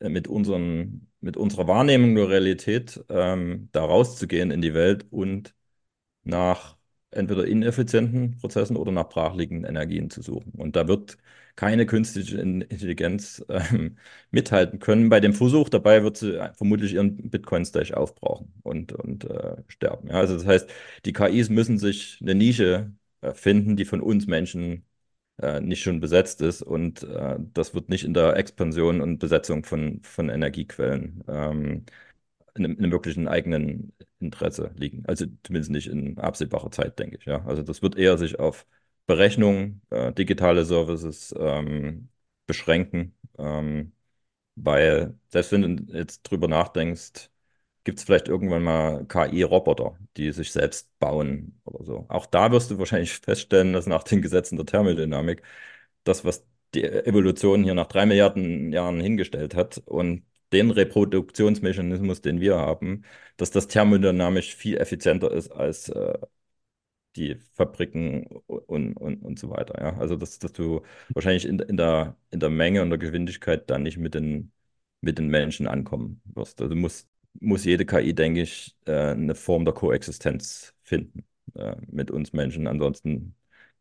äh, 0.00 0.08
mit, 0.10 0.28
unseren, 0.28 1.11
mit 1.22 1.36
unserer 1.38 1.68
Wahrnehmung 1.68 2.14
der 2.14 2.28
Realität 2.28 3.02
ähm, 3.08 3.68
da 3.72 3.84
rauszugehen 3.84 4.50
in 4.50 4.62
die 4.62 4.74
Welt 4.74 5.06
und 5.10 5.54
nach 6.24 6.76
entweder 7.10 7.46
ineffizienten 7.46 8.38
Prozessen 8.38 8.76
oder 8.76 8.92
nach 8.92 9.08
brachliegenden 9.08 9.68
Energien 9.68 10.10
zu 10.10 10.22
suchen. 10.22 10.52
Und 10.56 10.76
da 10.76 10.88
wird 10.88 11.18
keine 11.56 11.84
künstliche 11.86 12.40
Intelligenz 12.40 13.44
ähm, 13.48 13.98
mithalten 14.30 14.78
können. 14.78 15.08
Bei 15.10 15.20
dem 15.20 15.34
Versuch 15.34 15.68
dabei 15.68 16.02
wird 16.02 16.16
sie 16.16 16.38
vermutlich 16.54 16.94
ihren 16.94 17.30
Bitcoin-Stash 17.30 17.92
aufbrauchen 17.92 18.52
und, 18.62 18.92
und 18.92 19.24
äh, 19.24 19.56
sterben. 19.68 20.08
Ja, 20.08 20.14
also 20.14 20.34
das 20.34 20.46
heißt, 20.46 20.70
die 21.04 21.12
KIs 21.12 21.50
müssen 21.50 21.78
sich 21.78 22.18
eine 22.22 22.34
Nische 22.34 22.92
äh, 23.20 23.34
finden, 23.34 23.76
die 23.76 23.84
von 23.84 24.00
uns 24.00 24.26
Menschen 24.26 24.84
äh, 25.40 25.60
nicht 25.60 25.82
schon 25.82 26.00
besetzt 26.00 26.40
ist. 26.40 26.62
Und 26.62 27.02
äh, 27.04 27.36
das 27.54 27.74
wird 27.74 27.88
nicht 27.88 28.04
in 28.04 28.14
der 28.14 28.36
Expansion 28.36 29.00
und 29.00 29.18
Besetzung 29.18 29.64
von, 29.64 30.02
von 30.02 30.28
Energiequellen 30.28 31.24
ähm, 31.28 31.84
in, 32.54 32.64
in, 32.64 32.78
einem 32.78 32.92
wirklichen 32.92 33.28
eigenen 33.28 33.92
Interesse 34.20 34.72
liegen. 34.76 35.04
Also 35.06 35.26
zumindest 35.44 35.70
nicht 35.72 35.88
in 35.88 36.18
absehbarer 36.18 36.70
Zeit, 36.70 36.98
denke 36.98 37.16
ich. 37.18 37.24
Ja. 37.26 37.44
Also 37.46 37.62
das 37.62 37.82
wird 37.82 37.96
eher 37.96 38.18
sich 38.18 38.38
auf 38.38 38.66
Berechnung, 39.06 39.82
äh, 39.90 40.12
digitale 40.12 40.64
Services 40.64 41.34
ähm, 41.38 42.08
beschränken, 42.46 43.14
ähm, 43.38 43.92
weil 44.56 45.18
selbst 45.28 45.52
wenn 45.52 45.76
du 45.78 45.92
jetzt 45.96 46.22
drüber 46.24 46.48
nachdenkst, 46.48 47.31
gibt 47.84 47.98
es 47.98 48.04
vielleicht 48.04 48.28
irgendwann 48.28 48.62
mal 48.62 49.06
KI-Roboter, 49.06 49.96
die 50.16 50.32
sich 50.32 50.52
selbst 50.52 50.96
bauen 50.98 51.60
oder 51.64 51.84
so. 51.84 52.06
Auch 52.08 52.26
da 52.26 52.52
wirst 52.52 52.70
du 52.70 52.78
wahrscheinlich 52.78 53.12
feststellen, 53.12 53.72
dass 53.72 53.86
nach 53.86 54.04
den 54.04 54.22
Gesetzen 54.22 54.56
der 54.56 54.66
Thermodynamik 54.66 55.42
das, 56.04 56.24
was 56.24 56.46
die 56.74 56.84
Evolution 56.84 57.64
hier 57.64 57.74
nach 57.74 57.86
drei 57.88 58.06
Milliarden 58.06 58.72
Jahren 58.72 59.00
hingestellt 59.00 59.54
hat 59.54 59.78
und 59.86 60.24
den 60.52 60.70
Reproduktionsmechanismus, 60.70 62.20
den 62.20 62.40
wir 62.40 62.56
haben, 62.58 63.04
dass 63.36 63.50
das 63.50 63.68
thermodynamisch 63.68 64.54
viel 64.54 64.76
effizienter 64.78 65.30
ist 65.32 65.50
als 65.50 65.88
äh, 65.88 66.18
die 67.16 67.36
Fabriken 67.54 68.26
und, 68.46 68.94
und, 68.96 69.22
und 69.22 69.38
so 69.38 69.50
weiter. 69.50 69.80
Ja? 69.82 69.98
Also, 69.98 70.16
dass, 70.16 70.38
dass 70.38 70.52
du 70.52 70.82
wahrscheinlich 71.14 71.44
in, 71.46 71.58
in, 71.58 71.76
der, 71.76 72.16
in 72.30 72.40
der 72.40 72.50
Menge 72.50 72.82
und 72.82 72.90
der 72.90 72.98
Geschwindigkeit 72.98 73.68
dann 73.70 73.82
nicht 73.82 73.98
mit 73.98 74.14
den, 74.14 74.52
mit 75.00 75.18
den 75.18 75.28
Menschen 75.28 75.66
ankommen 75.66 76.22
wirst. 76.24 76.60
Also, 76.60 76.74
du 76.74 76.80
musst 76.80 77.08
muss 77.40 77.64
jede 77.64 77.86
KI, 77.86 78.14
denke 78.14 78.42
ich, 78.42 78.76
äh, 78.86 79.12
eine 79.12 79.34
Form 79.34 79.64
der 79.64 79.74
Koexistenz 79.74 80.74
finden 80.82 81.24
äh, 81.54 81.76
mit 81.90 82.10
uns 82.10 82.32
Menschen. 82.32 82.66
Ansonsten 82.66 83.34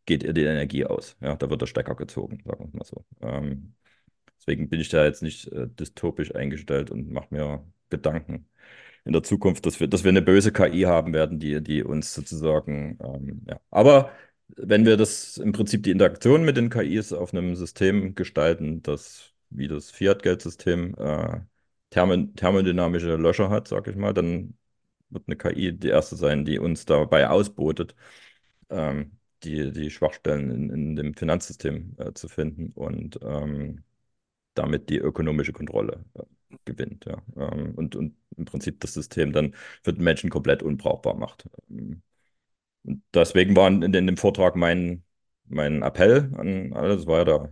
geht 0.06 0.24
ihr 0.24 0.34
die 0.34 0.43
Energie 0.43 0.86
aus. 0.86 1.16
Ja, 1.22 1.36
da 1.36 1.49
wird 1.49 1.62
der 1.62 1.68
Stecker 1.68 1.95
gezogen, 1.95 2.41
sagen 2.45 2.72
wir 2.72 2.78
mal 2.80 2.86
so. 2.86 3.06
Ähm, 3.22 3.76
deswegen 4.39 4.70
bin 4.70 4.80
ich 4.82 4.89
da 4.89 5.06
jetzt 5.06 5.22
nicht 5.24 5.47
äh, 5.52 5.68
dystopisch 5.68 6.34
eingestellt 6.36 6.91
und 6.91 7.12
mache 7.12 7.28
mir 7.32 7.66
Gedanken 7.89 8.47
in 9.06 9.14
der 9.14 9.24
Zukunft, 9.24 9.66
dass 9.66 9.80
wir, 9.80 9.88
dass 9.88 10.04
wir 10.04 10.10
eine 10.10 10.22
böse 10.22 10.52
KI 10.52 10.82
haben 10.84 11.14
werden, 11.14 11.39
die, 11.39 11.62
die 11.62 11.84
uns 11.84 12.14
sozusagen, 12.14 12.97
ähm, 13.04 13.45
ja. 13.47 13.60
Aber 13.72 14.12
wenn 14.58 14.86
wir 14.86 14.97
das 14.97 15.38
im 15.38 15.54
Prinzip 15.54 15.84
die 15.84 15.91
Interaktion 15.91 16.43
mit 16.43 16.58
den 16.58 16.70
KIs 16.70 17.14
auf 17.14 17.34
einem 17.34 17.56
System 17.56 18.16
gestalten, 18.16 18.82
das 18.84 19.34
wie 19.49 19.68
das 19.68 19.91
Fiat-Geldsystem 19.91 20.95
äh, 20.97 21.41
thermodynamische 21.91 23.15
Löcher 23.17 23.49
hat, 23.49 23.67
sag 23.67 23.87
ich 23.87 23.95
mal, 23.95 24.13
dann 24.13 24.57
wird 25.09 25.25
eine 25.27 25.37
KI 25.37 25.73
die 25.73 25.89
erste 25.89 26.15
sein, 26.15 26.45
die 26.45 26.59
uns 26.59 26.85
dabei 26.85 27.29
ausbotet, 27.29 27.95
ähm, 28.69 29.17
die, 29.43 29.71
die 29.71 29.89
Schwachstellen 29.91 30.51
in, 30.51 30.69
in 30.69 30.95
dem 30.95 31.13
Finanzsystem 31.15 31.95
äh, 31.99 32.13
zu 32.13 32.27
finden 32.29 32.71
und 32.73 33.19
ähm, 33.23 33.83
damit 34.55 34.89
die 34.89 34.97
ökonomische 34.97 35.53
Kontrolle 35.53 36.05
äh, 36.15 36.23
gewinnt. 36.65 37.05
Ja. 37.05 37.21
Ähm, 37.37 37.73
und, 37.75 37.95
und 37.95 38.15
im 38.37 38.45
Prinzip 38.45 38.79
das 38.81 38.93
System 38.93 39.33
dann 39.33 39.55
für 39.83 39.93
den 39.93 40.03
Menschen 40.03 40.29
komplett 40.29 40.63
unbrauchbar 40.63 41.15
macht. 41.15 41.49
Ähm, 41.69 42.01
und 42.83 43.03
deswegen 43.13 43.55
war 43.55 43.67
in, 43.67 43.81
in 43.83 44.07
dem 44.07 44.17
Vortrag 44.17 44.55
mein, 44.55 45.03
mein 45.45 45.83
Appell 45.83 46.31
an 46.37 46.73
alle, 46.73 46.95
das 46.97 47.07
war 47.07 47.19
ja 47.19 47.25
da, 47.25 47.49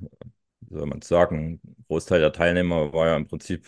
wie 0.62 0.76
soll 0.76 0.86
man 0.88 1.00
es 1.00 1.08
sagen, 1.08 1.62
Großteil 1.88 2.20
der 2.22 2.34
Teilnehmer 2.34 2.94
war 2.94 3.08
ja 3.08 3.16
im 3.18 3.28
Prinzip 3.28 3.66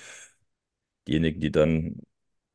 diejenigen, 1.08 1.40
die 1.42 1.52
dann 1.52 2.02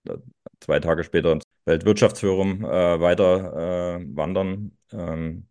äh, 0.08 0.18
zwei 0.60 0.80
Tage 0.80 1.04
später 1.04 1.32
ins 1.32 1.44
Weltwirtschaftsforum 1.66 2.64
äh, 2.64 3.00
weiter 3.00 3.98
äh, 3.98 4.16
wandern, 4.16 4.76
ähm, 4.92 5.48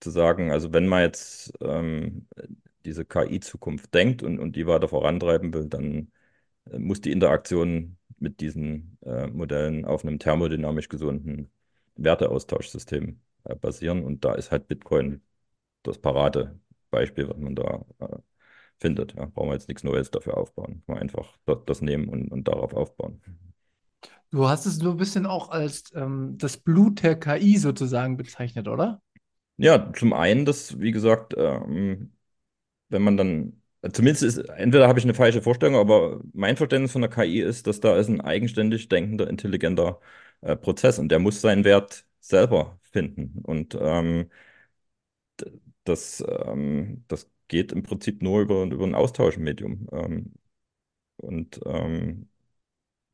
zu 0.00 0.10
sagen, 0.10 0.50
also 0.52 0.72
wenn 0.72 0.88
man 0.88 1.02
jetzt 1.02 1.52
ähm, 1.60 2.26
diese 2.84 3.04
KI-Zukunft 3.04 3.94
denkt 3.94 4.22
und, 4.22 4.38
und 4.40 4.56
die 4.56 4.66
weiter 4.66 4.88
vorantreiben 4.88 5.54
will, 5.54 5.66
dann 5.68 6.12
äh, 6.70 6.78
muss 6.78 7.00
die 7.00 7.12
Interaktion 7.12 7.98
mit 8.18 8.40
diesen 8.40 8.98
äh, 9.04 9.26
Modellen 9.28 9.84
auf 9.84 10.04
einem 10.04 10.18
thermodynamisch 10.18 10.88
gesunden 10.88 11.50
Werteaustauschsystem 11.96 13.20
äh, 13.44 13.54
basieren. 13.56 14.04
Und 14.04 14.24
da 14.24 14.34
ist 14.34 14.50
halt 14.52 14.68
Bitcoin 14.68 15.22
das 15.82 15.98
Paradebeispiel, 15.98 17.28
was 17.28 17.38
man 17.38 17.54
da 17.56 17.84
findet. 18.82 19.14
Ja, 19.14 19.24
brauchen 19.26 19.48
wir 19.48 19.54
jetzt 19.54 19.68
nichts 19.68 19.84
Neues 19.84 20.10
dafür 20.10 20.36
aufbauen. 20.36 20.82
Mal 20.86 20.98
einfach 20.98 21.38
das, 21.46 21.58
das 21.66 21.80
nehmen 21.80 22.08
und, 22.08 22.30
und 22.30 22.48
darauf 22.48 22.74
aufbauen. 22.74 23.22
Du 24.30 24.48
hast 24.48 24.66
es 24.66 24.76
so 24.76 24.90
ein 24.90 24.96
bisschen 24.96 25.26
auch 25.26 25.50
als 25.50 25.92
ähm, 25.94 26.36
das 26.38 26.56
Blut 26.56 27.02
der 27.02 27.18
KI 27.18 27.58
sozusagen 27.58 28.16
bezeichnet, 28.16 28.68
oder? 28.68 29.00
Ja, 29.58 29.92
zum 29.92 30.12
einen, 30.12 30.44
dass, 30.44 30.80
wie 30.80 30.90
gesagt, 30.92 31.34
ähm, 31.36 32.12
wenn 32.88 33.02
man 33.02 33.16
dann, 33.16 33.62
zumindest 33.92 34.22
ist, 34.24 34.38
entweder 34.38 34.88
habe 34.88 34.98
ich 34.98 35.04
eine 35.04 35.14
falsche 35.14 35.42
Vorstellung, 35.42 35.76
aber 35.76 36.20
mein 36.32 36.56
Verständnis 36.56 36.92
von 36.92 37.02
der 37.02 37.10
KI 37.10 37.40
ist, 37.40 37.66
dass 37.66 37.80
da 37.80 37.96
ist 37.96 38.08
ein 38.08 38.20
eigenständig 38.20 38.88
denkender, 38.88 39.28
intelligenter 39.28 40.00
äh, 40.42 40.56
Prozess 40.56 40.98
und 40.98 41.10
der 41.10 41.18
muss 41.18 41.40
seinen 41.40 41.64
Wert 41.64 42.06
selber 42.20 42.78
finden. 42.82 43.40
Und 43.44 43.76
ähm, 43.80 44.30
das, 45.84 46.24
ähm, 46.28 47.04
das 47.08 47.30
geht 47.52 47.72
im 47.72 47.84
Prinzip 47.84 48.22
nur 48.22 48.40
über, 48.42 48.64
über 48.64 48.84
ein 48.84 48.96
Austauschmedium. 48.96 49.88
Ähm, 49.92 50.32
und 51.18 51.60
ähm, 51.66 52.28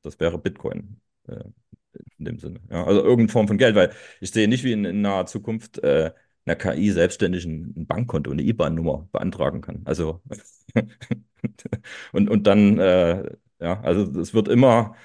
das 0.02 0.20
wäre 0.20 0.38
Bitcoin. 0.38 1.00
Äh, 1.28 1.44
in 2.18 2.24
dem 2.26 2.38
Sinne. 2.38 2.60
Ja, 2.70 2.84
also 2.86 3.00
irgendeine 3.00 3.30
Form 3.30 3.48
von 3.48 3.58
Geld, 3.58 3.74
weil 3.74 3.92
ich 4.20 4.30
sehe 4.30 4.48
nicht, 4.48 4.64
wie 4.64 4.72
in, 4.72 4.84
in 4.84 5.02
naher 5.02 5.26
Zukunft 5.26 5.78
äh, 5.78 6.12
eine 6.46 6.56
KI 6.56 6.90
selbstständig 6.92 7.44
ein, 7.46 7.74
ein 7.76 7.86
Bankkonto, 7.86 8.30
eine 8.30 8.42
IBAN-Nummer 8.42 9.08
beantragen 9.12 9.60
kann. 9.62 9.82
Also 9.84 10.22
und, 12.12 12.30
und 12.30 12.46
dann, 12.46 12.78
äh, 12.78 13.36
ja, 13.60 13.80
also 13.82 14.20
es 14.20 14.34
wird 14.34 14.48
immer 14.48 14.96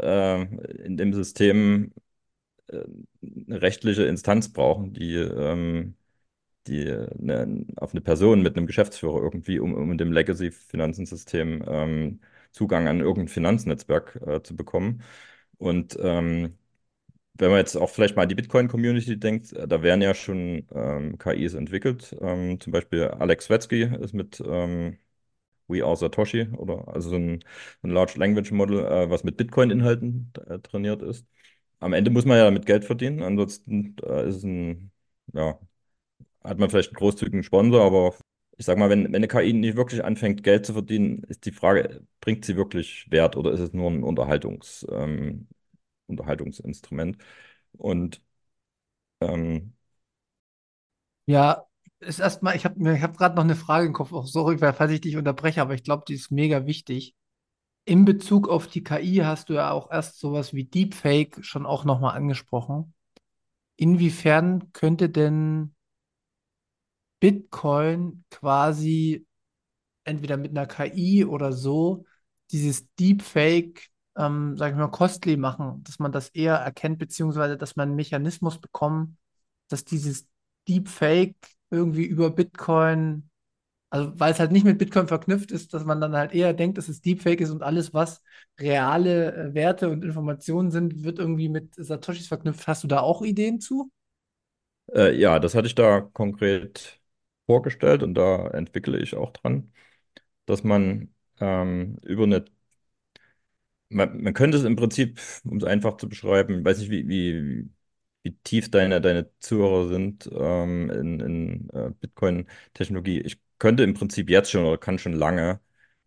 äh, 0.00 0.42
in 0.84 0.96
dem 0.96 1.12
System 1.14 1.92
äh, 2.68 2.84
eine 3.48 3.62
rechtliche 3.62 4.04
Instanz 4.04 4.52
brauchen, 4.52 4.94
die, 4.94 5.14
ähm, 5.16 5.96
die 6.66 6.90
eine, 6.90 7.66
auf 7.76 7.92
eine 7.92 8.00
Person 8.00 8.42
mit 8.42 8.56
einem 8.56 8.66
Geschäftsführer 8.66 9.20
irgendwie, 9.22 9.58
um, 9.60 9.74
um 9.74 9.98
dem 9.98 10.12
Legacy-Finanzensystem 10.12 11.64
ähm, 11.66 12.20
Zugang 12.52 12.88
an 12.88 13.00
irgendein 13.00 13.28
Finanznetzwerk 13.28 14.16
äh, 14.26 14.42
zu 14.42 14.56
bekommen. 14.56 15.02
Und 15.58 15.96
ähm, 16.00 16.58
wenn 17.34 17.50
man 17.50 17.58
jetzt 17.60 17.76
auch 17.76 17.90
vielleicht 17.90 18.16
mal 18.16 18.22
an 18.24 18.28
die 18.28 18.34
Bitcoin-Community 18.34 19.18
denkt, 19.18 19.52
äh, 19.52 19.66
da 19.68 19.82
werden 19.82 20.02
ja 20.02 20.14
schon 20.14 20.66
ähm, 20.74 21.18
KIs 21.18 21.54
entwickelt. 21.54 22.14
Ähm, 22.20 22.60
zum 22.60 22.72
Beispiel 22.72 23.04
Alex 23.08 23.46
Svetski 23.46 23.82
ist 23.84 24.12
mit 24.14 24.42
ähm, 24.46 24.98
We 25.68 25.84
Are 25.84 25.96
Satoshi 25.96 26.48
oder 26.58 26.88
also 26.88 27.10
so 27.10 27.16
ein, 27.16 27.44
ein 27.82 27.90
Large 27.90 28.18
Language 28.18 28.52
Model, 28.52 28.80
äh, 28.84 29.10
was 29.10 29.24
mit 29.24 29.36
Bitcoin-Inhalten 29.36 30.32
äh, 30.48 30.58
trainiert 30.60 31.02
ist. 31.02 31.26
Am 31.80 31.92
Ende 31.94 32.10
muss 32.10 32.24
man 32.26 32.38
ja 32.38 32.44
damit 32.44 32.66
Geld 32.66 32.84
verdienen, 32.84 33.22
ansonsten 33.22 33.96
äh, 34.04 34.28
ist 34.28 34.36
es 34.38 34.44
ein, 34.44 34.92
ja, 35.34 35.58
hat 36.44 36.58
man 36.58 36.70
vielleicht 36.70 36.90
einen 36.90 36.96
großzügigen 36.96 37.42
Sponsor, 37.42 37.84
aber 37.84 38.14
ich 38.58 38.66
sag 38.66 38.78
mal, 38.78 38.90
wenn, 38.90 39.04
wenn 39.06 39.16
eine 39.16 39.28
KI 39.28 39.52
nicht 39.52 39.76
wirklich 39.76 40.04
anfängt, 40.04 40.42
Geld 40.42 40.66
zu 40.66 40.72
verdienen, 40.74 41.22
ist 41.24 41.44
die 41.46 41.52
Frage, 41.52 42.06
bringt 42.20 42.44
sie 42.44 42.56
wirklich 42.56 43.10
Wert 43.10 43.36
oder 43.36 43.52
ist 43.52 43.60
es 43.60 43.72
nur 43.72 43.90
ein 43.90 44.02
Unterhaltungs, 44.04 44.86
ähm, 44.90 45.48
Unterhaltungsinstrument? 46.08 47.18
Und 47.74 48.22
ähm, 49.20 49.74
Ja, 51.26 51.66
ist 52.00 52.18
erstmal, 52.20 52.56
ich 52.56 52.64
habe 52.64 52.94
ich 52.96 53.02
habe 53.02 53.16
gerade 53.16 53.36
noch 53.36 53.44
eine 53.44 53.54
Frage 53.56 53.86
im 53.86 53.92
Kopf, 53.92 54.12
auch 54.12 54.26
sorry, 54.26 54.58
falls 54.58 54.90
ich 54.92 55.00
dich 55.00 55.16
unterbreche, 55.16 55.60
aber 55.62 55.74
ich 55.74 55.84
glaube, 55.84 56.04
die 56.08 56.14
ist 56.14 56.30
mega 56.30 56.66
wichtig. 56.66 57.14
In 57.86 58.04
Bezug 58.04 58.48
auf 58.48 58.68
die 58.68 58.84
KI 58.84 59.16
hast 59.18 59.48
du 59.50 59.54
ja 59.54 59.70
auch 59.72 59.90
erst 59.90 60.18
sowas 60.20 60.54
wie 60.54 60.64
Deepfake 60.66 61.44
schon 61.44 61.66
auch 61.66 61.84
nochmal 61.84 62.16
angesprochen. 62.16 62.94
Inwiefern 63.76 64.72
könnte 64.72 65.10
denn 65.10 65.74
Bitcoin 67.22 68.24
quasi 68.30 69.26
entweder 70.04 70.36
mit 70.36 70.50
einer 70.52 70.66
KI 70.66 71.24
oder 71.24 71.52
so 71.52 72.04
dieses 72.50 72.86
Deepfake, 72.96 73.88
ähm, 74.16 74.56
sag 74.58 74.72
ich 74.72 74.78
mal, 74.78 74.88
costly 74.88 75.36
machen, 75.36 75.82
dass 75.84 75.98
man 75.98 76.12
das 76.12 76.28
eher 76.30 76.56
erkennt, 76.56 76.98
beziehungsweise 76.98 77.56
dass 77.56 77.76
man 77.76 77.88
einen 77.90 77.96
Mechanismus 77.96 78.60
bekommt, 78.60 79.16
dass 79.68 79.84
dieses 79.84 80.28
Deepfake 80.68 81.36
irgendwie 81.70 82.04
über 82.04 82.30
Bitcoin, 82.30 83.30
also 83.90 84.12
weil 84.20 84.32
es 84.32 84.40
halt 84.40 84.52
nicht 84.52 84.64
mit 84.64 84.78
Bitcoin 84.78 85.08
verknüpft 85.08 85.52
ist, 85.52 85.74
dass 85.74 85.84
man 85.84 86.00
dann 86.00 86.16
halt 86.16 86.34
eher 86.34 86.54
denkt, 86.54 86.78
dass 86.78 86.88
es 86.88 87.00
Deepfake 87.02 87.40
ist 87.42 87.50
und 87.50 87.62
alles, 87.62 87.94
was 87.94 88.22
reale 88.60 89.34
äh, 89.50 89.54
Werte 89.54 89.90
und 89.90 90.04
Informationen 90.04 90.70
sind, 90.70 91.04
wird 91.04 91.18
irgendwie 91.18 91.48
mit 91.48 91.74
Satoshis 91.76 92.28
verknüpft. 92.28 92.66
Hast 92.68 92.84
du 92.84 92.88
da 92.88 93.00
auch 93.00 93.22
Ideen 93.22 93.60
zu? 93.60 93.90
äh, 94.94 95.14
ja, 95.18 95.38
das 95.38 95.54
hatte 95.54 95.66
ich 95.66 95.74
da 95.74 96.00
konkret 96.00 97.00
vorgestellt 97.52 98.02
und 98.02 98.14
da 98.14 98.48
entwickle 98.50 98.98
ich 99.00 99.16
auch 99.16 99.32
dran, 99.32 99.72
dass 100.46 100.64
man 100.64 101.14
ähm, 101.40 101.98
über 102.04 102.24
eine 102.24 102.44
Man, 103.88 104.22
man 104.22 104.32
könnte 104.34 104.56
es 104.58 104.64
im 104.64 104.76
Prinzip, 104.76 105.20
um 105.44 105.58
es 105.58 105.64
einfach 105.64 105.96
zu 105.98 106.08
beschreiben, 106.08 106.64
weiß 106.64 106.78
nicht, 106.78 106.90
wie, 106.90 107.06
wie, 107.08 107.68
wie 108.22 108.32
tief 108.42 108.70
deine, 108.70 109.00
deine 109.02 109.30
Zuhörer 109.38 109.88
sind 109.88 110.30
ähm, 110.32 110.88
in, 110.90 111.20
in 111.20 111.68
äh, 111.74 111.90
Bitcoin-Technologie. 112.00 113.20
Ich 113.20 113.38
könnte 113.58 113.82
im 113.82 113.92
Prinzip 113.94 114.30
jetzt 114.30 114.50
schon 114.50 114.64
oder 114.64 114.78
kann 114.78 114.98
schon 114.98 115.12
lange 115.12 115.60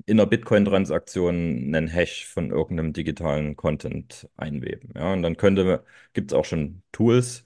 in 0.08 0.20
einer 0.20 0.28
Bitcoin-Transaktion 0.28 1.36
einen 1.76 1.88
Hash 1.88 2.26
von 2.26 2.50
irgendeinem 2.52 2.91
digitalen 2.93 3.56
Content 3.56 4.28
einweben. 4.36 4.91
Ja, 4.96 5.14
und 5.14 5.22
dann 5.22 5.38
könnte, 5.38 5.84
gibt 6.14 6.32
es 6.32 6.36
auch 6.38 6.46
schon 6.46 6.82
Tools, 6.91 7.43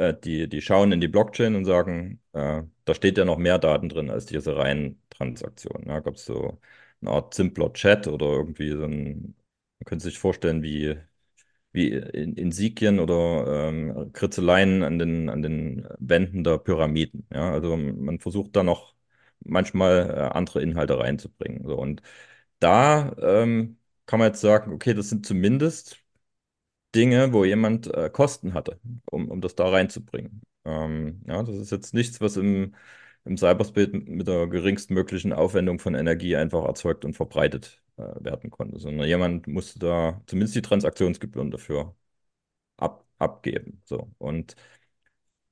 äh, 0.00 0.18
die, 0.20 0.48
die 0.48 0.60
schauen 0.62 0.92
in 0.92 1.00
die 1.00 1.08
Blockchain 1.08 1.56
und 1.56 1.64
sagen, 1.64 2.20
äh, 2.32 2.62
da 2.84 2.94
steht 2.94 3.18
ja 3.18 3.24
noch 3.24 3.38
mehr 3.38 3.58
Daten 3.58 3.88
drin 3.88 4.10
als 4.10 4.26
diese 4.26 4.56
reinen 4.56 5.00
Transaktionen. 5.10 5.88
Ja, 5.88 6.00
gab 6.00 6.14
es 6.16 6.24
so 6.24 6.60
eine 7.00 7.10
Art 7.10 7.34
simpler 7.34 7.72
Chat 7.72 8.06
oder 8.08 8.26
irgendwie 8.26 8.70
so 8.72 8.84
ein 8.84 9.36
man 9.80 9.86
könnte 9.86 10.04
sich 10.04 10.18
vorstellen, 10.18 10.62
wie, 10.62 10.96
wie 11.72 11.90
in 11.92 12.34
Insigien 12.36 12.98
oder 13.00 13.68
ähm, 13.70 14.12
Kritzeleien 14.12 14.82
an 14.82 14.98
den, 14.98 15.28
an 15.28 15.42
den 15.42 15.86
Wänden 15.98 16.44
der 16.44 16.58
Pyramiden. 16.58 17.26
Ja? 17.32 17.52
Also 17.52 17.76
man 17.76 18.18
versucht 18.20 18.56
da 18.56 18.62
noch 18.62 18.94
manchmal 19.40 20.10
äh, 20.10 20.36
andere 20.36 20.62
Inhalte 20.62 20.98
reinzubringen. 20.98 21.64
So. 21.66 21.76
Und 21.78 22.02
da 22.60 23.14
ähm, 23.20 23.78
kann 24.06 24.18
man 24.18 24.28
jetzt 24.28 24.40
sagen, 24.40 24.72
okay, 24.72 24.94
das 24.94 25.08
sind 25.10 25.26
zumindest 25.26 25.98
Dinge, 26.94 27.32
wo 27.32 27.44
jemand 27.44 27.92
äh, 27.94 28.10
Kosten 28.10 28.54
hatte, 28.54 28.80
um, 29.10 29.28
um 29.30 29.40
das 29.40 29.54
da 29.54 29.68
reinzubringen. 29.68 30.42
Ähm, 30.64 31.22
ja, 31.26 31.42
das 31.42 31.56
ist 31.56 31.70
jetzt 31.70 31.94
nichts, 31.94 32.20
was 32.20 32.36
im, 32.36 32.74
im 33.24 33.36
Cyberspace 33.36 33.88
mit, 33.92 34.26
der 34.28 34.46
geringstmöglichen 34.48 35.32
Aufwendung 35.32 35.78
von 35.78 35.94
Energie 35.94 36.36
einfach 36.36 36.64
erzeugt 36.64 37.04
und 37.04 37.14
verbreitet 37.14 37.82
äh, 37.96 38.02
werden 38.20 38.50
konnte, 38.50 38.78
sondern 38.78 39.06
jemand 39.06 39.46
musste 39.46 39.78
da 39.78 40.22
zumindest 40.26 40.56
die 40.56 40.62
Transaktionsgebühren 40.62 41.50
dafür 41.50 41.94
ab, 42.78 43.06
abgeben. 43.18 43.82
So. 43.84 44.12
Und 44.18 44.56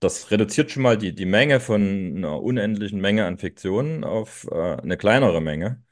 das 0.01 0.31
reduziert 0.31 0.71
schon 0.71 0.83
mal 0.83 0.97
die, 0.99 1.15
die 1.15 1.27
Menge 1.27 1.61
von 1.61 2.17
einer 2.19 2.41
unendlichen 2.43 3.01
Menge 3.01 3.27
an 3.27 3.39
Fiktionen 3.39 4.05
auf 4.05 4.47
äh, 4.51 4.77
eine 4.77 4.97
kleinere 4.97 5.41
Menge 5.41 5.83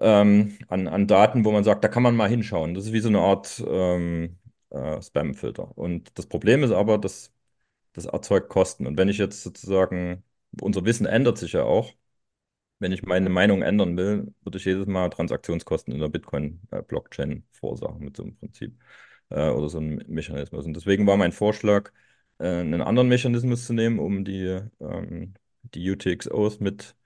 ähm, 0.00 0.58
an, 0.68 0.88
an 0.88 1.06
Daten, 1.06 1.44
wo 1.44 1.52
man 1.52 1.64
sagt, 1.64 1.84
da 1.84 1.88
kann 1.88 2.02
man 2.02 2.16
mal 2.16 2.28
hinschauen. 2.28 2.74
Das 2.74 2.86
ist 2.86 2.92
wie 2.92 3.00
so 3.00 3.08
eine 3.08 3.20
Art 3.20 3.62
ähm, 3.66 4.38
äh, 4.70 5.00
Spam-Filter. 5.02 5.76
Und 5.78 6.18
das 6.18 6.26
Problem 6.26 6.62
ist 6.64 6.72
aber, 6.72 6.98
dass 6.98 7.32
das 7.94 8.06
erzeugt 8.06 8.48
Kosten. 8.50 8.86
Und 8.86 8.98
wenn 8.98 9.08
ich 9.08 9.18
jetzt 9.18 9.42
sozusagen, 9.42 10.24
unser 10.60 10.84
Wissen 10.84 11.06
ändert 11.06 11.38
sich 11.38 11.52
ja 11.52 11.64
auch, 11.64 11.94
wenn 12.78 12.92
ich 12.92 13.02
meine 13.02 13.30
Meinung 13.30 13.62
ändern 13.62 13.96
will, 13.96 14.34
würde 14.42 14.58
ich 14.58 14.64
jedes 14.64 14.86
Mal 14.86 15.08
Transaktionskosten 15.10 15.94
in 15.94 16.00
der 16.00 16.08
Bitcoin-Blockchain 16.08 17.44
verursachen 17.52 18.00
mit 18.04 18.16
so 18.16 18.24
einem 18.24 18.36
Prinzip 18.36 18.78
äh, 19.30 19.48
oder 19.50 19.68
so 19.68 19.78
einem 19.78 20.02
Mechanismus. 20.08 20.66
Und 20.66 20.74
deswegen 20.74 21.06
war 21.06 21.16
mein 21.16 21.32
Vorschlag, 21.32 21.92
äh, 22.38 22.46
einen 22.60 22.82
anderen 22.82 23.08
Mechanismus 23.08 23.66
zu 23.66 23.72
nehmen, 23.72 23.98
um 23.98 24.24
die, 24.24 24.60
ähm, 24.80 25.34
die 25.62 25.90
UTXOs 25.90 26.60
mit 26.60 26.96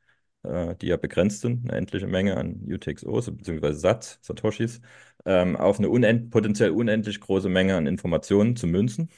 äh, 0.42 0.74
die 0.76 0.86
ja 0.88 0.96
begrenzt 0.96 1.40
sind, 1.42 1.64
eine 1.68 1.78
endliche 1.78 2.06
Menge 2.06 2.36
an 2.36 2.62
UTXOs 2.66 3.30
bzw. 3.36 3.72
Satz, 3.72 4.18
Satoshis, 4.22 4.80
ähm, 5.26 5.56
auf 5.56 5.78
eine 5.78 5.88
unend 5.90 6.30
potenziell 6.30 6.70
unendlich 6.70 7.20
große 7.20 7.48
Menge 7.48 7.76
an 7.76 7.86
Informationen 7.86 8.56
zu 8.56 8.66
münzen 8.66 9.10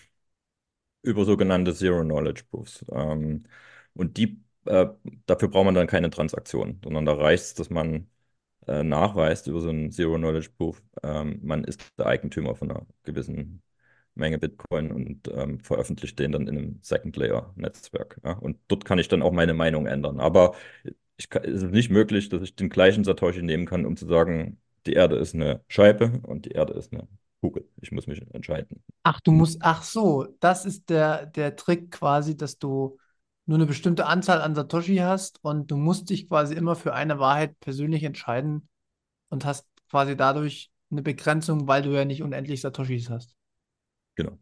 über 1.02 1.24
sogenannte 1.24 1.74
Zero-Knowledge 1.74 2.44
Proofs. 2.50 2.84
Ähm, 2.92 3.44
und 3.94 4.16
die, 4.16 4.40
äh, 4.66 4.86
dafür 5.26 5.48
braucht 5.48 5.64
man 5.66 5.74
dann 5.74 5.86
keine 5.86 6.10
Transaktion, 6.10 6.80
sondern 6.82 7.06
da 7.06 7.14
reicht 7.14 7.44
es, 7.44 7.54
dass 7.54 7.70
man 7.70 8.08
äh, 8.66 8.82
nachweist 8.84 9.46
über 9.48 9.60
so 9.60 9.68
einen 9.70 9.90
Zero-Knowledge 9.92 10.50
Proof, 10.56 10.82
ähm, 11.02 11.40
man 11.42 11.64
ist 11.64 11.82
der 11.98 12.06
Eigentümer 12.06 12.54
von 12.56 12.70
einer 12.70 12.86
gewissen 13.04 13.62
Menge 14.14 14.38
Bitcoin 14.38 14.92
und 14.92 15.28
ähm, 15.34 15.60
veröffentlicht 15.60 16.18
den 16.18 16.32
dann 16.32 16.48
in 16.48 16.58
einem 16.58 16.78
Second-Layer-Netzwerk. 16.82 18.20
Ja? 18.24 18.32
Und 18.34 18.58
dort 18.68 18.84
kann 18.84 18.98
ich 18.98 19.08
dann 19.08 19.22
auch 19.22 19.32
meine 19.32 19.54
Meinung 19.54 19.86
ändern. 19.86 20.20
Aber 20.20 20.54
ich 21.16 21.28
kann, 21.30 21.44
es 21.44 21.62
ist 21.62 21.72
nicht 21.72 21.90
möglich, 21.90 22.28
dass 22.28 22.42
ich 22.42 22.56
den 22.56 22.68
gleichen 22.68 23.04
Satoshi 23.04 23.42
nehmen 23.42 23.66
kann, 23.66 23.86
um 23.86 23.96
zu 23.96 24.06
sagen, 24.06 24.60
die 24.86 24.94
Erde 24.94 25.16
ist 25.16 25.34
eine 25.34 25.62
Scheibe 25.68 26.20
und 26.24 26.46
die 26.46 26.50
Erde 26.50 26.74
ist 26.74 26.92
eine 26.92 27.06
Kugel. 27.40 27.68
Ich 27.80 27.92
muss 27.92 28.06
mich 28.06 28.22
entscheiden. 28.32 28.82
Ach, 29.02 29.20
du 29.20 29.32
musst, 29.32 29.58
ach 29.60 29.82
so, 29.82 30.26
das 30.40 30.64
ist 30.64 30.90
der, 30.90 31.26
der 31.26 31.56
Trick 31.56 31.90
quasi, 31.90 32.36
dass 32.36 32.58
du 32.58 32.98
nur 33.46 33.58
eine 33.58 33.66
bestimmte 33.66 34.06
Anzahl 34.06 34.40
an 34.40 34.54
Satoshi 34.54 34.96
hast 34.96 35.42
und 35.42 35.70
du 35.70 35.76
musst 35.76 36.10
dich 36.10 36.28
quasi 36.28 36.54
immer 36.54 36.76
für 36.76 36.94
eine 36.94 37.18
Wahrheit 37.18 37.58
persönlich 37.60 38.04
entscheiden 38.04 38.68
und 39.28 39.44
hast 39.44 39.66
quasi 39.90 40.16
dadurch 40.16 40.70
eine 40.90 41.02
Begrenzung, 41.02 41.66
weil 41.66 41.82
du 41.82 41.90
ja 41.90 42.04
nicht 42.04 42.22
unendlich 42.22 42.60
Satoshis 42.60 43.10
hast. 43.10 43.34
Genau. 44.14 44.38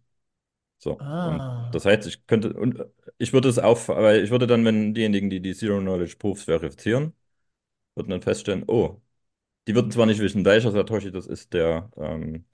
So. 0.80 0.98
Ah. 1.00 1.70
das 1.72 1.84
heißt, 1.84 2.06
ich 2.06 2.26
könnte, 2.26 2.54
und 2.54 2.84
ich 3.18 3.32
würde 3.34 3.48
es 3.48 3.58
auf, 3.58 3.88
weil 3.88 4.24
ich 4.24 4.30
würde 4.30 4.46
dann, 4.46 4.64
wenn 4.64 4.94
diejenigen, 4.94 5.30
die 5.30 5.40
die 5.40 5.54
Zero-Knowledge-Proofs 5.54 6.44
verifizieren, 6.44 7.14
würden 7.94 8.10
dann 8.10 8.22
feststellen, 8.22 8.64
oh, 8.68 9.00
die 9.68 9.74
würden 9.74 9.90
zwar 9.92 10.06
nicht 10.06 10.20
wissen, 10.20 10.44
welcher 10.44 10.72
Satoshi 10.72 11.12
das 11.12 11.26
ist, 11.26 11.52
der, 11.54 11.90
ähm, 11.98 12.46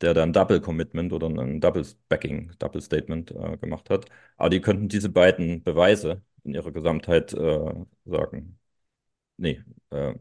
der 0.00 0.14
dann 0.14 0.32
Double 0.32 0.60
Commitment 0.60 1.12
oder 1.12 1.28
ein 1.28 1.60
Double 1.60 1.86
Backing, 2.08 2.52
Double 2.58 2.80
Statement 2.82 3.32
äh, 3.32 3.56
gemacht 3.58 3.90
hat, 3.90 4.06
aber 4.36 4.50
die 4.50 4.60
könnten 4.60 4.88
diese 4.88 5.10
beiden 5.10 5.62
Beweise 5.64 6.22
in 6.44 6.54
ihrer 6.54 6.72
Gesamtheit 6.72 7.32
äh, 7.34 7.74
sagen, 8.06 8.58
nee, 9.38 9.62
äh, 9.90 10.14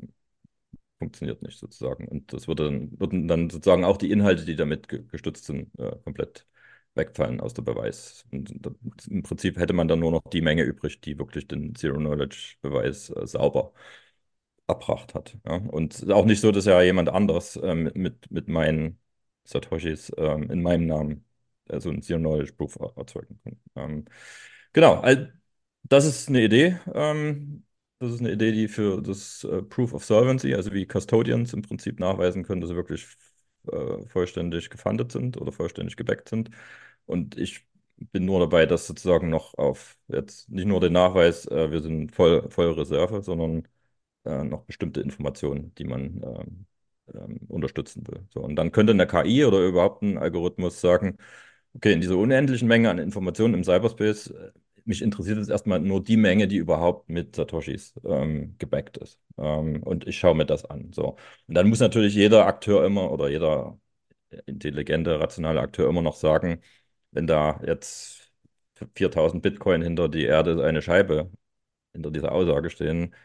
funktioniert 0.99 1.41
nicht 1.41 1.59
sozusagen. 1.59 2.07
Und 2.07 2.33
das 2.33 2.47
würde 2.47 2.65
dann, 2.65 2.99
würden 2.99 3.27
dann 3.27 3.49
sozusagen 3.49 3.83
auch 3.85 3.97
die 3.97 4.11
Inhalte, 4.11 4.45
die 4.45 4.55
damit 4.55 4.87
ge 4.87 5.03
gestützt 5.11 5.45
sind, 5.45 5.77
äh, 5.79 5.97
komplett 6.03 6.45
wegfallen 6.95 7.41
aus 7.41 7.53
der 7.53 7.61
Beweis. 7.63 8.25
Und 8.31 8.51
im 9.09 9.23
Prinzip 9.23 9.57
hätte 9.57 9.73
man 9.73 9.87
dann 9.87 9.99
nur 9.99 10.11
noch 10.11 10.23
die 10.31 10.41
Menge 10.41 10.63
übrig, 10.63 11.01
die 11.01 11.17
wirklich 11.19 11.47
den 11.47 11.75
Zero-Knowledge-Beweis 11.75 13.09
äh, 13.11 13.27
sauber 13.27 13.73
erbracht 14.67 15.13
hat. 15.13 15.37
Ja? 15.45 15.55
Und 15.57 16.09
auch 16.11 16.25
nicht 16.25 16.41
so, 16.41 16.51
dass 16.51 16.65
ja 16.65 16.81
jemand 16.81 17.09
anders 17.09 17.59
ähm, 17.61 17.91
mit, 17.95 18.31
mit 18.31 18.47
meinen 18.47 18.99
Satoshis 19.43 20.11
ähm, 20.17 20.49
in 20.51 20.61
meinem 20.63 20.87
Namen 20.87 21.25
äh, 21.69 21.79
so 21.79 21.89
ein 21.89 22.01
Zero-Knowledge-Proof 22.01 22.77
erzeugen 22.95 23.39
kann. 23.43 23.59
Ähm, 23.75 24.05
genau, 24.73 24.95
also 25.01 25.27
das 25.83 26.05
ist 26.05 26.29
eine 26.29 26.43
Idee. 26.43 26.79
Ähm, 26.93 27.65
das 27.99 28.13
ist 28.13 28.19
eine 28.21 28.31
Idee, 28.33 28.51
die 28.51 28.67
für 28.67 29.01
das 29.01 29.43
äh, 29.43 29.61
Proof 29.61 29.93
of 29.93 30.03
Solvency, 30.05 30.53
also 30.55 30.73
wie 30.73 30.85
Custodians 30.87 31.53
im 31.53 31.61
Prinzip 31.61 31.99
nachweisen 31.99 32.43
können, 32.43 32.61
dass 32.61 32.69
sie 32.69 32.75
wirklich 32.75 33.05
äh, 33.71 34.05
vollständig 34.07 34.69
gefundet 34.69 35.11
sind 35.11 35.37
oder 35.39 35.51
vollständig 35.51 35.95
gebackt 35.95 36.29
sind. 36.29 36.49
Und 37.05 37.37
ich 37.37 37.65
bin 37.97 38.25
nur 38.25 38.39
dabei, 38.39 38.65
das 38.65 38.87
sozusagen 38.87 39.29
noch 39.29 39.53
auf 39.57 39.97
jetzt 40.07 40.49
nicht 40.49 40.65
nur 40.65 40.79
den 40.81 40.93
Nachweis, 40.93 41.45
äh, 41.47 41.71
wir 41.71 41.81
sind 41.81 42.13
voll, 42.13 42.49
voll 42.49 42.71
Reserve, 42.73 43.21
sondern 43.21 43.67
äh, 44.25 44.43
noch 44.43 44.63
bestimmte 44.65 45.01
Informationen, 45.01 45.73
die 45.75 45.85
man 45.85 46.21
ähm, 46.23 46.65
ähm, 47.13 47.39
unterstützen 47.47 48.05
will. 48.07 48.25
So, 48.29 48.41
und 48.41 48.55
dann 48.55 48.71
könnte 48.71 48.93
eine 48.93 49.07
KI 49.07 49.45
oder 49.45 49.59
überhaupt 49.65 50.01
ein 50.03 50.17
Algorithmus 50.17 50.81
sagen, 50.81 51.17
okay, 51.75 51.93
in 51.93 52.01
dieser 52.01 52.17
unendlichen 52.17 52.67
Menge 52.67 52.89
an 52.89 52.97
Informationen 52.99 53.53
im 53.53 53.63
Cyberspace, 53.63 54.27
äh, 54.31 54.51
mich 54.85 55.01
interessiert 55.01 55.37
jetzt 55.39 55.49
erstmal 55.49 55.79
nur 55.79 56.03
die 56.03 56.17
Menge, 56.17 56.47
die 56.47 56.57
überhaupt 56.57 57.09
mit 57.09 57.35
Satoshis 57.35 57.93
ähm, 58.05 58.55
gebackt 58.59 58.97
ist. 58.97 59.19
Ähm, 59.37 59.81
und 59.83 60.07
ich 60.07 60.17
schaue 60.19 60.35
mir 60.35 60.45
das 60.45 60.65
an. 60.65 60.91
So. 60.93 61.17
Und 61.47 61.55
dann 61.55 61.67
muss 61.69 61.79
natürlich 61.79 62.13
jeder 62.15 62.45
Akteur 62.45 62.85
immer 62.85 63.11
oder 63.11 63.29
jeder 63.29 63.79
intelligente, 64.45 65.19
rationale 65.19 65.61
Akteur 65.61 65.89
immer 65.89 66.01
noch 66.01 66.15
sagen, 66.15 66.61
wenn 67.15 67.27
da 67.27 67.61
jetzt 67.65 68.31
4000 68.95 69.43
Bitcoin 69.43 69.81
hinter 69.83 70.09
die 70.09 70.25
Erde 70.25 70.63
eine 70.65 70.81
Scheibe 70.83 71.31
hinter 71.93 72.11
dieser 72.11 72.31
Aussage 72.33 72.69
stehen, 72.71 73.15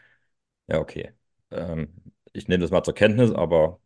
ja, 0.67 0.79
okay. 0.79 1.11
Ähm, 1.51 1.89
ich 2.33 2.47
nehme 2.47 2.61
das 2.61 2.71
mal 2.71 2.83
zur 2.83 2.95
Kenntnis, 2.95 3.31
aber 3.31 3.79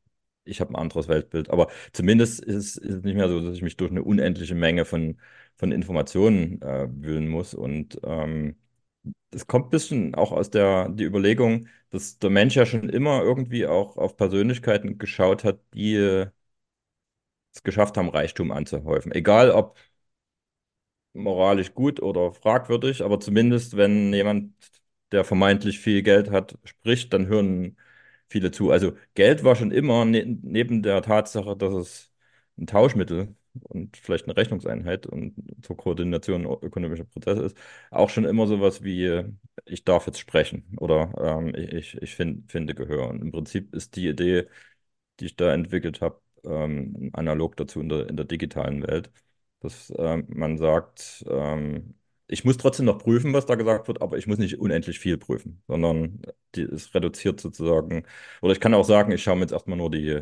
ich 0.43 0.61
habe 0.61 0.71
ein 0.73 0.75
anderes 0.77 1.07
Weltbild. 1.07 1.49
Aber 1.49 1.69
zumindest 1.93 2.41
ist, 2.43 2.77
ist, 2.77 2.85
es 2.97 3.03
nicht 3.03 3.15
mehr 3.15 3.29
so, 3.29 3.41
dass 3.41 3.55
ich 3.55 3.61
mich 3.63 3.77
durch 3.77 3.91
eine 3.91 4.03
unendliche 4.03 4.55
Menge 4.55 4.85
von, 4.85 5.19
von 5.57 5.71
Informationen 5.71 6.61
äh, 6.61 6.87
wühlen 6.91 7.27
muss. 7.27 7.53
Und 7.53 7.99
ähm, 8.03 8.57
kommt 9.47 9.67
ein 9.67 9.69
bisschen 9.69 10.15
auch 10.15 10.31
aus 10.31 10.49
der 10.49 10.89
die 10.89 11.03
Überlegung, 11.03 11.67
dass 11.89 12.19
der 12.19 12.29
Mensch 12.29 12.55
ja 12.55 12.65
schon 12.65 12.89
immer 12.89 13.21
irgendwie 13.23 13.67
auch 13.67 13.97
auf 13.97 14.17
Persönlichkeiten 14.17 14.97
geschaut 14.97 15.43
hat, 15.43 15.59
die 15.73 16.25
es 17.53 17.63
geschafft 17.63 17.97
haben, 17.97 18.09
Reichtum 18.09 18.51
anzuhäufen. 18.51 19.11
Egal 19.11 19.51
ob 19.51 19.77
moralisch 21.15 21.73
gut 21.73 22.01
oder 22.01 22.31
fragwürdig, 22.33 23.03
aber 23.03 23.19
zumindest, 23.19 23.77
wenn 23.77 24.13
jemand, 24.13 24.53
der 25.11 25.23
vermeintlich 25.23 25.79
viel 25.79 26.03
Geld 26.03 26.31
hat, 26.31 26.57
spricht, 26.65 27.13
dann 27.13 27.27
hören 27.27 27.77
viele 28.29 28.51
zu. 28.51 28.71
Also 28.71 28.93
Geld 29.13 29.43
war 29.43 29.55
schon 29.55 29.71
immer 29.71 30.05
ne 30.05 30.25
neben 30.25 30.81
der 30.83 31.01
Tatsache, 31.01 31.55
dass 31.55 31.73
es 31.73 32.11
ein 32.57 32.67
Tauschmittel 32.67 33.35
und 33.69 33.95
vielleicht 33.97 34.25
eine 34.25 34.35
Rechnungseinheit 34.37 35.05
und 35.07 35.35
zur 35.63 35.77
Koordination 35.77 36.45
ökonomischer 36.45 37.05
Prozesse 37.05 37.43
ist, 37.43 37.57
auch 37.91 38.09
schon 38.09 38.25
immer 38.25 38.47
sowas 38.47 38.83
wie, 38.83 39.23
ich 39.65 39.83
darf 39.85 40.07
jetzt 40.07 40.19
sprechen 40.19 40.65
oder 40.77 41.13
ähm, 41.39 41.53
ich, 41.55 41.95
ich 42.01 42.15
find, 42.15 42.51
finde 42.51 42.75
Gehör. 42.75 43.09
Und 43.09 43.21
im 43.21 43.31
Prinzip 43.31 43.73
ist 43.73 43.95
die 43.95 44.07
Idee, 44.09 44.47
die 45.19 45.25
ich 45.25 45.35
da 45.35 45.53
entwickelt 45.53 46.01
habe, 46.01 46.21
ähm, 46.43 47.09
analog 47.13 47.55
dazu 47.57 47.79
in 47.81 47.89
der, 47.89 48.09
in 48.09 48.17
der 48.17 48.25
digitalen 48.25 48.85
Welt, 48.87 49.11
dass 49.65 49.93
ähm, 49.97 50.25
man 50.29 50.57
sagt, 50.57 51.25
ähm, 51.29 51.95
ich 52.27 52.43
muss 52.45 52.57
trotzdem 52.57 52.85
noch 52.85 52.97
prüfen, 52.99 53.33
was 53.33 53.45
da 53.45 53.55
gesagt 53.55 53.87
wird, 53.87 54.01
aber 54.01 54.17
ich 54.17 54.27
muss 54.27 54.37
nicht 54.39 54.59
unendlich 54.59 54.99
viel 54.99 55.17
prüfen, 55.17 55.61
sondern 55.67 56.21
die, 56.55 56.61
es 56.63 56.93
reduziert 56.95 57.39
sozusagen. 57.39 58.05
Oder 58.41 58.53
ich 58.53 58.59
kann 58.59 58.73
auch 58.73 58.85
sagen, 58.85 59.11
ich 59.11 59.23
schaue 59.23 59.35
mir 59.35 59.41
jetzt 59.43 59.51
erstmal 59.51 59.77
nur 59.77 59.91
die 59.91 60.21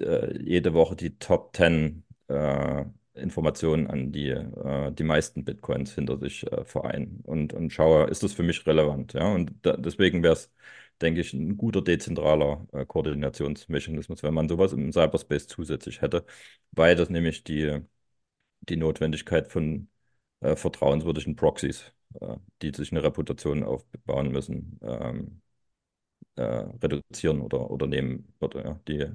äh, 0.00 0.38
jede 0.42 0.74
Woche 0.74 0.96
die 0.96 1.18
Top 1.18 1.54
10 1.56 2.04
äh, 2.28 2.84
Informationen 3.14 3.86
an, 3.88 4.12
die 4.12 4.30
äh, 4.30 4.92
die 4.92 5.02
meisten 5.04 5.44
Bitcoins 5.44 5.94
hinter 5.94 6.18
sich 6.18 6.50
äh, 6.50 6.64
vereinen 6.64 7.20
und, 7.24 7.52
und 7.52 7.70
schaue, 7.72 8.08
ist 8.08 8.22
das 8.22 8.32
für 8.32 8.42
mich 8.42 8.66
relevant? 8.66 9.12
Ja? 9.12 9.32
Und 9.34 9.52
da, 9.62 9.76
deswegen 9.76 10.22
wäre 10.22 10.34
es, 10.34 10.50
denke 11.00 11.20
ich, 11.20 11.32
ein 11.34 11.56
guter 11.56 11.82
dezentraler 11.82 12.66
äh, 12.72 12.86
Koordinationsmechanismus, 12.86 14.22
wenn 14.22 14.34
man 14.34 14.48
sowas 14.48 14.72
im 14.72 14.92
Cyberspace 14.92 15.46
zusätzlich 15.46 16.00
hätte, 16.00 16.24
weil 16.72 16.96
das 16.96 17.10
nämlich 17.10 17.44
die, 17.44 17.80
die 18.68 18.76
Notwendigkeit 18.76 19.48
von 19.48 19.88
äh, 20.40 20.56
vertrauenswürdigen 20.56 21.36
Proxys, 21.36 21.92
äh, 22.20 22.36
die 22.62 22.72
sich 22.74 22.92
eine 22.92 23.02
Reputation 23.02 23.62
aufbauen 23.64 24.30
müssen, 24.32 24.78
ähm, 24.82 25.42
äh, 26.36 26.42
reduzieren 26.42 27.40
oder, 27.40 27.70
oder 27.70 27.86
nehmen 27.86 28.34
würde. 28.40 28.62
Ja? 28.64 28.80
Die, 28.88 29.06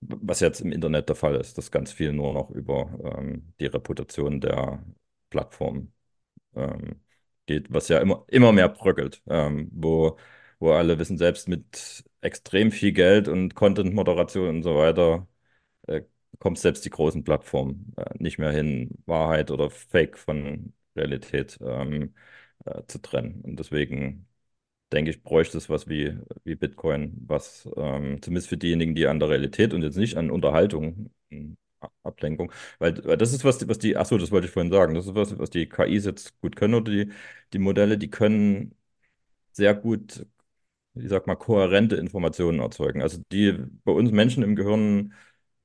was 0.00 0.40
jetzt 0.40 0.60
im 0.60 0.72
Internet 0.72 1.08
der 1.08 1.16
Fall 1.16 1.36
ist, 1.36 1.58
dass 1.58 1.70
ganz 1.70 1.92
viel 1.92 2.12
nur 2.12 2.32
noch 2.32 2.50
über 2.50 2.90
ähm, 3.18 3.52
die 3.60 3.66
Reputation 3.66 4.40
der 4.40 4.84
Plattform 5.30 5.92
ähm, 6.56 7.00
geht, 7.46 7.72
was 7.72 7.88
ja 7.88 7.98
immer, 8.00 8.24
immer 8.28 8.52
mehr 8.52 8.68
bröckelt, 8.68 9.22
ähm, 9.28 9.70
wo, 9.72 10.18
wo 10.60 10.72
alle 10.72 10.98
wissen, 10.98 11.18
selbst 11.18 11.48
mit 11.48 12.04
extrem 12.20 12.72
viel 12.72 12.92
Geld 12.92 13.28
und 13.28 13.54
Content-Moderation 13.54 14.48
und 14.48 14.62
so 14.62 14.76
weiter, 14.76 15.28
äh, 15.86 16.02
kommt 16.38 16.58
selbst 16.58 16.84
die 16.84 16.90
großen 16.90 17.24
Plattformen 17.24 17.92
äh, 17.96 18.04
nicht 18.18 18.38
mehr 18.38 18.50
hin, 18.52 18.90
Wahrheit 19.06 19.50
oder 19.50 19.70
Fake 19.70 20.18
von 20.18 20.72
Realität 20.96 21.58
ähm, 21.62 22.14
äh, 22.64 22.82
zu 22.86 23.00
trennen. 23.00 23.42
Und 23.42 23.58
deswegen 23.58 24.26
denke 24.92 25.10
ich, 25.10 25.22
bräuchte 25.22 25.58
es 25.58 25.68
was 25.68 25.88
wie, 25.88 26.16
wie 26.44 26.54
Bitcoin, 26.54 27.14
was 27.26 27.68
ähm, 27.76 28.22
zumindest 28.22 28.48
für 28.48 28.56
diejenigen, 28.56 28.94
die 28.94 29.06
an 29.06 29.18
der 29.20 29.28
Realität 29.30 29.74
und 29.74 29.82
jetzt 29.82 29.96
nicht 29.96 30.16
an 30.16 30.30
Unterhaltung, 30.30 31.10
hm, 31.30 31.56
Ablenkung, 32.02 32.52
weil, 32.78 33.04
weil 33.04 33.16
das 33.16 33.32
ist 33.32 33.44
was, 33.44 33.66
was 33.68 33.78
die, 33.78 33.96
achso, 33.96 34.18
das 34.18 34.30
wollte 34.32 34.46
ich 34.46 34.52
vorhin 34.52 34.72
sagen, 34.72 34.94
das 34.94 35.06
ist 35.06 35.14
was, 35.14 35.38
was 35.38 35.50
die 35.50 35.68
KIs 35.68 36.04
jetzt 36.06 36.40
gut 36.40 36.56
können 36.56 36.74
oder 36.74 36.90
die, 36.92 37.12
die 37.52 37.58
Modelle, 37.58 37.98
die 37.98 38.10
können 38.10 38.74
sehr 39.52 39.74
gut, 39.74 40.26
ich 40.94 41.08
sag 41.08 41.26
mal, 41.26 41.36
kohärente 41.36 41.96
Informationen 41.96 42.60
erzeugen. 42.60 43.02
Also 43.02 43.20
die 43.32 43.52
bei 43.84 43.92
uns 43.92 44.10
Menschen 44.12 44.42
im 44.42 44.56
Gehirn 44.56 45.14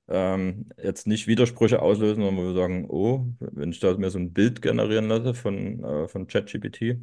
ähm, 0.07 0.69
jetzt 0.81 1.07
nicht 1.07 1.27
Widersprüche 1.27 1.81
auslösen, 1.81 2.23
sondern 2.23 2.45
wo 2.45 2.49
wir 2.49 2.55
sagen, 2.61 2.85
oh, 2.89 3.25
wenn 3.39 3.71
ich 3.71 3.79
da 3.79 3.93
mir 3.97 4.09
so 4.09 4.19
ein 4.19 4.33
Bild 4.33 4.61
generieren 4.61 5.07
lasse 5.07 5.33
von, 5.33 5.83
äh, 5.83 6.07
von 6.07 6.27
ChatGPT, 6.27 6.99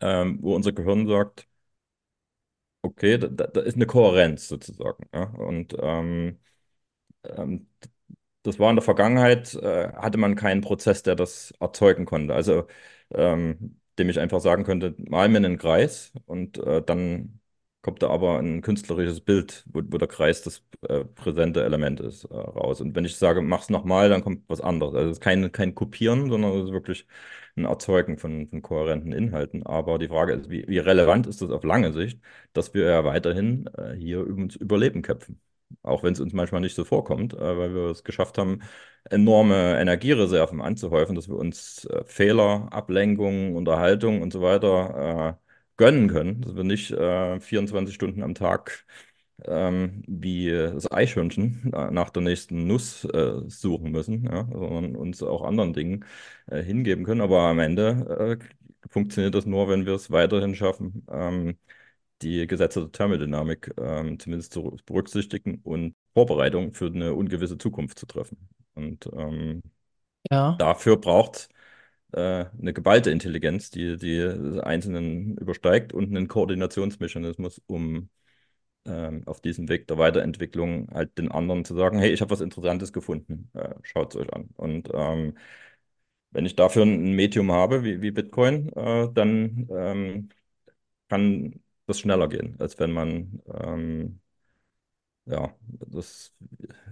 ähm, 0.00 0.38
wo 0.42 0.54
unser 0.54 0.72
Gehirn 0.72 1.06
sagt, 1.06 1.46
okay, 2.82 3.18
da, 3.18 3.28
da 3.28 3.60
ist 3.60 3.76
eine 3.76 3.86
Kohärenz 3.86 4.48
sozusagen. 4.48 5.04
Ja? 5.14 5.24
Und 5.24 5.74
ähm, 5.80 6.38
ähm, 7.24 7.68
das 8.44 8.58
war 8.58 8.70
in 8.70 8.76
der 8.76 8.84
Vergangenheit, 8.84 9.54
äh, 9.56 9.92
hatte 9.94 10.18
man 10.18 10.36
keinen 10.36 10.62
Prozess, 10.62 11.02
der 11.02 11.16
das 11.16 11.52
erzeugen 11.60 12.06
konnte. 12.06 12.34
Also, 12.34 12.66
ähm, 13.12 13.80
dem 13.98 14.10
ich 14.10 14.20
einfach 14.20 14.40
sagen 14.40 14.64
könnte, 14.64 14.94
mal 14.98 15.28
mir 15.28 15.38
einen 15.38 15.58
Kreis 15.58 16.12
und 16.26 16.58
äh, 16.58 16.82
dann 16.82 17.37
kommt 17.82 18.02
da 18.02 18.10
aber 18.10 18.38
ein 18.38 18.60
künstlerisches 18.62 19.20
Bild, 19.20 19.64
wo, 19.72 19.80
wo 19.86 19.98
der 19.98 20.08
Kreis 20.08 20.42
das 20.42 20.62
äh, 20.88 21.04
präsente 21.04 21.62
Element 21.64 22.00
ist, 22.00 22.24
äh, 22.24 22.34
raus. 22.36 22.80
Und 22.80 22.94
wenn 22.96 23.04
ich 23.04 23.16
sage, 23.16 23.40
mach's 23.42 23.70
nochmal, 23.70 24.08
dann 24.08 24.22
kommt 24.22 24.44
was 24.48 24.60
anderes. 24.60 24.94
Also 24.94 25.10
es 25.10 25.16
ist 25.18 25.20
kein, 25.22 25.50
kein 25.52 25.74
Kopieren, 25.74 26.28
sondern 26.30 26.52
es 26.58 26.64
ist 26.66 26.72
wirklich 26.72 27.06
ein 27.56 27.64
Erzeugen 27.64 28.18
von, 28.18 28.48
von 28.48 28.62
kohärenten 28.62 29.12
Inhalten. 29.12 29.64
Aber 29.64 29.98
die 29.98 30.08
Frage 30.08 30.34
ist, 30.34 30.50
wie, 30.50 30.64
wie 30.68 30.78
relevant 30.78 31.26
ist 31.26 31.40
das 31.42 31.50
auf 31.50 31.64
lange 31.64 31.92
Sicht, 31.92 32.20
dass 32.52 32.74
wir 32.74 32.84
ja 32.86 33.04
weiterhin 33.04 33.68
äh, 33.76 33.94
hier 33.94 34.20
ums 34.26 34.56
Überleben 34.56 35.02
kämpfen. 35.02 35.40
Auch 35.82 36.02
wenn 36.02 36.12
es 36.14 36.20
uns 36.20 36.32
manchmal 36.32 36.60
nicht 36.60 36.74
so 36.74 36.84
vorkommt, 36.84 37.34
äh, 37.34 37.58
weil 37.58 37.74
wir 37.74 37.90
es 37.90 38.04
geschafft 38.04 38.38
haben, 38.38 38.60
enorme 39.10 39.78
Energiereserven 39.80 40.60
anzuhäufen, 40.60 41.14
dass 41.14 41.28
wir 41.28 41.36
uns 41.36 41.84
äh, 41.86 42.04
Fehler, 42.04 42.68
Ablenkungen, 42.72 43.54
Unterhaltung 43.56 44.22
und 44.22 44.32
so 44.32 44.40
weiter 44.42 45.38
äh, 45.40 45.47
gönnen 45.78 46.08
können, 46.10 46.42
dass 46.42 46.56
wir 46.56 46.64
nicht 46.64 46.92
äh, 46.92 47.40
24 47.40 47.94
Stunden 47.96 48.22
am 48.24 48.34
Tag 48.36 48.86
ähm, 49.44 50.02
wie 50.08 50.50
das 50.50 50.90
Eichhörnchen 50.90 51.62
nach 51.70 52.10
der 52.10 52.22
nächsten 52.22 52.66
Nuss 52.66 53.04
äh, 53.04 53.42
suchen 53.48 53.92
müssen, 53.92 54.24
ja, 54.24 54.46
sondern 54.52 54.96
uns 54.96 55.22
auch 55.22 55.42
anderen 55.44 55.72
Dingen 55.74 56.04
äh, 56.46 56.62
hingeben 56.62 57.04
können. 57.04 57.20
Aber 57.20 57.40
am 57.42 57.58
Ende 57.60 58.38
äh, 58.42 58.88
funktioniert 58.90 59.34
das 59.34 59.46
nur, 59.46 59.68
wenn 59.68 59.86
wir 59.86 59.94
es 59.94 60.10
weiterhin 60.10 60.54
schaffen, 60.56 61.06
ähm, 61.10 61.58
die 62.22 62.46
Gesetze 62.46 62.80
der 62.82 62.92
Thermodynamik 62.92 63.72
ähm, 63.78 64.18
zumindest 64.18 64.52
zu 64.52 64.76
berücksichtigen 64.86 65.60
und 65.64 65.94
Vorbereitung 66.14 66.72
für 66.74 66.86
eine 66.86 67.14
ungewisse 67.14 67.58
Zukunft 67.58 67.98
zu 67.98 68.06
treffen. 68.06 68.48
Und 68.74 69.08
ähm, 69.14 69.62
Ja. 70.30 70.58
dafür 70.58 70.96
braucht 70.96 71.48
äh, 72.12 72.46
eine 72.60 72.72
geballte 72.72 73.10
Intelligenz, 73.10 73.70
die 73.70 73.96
die 73.96 74.22
Einzelnen 74.62 75.36
übersteigt 75.36 75.92
und 75.92 76.08
einen 76.08 76.28
Koordinationsmechanismus, 76.28 77.60
um 77.66 78.10
ähm, 78.86 79.22
auf 79.26 79.40
diesem 79.40 79.68
Weg 79.68 79.88
der 79.88 79.98
Weiterentwicklung 79.98 80.88
halt 80.92 81.18
den 81.18 81.30
anderen 81.30 81.64
zu 81.64 81.74
sagen, 81.76 81.98
hey, 81.98 82.12
ich 82.12 82.20
habe 82.20 82.30
was 82.30 82.40
Interessantes 82.40 82.92
gefunden, 82.92 83.50
äh, 83.54 83.74
schaut 83.82 84.14
es 84.14 84.20
euch 84.20 84.32
an. 84.32 84.50
Und 84.56 84.90
ähm, 84.94 85.36
wenn 86.30 86.46
ich 86.46 86.56
dafür 86.56 86.84
ein 86.84 87.14
Medium 87.14 87.52
habe, 87.52 87.84
wie, 87.84 88.02
wie 88.02 88.10
Bitcoin, 88.10 88.70
äh, 88.74 89.08
dann 89.12 89.68
ähm, 89.70 90.28
kann 91.08 91.62
das 91.86 92.00
schneller 92.00 92.28
gehen, 92.28 92.56
als 92.60 92.78
wenn 92.78 92.92
man 92.92 93.42
ähm, 93.54 94.20
ja, 95.26 95.54
das 95.86 96.32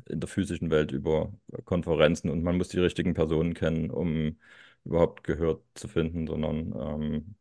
in 0.08 0.20
der 0.20 0.28
physischen 0.28 0.70
Welt 0.70 0.92
über 0.92 1.32
Konferenzen 1.64 2.30
und 2.30 2.42
man 2.42 2.56
muss 2.56 2.68
die 2.68 2.78
richtigen 2.80 3.14
Personen 3.14 3.54
kennen, 3.54 3.90
um 3.90 4.38
überhaupt 4.87 5.24
Gehör 5.24 5.61
zu 5.74 5.89
finden, 5.89 6.26
sondern 6.26 6.74
ähm, 6.76 7.37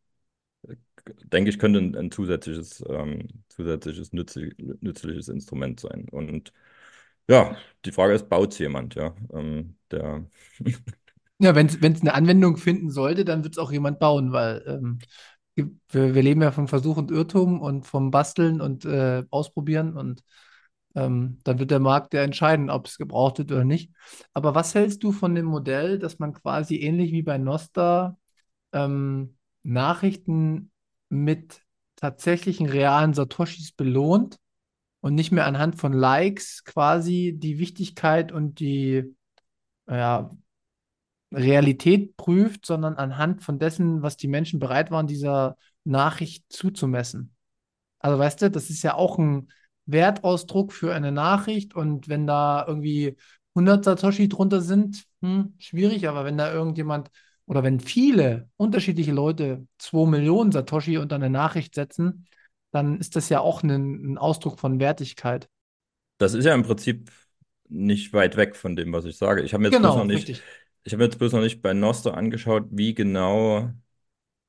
denke 1.24 1.50
ich, 1.50 1.58
könnte 1.58 1.78
ein, 1.80 1.94
ein 1.96 2.10
zusätzliches, 2.10 2.84
ähm, 2.88 3.28
zusätzliches 3.48 4.12
nützlich, 4.12 4.54
nützliches 4.80 5.28
Instrument 5.28 5.80
sein. 5.80 6.08
Und 6.10 6.52
ja, 7.28 7.56
die 7.84 7.92
Frage 7.92 8.14
ist, 8.14 8.28
baut 8.28 8.52
es 8.52 8.58
jemand, 8.58 8.94
ja? 8.94 9.14
Ähm, 9.32 9.76
der 9.90 10.26
Ja, 11.38 11.54
wenn 11.54 11.66
es 11.66 12.00
eine 12.00 12.14
Anwendung 12.14 12.56
finden 12.56 12.90
sollte, 12.90 13.24
dann 13.26 13.44
wird 13.44 13.54
es 13.54 13.58
auch 13.58 13.70
jemand 13.70 13.98
bauen, 13.98 14.32
weil 14.32 14.62
ähm, 14.66 14.98
wir, 15.54 16.14
wir 16.14 16.22
leben 16.22 16.40
ja 16.40 16.50
vom 16.50 16.66
Versuch 16.66 16.96
und 16.96 17.10
Irrtum 17.10 17.60
und 17.60 17.86
vom 17.86 18.10
Basteln 18.10 18.60
und 18.62 18.86
äh, 18.86 19.22
Ausprobieren 19.30 19.96
und 19.96 20.22
ähm, 20.96 21.38
dann 21.44 21.58
wird 21.58 21.70
der 21.70 21.78
Markt 21.78 22.14
ja 22.14 22.22
entscheiden, 22.22 22.70
ob 22.70 22.86
es 22.86 22.96
gebraucht 22.96 23.38
wird 23.38 23.52
oder 23.52 23.64
nicht. 23.64 23.92
Aber 24.32 24.54
was 24.54 24.74
hältst 24.74 25.04
du 25.04 25.12
von 25.12 25.34
dem 25.34 25.44
Modell, 25.44 25.98
dass 25.98 26.18
man 26.18 26.32
quasi 26.32 26.76
ähnlich 26.76 27.12
wie 27.12 27.22
bei 27.22 27.36
Nostra 27.36 28.16
ähm, 28.72 29.36
Nachrichten 29.62 30.72
mit 31.10 31.62
tatsächlichen 31.96 32.66
realen 32.66 33.12
Satoshis 33.12 33.72
belohnt 33.72 34.38
und 35.00 35.14
nicht 35.14 35.32
mehr 35.32 35.46
anhand 35.46 35.76
von 35.76 35.92
Likes 35.92 36.64
quasi 36.64 37.34
die 37.36 37.58
Wichtigkeit 37.58 38.32
und 38.32 38.58
die 38.58 39.14
ja, 39.88 40.30
Realität 41.32 42.16
prüft, 42.16 42.64
sondern 42.64 42.94
anhand 42.94 43.42
von 43.42 43.58
dessen, 43.58 44.00
was 44.00 44.16
die 44.16 44.28
Menschen 44.28 44.60
bereit 44.60 44.90
waren, 44.90 45.06
dieser 45.06 45.56
Nachricht 45.84 46.46
zuzumessen. 46.48 47.34
Also 47.98 48.18
weißt 48.18 48.42
du, 48.42 48.50
das 48.50 48.70
ist 48.70 48.82
ja 48.82 48.94
auch 48.94 49.18
ein 49.18 49.48
Wertausdruck 49.86 50.72
für 50.72 50.94
eine 50.94 51.12
Nachricht 51.12 51.74
und 51.74 52.08
wenn 52.08 52.26
da 52.26 52.64
irgendwie 52.66 53.16
100 53.54 53.84
Satoshi 53.84 54.28
drunter 54.28 54.60
sind, 54.60 55.04
hm, 55.22 55.54
schwierig, 55.58 56.08
aber 56.08 56.24
wenn 56.24 56.36
da 56.38 56.52
irgendjemand 56.52 57.10
oder 57.46 57.62
wenn 57.62 57.80
viele 57.80 58.48
unterschiedliche 58.56 59.12
Leute 59.12 59.66
2 59.78 60.06
Millionen 60.06 60.52
Satoshi 60.52 60.98
unter 60.98 61.14
eine 61.16 61.30
Nachricht 61.30 61.74
setzen, 61.74 62.26
dann 62.72 62.98
ist 62.98 63.16
das 63.16 63.28
ja 63.28 63.40
auch 63.40 63.62
ein, 63.62 64.12
ein 64.12 64.18
Ausdruck 64.18 64.58
von 64.58 64.80
Wertigkeit. 64.80 65.48
Das 66.18 66.34
ist 66.34 66.44
ja 66.44 66.54
im 66.54 66.62
Prinzip 66.62 67.10
nicht 67.68 68.12
weit 68.12 68.36
weg 68.36 68.56
von 68.56 68.76
dem, 68.76 68.92
was 68.92 69.04
ich 69.04 69.16
sage. 69.18 69.42
Ich 69.42 69.52
habe 69.52 69.62
mir 69.62 69.68
jetzt 69.68 69.80
bloß 69.80 69.94
Genau, 69.94 69.96
noch 69.96 70.04
nicht, 70.04 70.30
richtig. 70.30 70.48
ich 70.84 70.92
habe 70.92 70.98
mir 70.98 71.04
jetzt 71.06 71.18
bloß 71.18 71.32
noch 71.32 71.40
nicht 71.42 71.62
bei 71.62 71.74
Noster 71.74 72.16
angeschaut, 72.16 72.66
wie 72.70 72.94
genau 72.94 73.72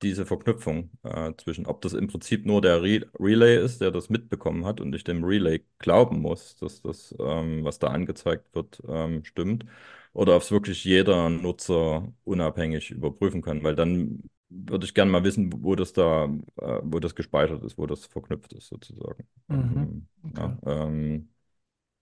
diese 0.02 0.26
Verknüpfung 0.26 0.92
äh, 1.04 1.34
zwischen, 1.38 1.66
ob 1.66 1.82
das 1.82 1.94
im 1.94 2.08
Prinzip 2.08 2.46
nur 2.46 2.62
der 2.62 2.82
Re 2.84 3.02
Relay 3.20 3.58
ist, 3.64 3.82
der 3.82 3.92
das 3.92 4.10
mitbekommen 4.10 4.66
hat 4.66 4.80
und 4.82 4.94
ich 4.96 5.04
dem 5.04 5.24
Relay 5.24 5.62
glauben 5.80 6.20
muss, 6.22 6.56
dass 6.58 6.82
das, 6.82 7.16
ähm, 7.20 7.64
was 7.64 7.80
da 7.80 7.88
angezeigt 7.88 8.54
wird, 8.56 8.82
ähm, 8.88 9.24
stimmt, 9.26 9.66
oder 10.14 10.36
ob 10.36 10.42
es 10.44 10.52
wirklich 10.52 10.84
jeder 10.84 11.30
Nutzer 11.30 12.12
unabhängig 12.24 12.92
überprüfen 12.92 13.42
kann, 13.42 13.64
weil 13.64 13.76
dann 13.76 14.24
würde 14.50 14.86
ich 14.86 14.94
gerne 14.94 15.12
mal 15.12 15.24
wissen, 15.24 15.52
wo 15.64 15.76
das 15.76 15.94
da, 15.94 16.26
äh, 16.62 16.80
wo 16.84 17.00
das 17.00 17.16
gespeichert 17.16 17.64
ist, 17.64 17.78
wo 17.78 17.86
das 17.88 18.06
verknüpft 18.06 18.54
ist, 18.54 18.68
sozusagen. 18.68 19.28
Mhm. 19.50 19.90
Ähm, 19.90 20.08
Okay. 20.26 20.52
ja, 20.52 20.58
ähm, 20.66 21.30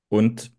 und 0.10 0.52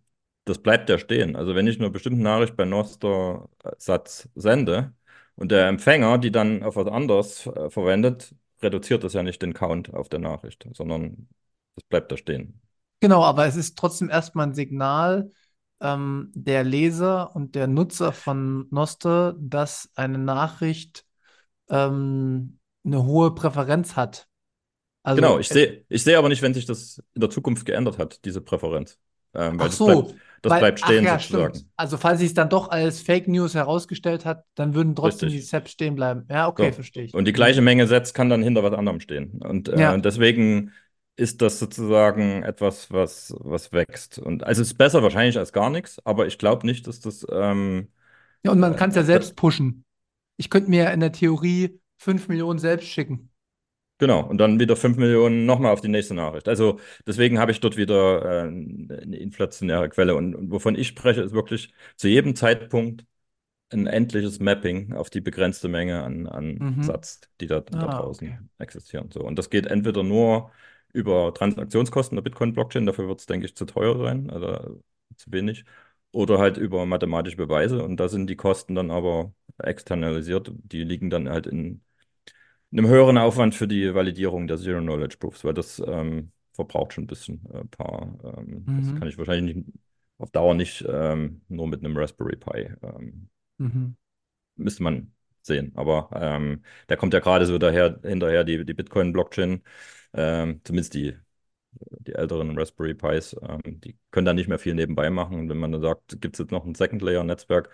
das 0.45 0.59
bleibt 0.63 0.89
ja 0.91 0.99
stehen. 0.99 1.37
Also 1.37 1.55
wenn 1.55 1.67
ich 1.67 1.79
eine 1.81 1.91
bestimmte 1.91 2.23
Nachricht 2.23 2.57
bei 2.57 2.65
Noster-Satz 2.65 4.29
sende 4.35 4.95
und 5.37 5.51
der 5.53 5.69
Empfänger 5.69 6.19
die 6.19 6.31
dann 6.33 6.63
auf 6.63 6.77
was 6.77 6.87
anderes 6.89 7.47
äh, 7.47 7.71
verwendet, 7.71 8.35
reduziert 8.63 9.05
das 9.05 9.13
ja 9.13 9.23
nicht 9.23 9.43
den 9.43 9.55
Count 9.55 9.93
auf 9.95 10.09
der 10.09 10.21
Nachricht, 10.21 10.67
sondern 10.75 11.29
das 11.75 11.85
bleibt 11.89 12.11
da 12.13 12.17
stehen. 12.17 12.61
Genau, 13.01 13.23
aber 13.23 13.47
es 13.47 13.57
ist 13.57 13.77
trotzdem 13.79 14.09
erstmal 14.09 14.47
ein 14.47 14.55
Signal 14.55 15.31
ähm, 15.81 16.33
der 16.35 16.65
Leser 16.65 17.37
und 17.37 17.55
der 17.55 17.67
Nutzer 17.67 18.13
von 18.13 18.67
Noster, 18.71 19.35
dass 19.39 19.91
eine 19.95 20.19
Nachricht 20.19 21.05
ähm, 21.69 22.59
eine 22.85 23.05
hohe 23.05 23.35
Präferenz 23.35 23.97
hat. 23.97 24.29
Genau, 25.15 25.39
Also, 25.39 25.39
ich 25.39 25.51
äh, 25.51 25.55
sehe, 25.55 25.85
ich 25.89 26.03
sehe 26.03 26.19
aber 26.19 26.29
nicht, 26.29 26.43
wenn 26.43 26.55
sich 26.55 26.67
das 26.67 27.03
in 27.15 27.21
der 27.21 27.31
Zukunft 27.31 27.65
geändert 27.65 27.99
hat, 27.99 28.25
diese 28.25 28.41
Präferenz. 28.41 28.99
Ähm, 29.37 29.61
weil 29.61 29.69
ach 29.69 29.71
das 29.71 29.79
so, 29.79 29.85
bleibt, 29.85 30.15
das 30.43 30.53
weil, 30.53 30.59
bleibt 30.59 30.81
stehen 30.81 31.05
ja, 31.05 31.19
stimmt. 31.19 31.43
sozusagen. 31.43 31.71
Also, 31.77 31.97
falls 31.99 32.21
sich 32.21 32.29
es 32.29 32.35
dann 32.35 32.49
doch 32.51 32.69
als 32.69 33.01
Fake 33.01 33.29
News 33.29 33.55
herausgestellt 33.55 34.25
hat, 34.25 34.45
dann 34.55 34.75
würden 34.75 34.95
trotzdem 34.95 35.31
die 35.31 35.37
Richtig. 35.37 35.49
Seps 35.51 35.73
stehen 35.73 35.95
bleiben. 35.95 36.27
Ja, 36.31 36.49
okay, 36.49 36.73
So. 36.73 36.73
verstehe 36.73 37.05
ich. 37.05 37.13
Und 37.13 37.27
die 37.27 37.33
gleiche 37.33 37.61
Menge 37.63 37.87
Sets 37.87 38.15
kann 38.15 38.29
dann 38.31 38.43
hinter 38.43 38.63
was 38.63 38.73
anderem 38.75 39.01
stehen. 39.01 39.41
Und 39.43 39.69
äh, 39.69 39.75
Ja, 39.79 39.93
deswegen 40.01 40.73
ist 41.17 41.41
das 41.43 41.59
sozusagen 41.59 42.43
etwas, 42.43 42.91
was, 42.93 43.35
was 43.39 43.73
wächst. 43.73 44.19
Und 44.19 44.45
also 44.45 44.63
es 44.63 44.69
ist 44.69 44.79
besser 44.79 45.03
wahrscheinlich 45.03 45.39
als 45.39 45.53
gar 45.53 45.71
nichts, 45.71 45.99
aber 46.05 46.27
ich 46.27 46.39
glaube 46.39 46.67
nicht, 46.67 46.87
dass 46.87 47.01
das 47.01 47.27
ähm, 47.31 47.89
ja, 48.45 48.53
und 48.53 48.61
man 48.61 48.77
äh, 48.77 48.77
kann 48.77 48.91
es 48.91 48.97
ja 48.97 49.05
da, 49.05 49.05
selbst 49.05 49.37
pushen. 49.37 49.85
Ich 50.39 50.51
könnte 50.51 50.71
mir 50.71 50.93
in 50.93 51.01
der 51.01 51.13
Theorie 51.13 51.81
5 51.99 52.29
Millionen 52.29 52.59
selbst 52.59 52.89
schicken. 52.89 53.31
Genau, 53.99 54.27
und 54.29 54.39
dann 54.39 54.61
wieder 54.61 54.77
5 54.77 54.97
Millionen 54.97 55.47
nochmal 55.47 55.73
auf 55.73 55.81
die 55.81 55.89
nächste 55.89 56.15
Nachricht. 56.15 56.49
Also 56.49 56.79
deswegen 57.07 57.39
habe 57.39 57.53
ich 57.53 57.61
dort 57.61 57.77
wieder 57.77 58.25
äh, 58.25 58.49
eine 58.49 59.17
inflationäre 59.17 59.89
Quelle. 59.89 60.15
Und, 60.17 60.35
und 60.35 60.51
wovon 60.51 60.75
ich 60.77 60.89
spreche, 60.89 61.23
ist 61.23 61.33
wirklich 61.33 61.73
zu 61.97 62.09
jedem 62.09 62.37
Zeitpunkt 62.37 63.05
ein 63.71 63.87
endliches 63.87 64.39
Mapping 64.41 64.93
auf 64.95 65.11
die 65.11 65.21
begrenzte 65.21 65.69
Menge 65.69 66.03
an, 66.03 66.27
an 66.27 66.69
Mhm. 66.69 66.83
Satz, 66.83 67.21
die 67.41 67.47
da, 67.49 67.61
da 67.61 67.89
Ah, 67.89 68.03
okay. 68.07 68.07
draußen 68.07 68.51
existieren. 68.59 69.11
So. 69.13 69.21
Und 69.23 69.39
das 69.39 69.51
geht 69.51 69.67
entweder 69.67 70.03
nur 70.05 70.53
über 70.93 71.35
Transaktionskosten 71.35 72.17
der 72.17 72.23
Bitcoin-Blockchain, 72.23 72.87
dafür 72.87 73.09
wird 73.09 73.21
es, 73.21 73.27
denke 73.27 73.47
ich, 73.47 73.57
zu 73.57 73.65
teuer 73.67 73.99
sein, 73.99 74.31
also 74.31 74.81
zu 75.17 75.33
wenig, 75.33 75.65
oder 76.13 76.39
halt 76.39 76.57
über 76.57 76.87
mathematische 76.87 77.37
Beweise. 77.37 77.83
Und 77.85 77.99
da 77.99 78.09
sind 78.09 78.29
die 78.31 78.37
Kosten 78.37 78.75
dann 78.75 78.91
aber 78.91 79.35
externalisiert. 79.59 80.51
Die 80.55 80.85
liegen 80.85 81.11
dann 81.11 81.29
halt 81.29 81.47
in 81.47 81.83
einem 82.77 82.89
höheren 82.89 83.19
Aufwand 83.19 83.55
für 83.55 83.69
die 83.69 83.95
Validierung 83.95 84.47
der 84.47 84.59
Zero-Knowledge-Proofs, 84.59 85.45
weil 85.45 85.55
das 85.55 85.81
ähm, 85.87 86.33
verbraucht 86.53 86.93
schon 86.95 87.05
ein 87.05 87.07
bisschen 87.07 87.43
äh, 87.53 87.59
ein 87.61 87.69
paar. 87.71 88.19
Ähm, 88.39 88.71
das 88.77 88.95
Mhm. 88.95 88.95
kann 88.95 89.09
ich 89.09 89.19
wahrscheinlich 89.19 89.57
nicht, 89.57 89.69
auf 90.19 90.31
Dauer 90.31 90.55
nicht 90.55 90.85
ähm, 90.89 91.43
nur 91.49 91.69
mit 91.69 91.81
einem 91.85 91.97
Raspberry 91.97 92.37
Pi 92.37 92.71
ähm, 92.83 93.29
Mhm. 93.59 93.97
müsste 94.57 94.83
man 94.83 95.13
sehen. 95.43 95.73
Aber 95.77 96.11
ähm, 96.15 96.65
der 96.89 96.97
kommt 96.97 97.15
ja 97.15 97.21
gerade 97.21 97.47
so 97.47 97.59
daher, 97.59 98.01
hinterher, 98.03 98.45
die, 98.45 98.65
die 98.65 98.75
Bitcoin-Blockchain, 98.75 99.63
ähm, 100.15 100.61
zumindest 100.65 100.95
die, 100.95 101.17
die 101.73 102.15
älteren 102.15 102.59
Raspberry 102.59 102.95
Pis, 102.95 103.37
ähm, 103.43 103.81
die 103.81 103.99
können 104.11 104.27
da 104.27 104.33
nicht 104.35 104.49
mehr 104.49 104.59
viel 104.59 104.75
nebenbei 104.75 105.11
machen. 105.11 105.39
Und 105.41 105.49
wenn 105.49 105.59
man 105.59 105.73
dann 105.73 105.83
sagt, 105.83 106.21
gibt 106.21 106.37
es 106.37 106.41
jetzt 106.41 106.53
noch 106.53 106.65
ein 106.65 106.75
Second-Layer-Netzwerk, 106.75 107.71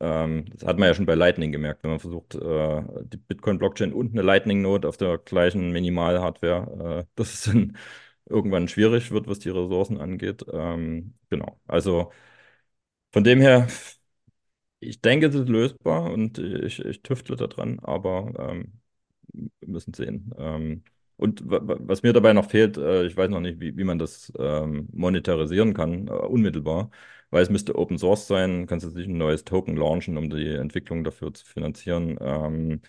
ähm, 0.00 0.46
das 0.52 0.64
hat 0.66 0.78
man 0.78 0.88
ja 0.88 0.94
schon 0.94 1.06
bei 1.06 1.14
Lightning 1.14 1.52
gemerkt, 1.52 1.82
wenn 1.84 1.90
man 1.90 2.00
versucht, 2.00 2.34
äh, 2.34 2.82
die 3.04 3.16
Bitcoin-Blockchain 3.16 3.92
und 3.92 4.12
eine 4.12 4.22
Lightning-Node 4.22 4.88
auf 4.88 4.96
der 4.96 5.18
gleichen 5.18 5.70
Minimal-Hardware, 5.72 7.00
äh, 7.02 7.06
dass 7.16 7.34
es 7.34 7.42
dann 7.44 7.76
irgendwann 8.26 8.68
schwierig 8.68 9.10
wird, 9.10 9.28
was 9.28 9.38
die 9.40 9.50
Ressourcen 9.50 9.98
angeht. 10.00 10.44
Ähm, 10.52 11.14
genau. 11.30 11.60
Also 11.66 12.12
von 13.12 13.24
dem 13.24 13.40
her. 13.40 13.68
Ich 14.80 15.00
denke, 15.00 15.26
es 15.28 15.34
ist 15.34 15.48
lösbar 15.48 16.12
und 16.12 16.38
ich, 16.38 16.78
ich 16.84 17.02
tüftle 17.02 17.36
daran, 17.36 17.78
aber 17.80 18.32
ähm, 18.38 18.80
wir 19.32 19.68
müssen 19.68 19.94
sehen. 19.94 20.32
Ähm, 20.38 20.84
und 21.16 21.48
wa- 21.50 21.60
wa- 21.66 21.76
was 21.80 22.02
mir 22.02 22.12
dabei 22.12 22.32
noch 22.32 22.50
fehlt, 22.50 22.76
äh, 22.76 23.06
ich 23.06 23.16
weiß 23.16 23.30
noch 23.30 23.40
nicht, 23.40 23.60
wie, 23.60 23.76
wie 23.76 23.84
man 23.84 23.98
das 23.98 24.32
ähm, 24.38 24.88
monetarisieren 24.92 25.74
kann, 25.74 26.08
äh, 26.08 26.10
unmittelbar, 26.12 26.90
weil 27.30 27.42
es 27.42 27.50
müsste 27.50 27.76
Open 27.76 27.98
Source 27.98 28.26
sein, 28.26 28.66
kannst 28.66 28.86
du 28.86 28.90
nicht 28.90 29.08
ein 29.08 29.18
neues 29.18 29.44
Token 29.44 29.76
launchen, 29.76 30.16
um 30.16 30.30
die 30.30 30.48
Entwicklung 30.54 31.04
dafür 31.04 31.32
zu 31.34 31.44
finanzieren. 31.46 32.18
Ähm, 32.20 32.80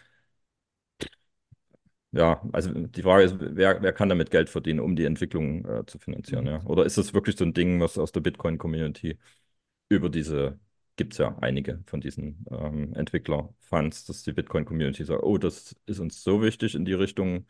ja, 2.12 2.42
also 2.54 2.72
die 2.74 3.02
Frage 3.02 3.24
ist, 3.26 3.36
wer, 3.40 3.82
wer 3.82 3.92
kann 3.94 4.10
damit 4.10 4.32
Geld 4.32 4.50
verdienen, 4.50 4.80
um 4.80 4.96
die 4.96 5.06
Entwicklung 5.06 5.66
äh, 5.66 5.86
zu 5.86 6.00
finanzieren, 6.00 6.46
Mhm. 6.46 6.50
ja? 6.50 6.64
Oder 6.66 6.86
ist 6.86 6.98
das 6.98 7.14
wirklich 7.14 7.36
so 7.38 7.44
ein 7.46 7.54
Ding, 7.54 7.82
was 7.82 7.98
aus 7.98 8.12
der 8.12 8.22
Bitcoin-Community 8.22 9.18
über 9.90 10.10
diese, 10.10 10.60
gibt 10.98 11.14
es 11.14 11.20
ja 11.20 11.38
einige 11.42 11.84
von 11.88 12.02
diesen 12.02 12.46
ähm, 12.52 12.94
Entwickler-Funds, 12.96 14.06
dass 14.06 14.24
die 14.24 14.34
Bitcoin-Community 14.34 15.06
sagt, 15.06 15.24
oh, 15.24 15.38
das 15.38 15.76
ist 15.88 16.00
uns 16.00 16.24
so 16.24 16.42
wichtig, 16.42 16.76
in 16.76 16.86
die 16.86 16.94
Richtung 16.94 17.48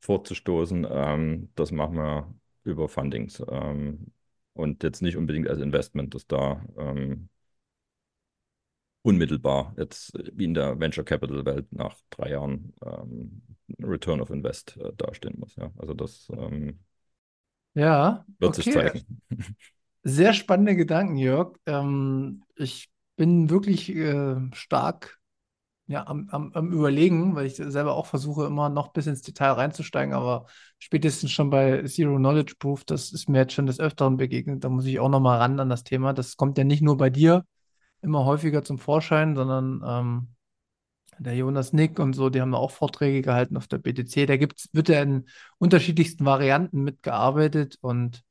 vorzustoßen, 0.00 0.86
ähm, 0.90 1.50
das 1.54 1.70
machen 1.72 1.96
wir 1.96 2.34
über 2.64 2.88
Fundings 2.88 3.42
ähm, 3.48 4.12
und 4.54 4.82
jetzt 4.82 5.02
nicht 5.02 5.16
unbedingt 5.16 5.48
als 5.48 5.60
Investment, 5.60 6.14
dass 6.14 6.26
da 6.26 6.64
ähm, 6.78 7.28
unmittelbar 9.02 9.74
jetzt 9.78 10.12
wie 10.36 10.44
in 10.44 10.54
der 10.54 10.78
Venture 10.80 11.04
Capital 11.04 11.44
Welt 11.46 11.72
nach 11.72 11.96
drei 12.10 12.30
Jahren 12.30 12.74
ähm, 12.84 13.42
Return 13.82 14.20
of 14.20 14.30
Invest 14.30 14.76
äh, 14.78 14.92
dastehen 14.96 15.38
muss. 15.38 15.56
Ja, 15.56 15.70
also 15.78 15.94
das 15.94 16.28
ähm, 16.36 16.80
Ja, 17.74 18.24
wird 18.38 18.54
sich 18.54 18.68
okay. 18.68 18.70
zeigen. 18.70 19.06
Sehr 20.04 20.32
spannende 20.34 20.76
Gedanken, 20.76 21.16
Jörg. 21.16 21.56
Ähm, 21.66 22.44
ich 22.56 22.90
bin 23.16 23.50
wirklich 23.50 23.90
äh, 23.90 24.36
stark 24.54 25.15
ja, 25.88 26.06
am, 26.06 26.28
am, 26.30 26.52
am 26.52 26.72
Überlegen, 26.72 27.34
weil 27.36 27.46
ich 27.46 27.56
selber 27.56 27.94
auch 27.94 28.06
versuche, 28.06 28.46
immer 28.46 28.68
noch 28.68 28.88
bis 28.88 29.06
ins 29.06 29.22
Detail 29.22 29.52
reinzusteigen, 29.52 30.14
aber 30.14 30.46
spätestens 30.78 31.30
schon 31.30 31.50
bei 31.50 31.82
Zero 31.84 32.16
Knowledge 32.16 32.54
Proof, 32.58 32.84
das 32.84 33.12
ist 33.12 33.28
mir 33.28 33.38
jetzt 33.38 33.52
schon 33.52 33.66
des 33.66 33.78
Öfteren 33.78 34.16
begegnet. 34.16 34.64
Da 34.64 34.68
muss 34.68 34.86
ich 34.86 34.98
auch 34.98 35.08
noch 35.08 35.20
mal 35.20 35.38
ran 35.38 35.60
an 35.60 35.68
das 35.68 35.84
Thema. 35.84 36.12
Das 36.12 36.36
kommt 36.36 36.58
ja 36.58 36.64
nicht 36.64 36.82
nur 36.82 36.96
bei 36.96 37.10
dir 37.10 37.44
immer 38.02 38.24
häufiger 38.24 38.64
zum 38.64 38.78
Vorschein, 38.78 39.36
sondern 39.36 39.82
ähm, 39.86 40.28
der 41.18 41.34
Jonas 41.34 41.72
Nick 41.72 41.98
und 41.98 42.14
so, 42.14 42.30
die 42.30 42.40
haben 42.40 42.52
da 42.52 42.58
auch 42.58 42.70
Vorträge 42.70 43.22
gehalten 43.22 43.56
auf 43.56 43.68
der 43.68 43.78
BTC. 43.78 44.26
Da 44.26 44.36
gibt's, 44.36 44.68
wird 44.72 44.88
ja 44.88 45.02
in 45.02 45.26
unterschiedlichsten 45.58 46.24
Varianten 46.24 46.82
mitgearbeitet 46.82 47.78
und 47.80 48.22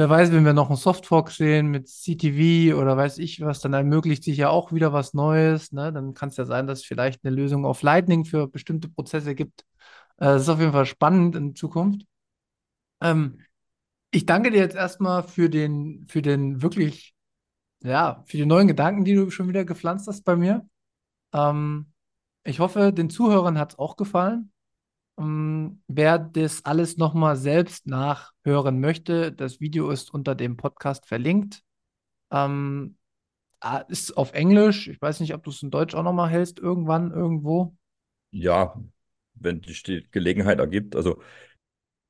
wer 0.00 0.08
weiß, 0.08 0.32
wenn 0.32 0.46
wir 0.46 0.54
noch 0.54 0.68
einen 0.70 0.78
Softfork 0.78 1.30
sehen 1.30 1.66
mit 1.66 1.86
CTV 1.86 2.74
oder 2.74 2.96
weiß 2.96 3.18
ich 3.18 3.42
was, 3.42 3.60
dann 3.60 3.74
ermöglicht 3.74 4.24
sich 4.24 4.38
ja 4.38 4.48
auch 4.48 4.72
wieder 4.72 4.94
was 4.94 5.12
Neues. 5.12 5.72
Ne? 5.72 5.92
Dann 5.92 6.14
kann 6.14 6.30
es 6.30 6.38
ja 6.38 6.46
sein, 6.46 6.66
dass 6.66 6.78
es 6.80 6.84
vielleicht 6.86 7.22
eine 7.22 7.36
Lösung 7.36 7.66
auf 7.66 7.82
Lightning 7.82 8.24
für 8.24 8.48
bestimmte 8.48 8.88
Prozesse 8.88 9.34
gibt. 9.34 9.60
Äh, 10.16 10.24
das 10.24 10.42
ist 10.42 10.48
auf 10.48 10.58
jeden 10.58 10.72
Fall 10.72 10.86
spannend 10.86 11.36
in 11.36 11.54
Zukunft. 11.54 12.06
Ähm, 13.02 13.42
ich 14.10 14.24
danke 14.24 14.50
dir 14.50 14.58
jetzt 14.58 14.74
erstmal 14.74 15.22
für 15.22 15.50
den, 15.50 16.06
für 16.08 16.22
den 16.22 16.62
wirklich, 16.62 17.14
ja, 17.82 18.24
für 18.26 18.38
die 18.38 18.46
neuen 18.46 18.68
Gedanken, 18.68 19.04
die 19.04 19.14
du 19.14 19.30
schon 19.30 19.48
wieder 19.48 19.66
gepflanzt 19.66 20.08
hast 20.08 20.22
bei 20.24 20.34
mir. 20.34 20.66
Ähm, 21.34 21.92
ich 22.44 22.58
hoffe, 22.58 22.94
den 22.94 23.10
Zuhörern 23.10 23.58
hat 23.58 23.72
es 23.72 23.78
auch 23.78 23.96
gefallen. 23.96 24.50
Ähm, 25.20 25.82
wer 25.86 26.18
das 26.18 26.64
alles 26.64 26.96
nochmal 26.96 27.36
selbst 27.36 27.86
nachhören 27.86 28.80
möchte, 28.80 29.32
das 29.32 29.60
Video 29.60 29.90
ist 29.90 30.12
unter 30.12 30.34
dem 30.34 30.56
Podcast 30.56 31.06
verlinkt. 31.06 31.62
Ähm, 32.30 32.96
ah, 33.60 33.78
ist 33.88 34.16
auf 34.16 34.32
Englisch. 34.32 34.88
Ich 34.88 35.00
weiß 35.00 35.20
nicht, 35.20 35.34
ob 35.34 35.42
du 35.44 35.50
es 35.50 35.62
in 35.62 35.70
Deutsch 35.70 35.94
auch 35.94 36.02
nochmal 36.02 36.30
hältst, 36.30 36.58
irgendwann, 36.58 37.12
irgendwo. 37.12 37.76
Ja, 38.30 38.80
wenn 39.34 39.60
die 39.60 40.06
Gelegenheit 40.10 40.58
ergibt, 40.58 40.96
also 40.96 41.22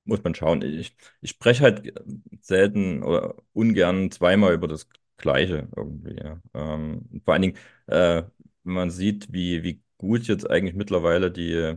muss 0.04 0.22
man 0.22 0.34
schauen. 0.34 0.62
Ich, 0.62 0.96
ich 1.20 1.30
spreche 1.30 1.64
halt 1.64 1.92
selten 2.40 3.02
oder 3.02 3.36
ungern 3.52 4.11
zweimal 4.11 4.54
über 4.54 4.68
das 4.68 4.88
Gleiche 5.16 5.68
irgendwie. 5.76 6.16
Ja. 6.16 6.40
Ähm, 6.54 7.22
vor 7.24 7.34
allen 7.34 7.42
Dingen, 7.42 7.58
äh, 7.86 8.22
man 8.62 8.90
sieht, 8.90 9.32
wie, 9.32 9.62
wie 9.62 9.82
gut 9.98 10.26
jetzt 10.28 10.48
eigentlich 10.48 10.74
mittlerweile 10.74 11.30
die 11.30 11.76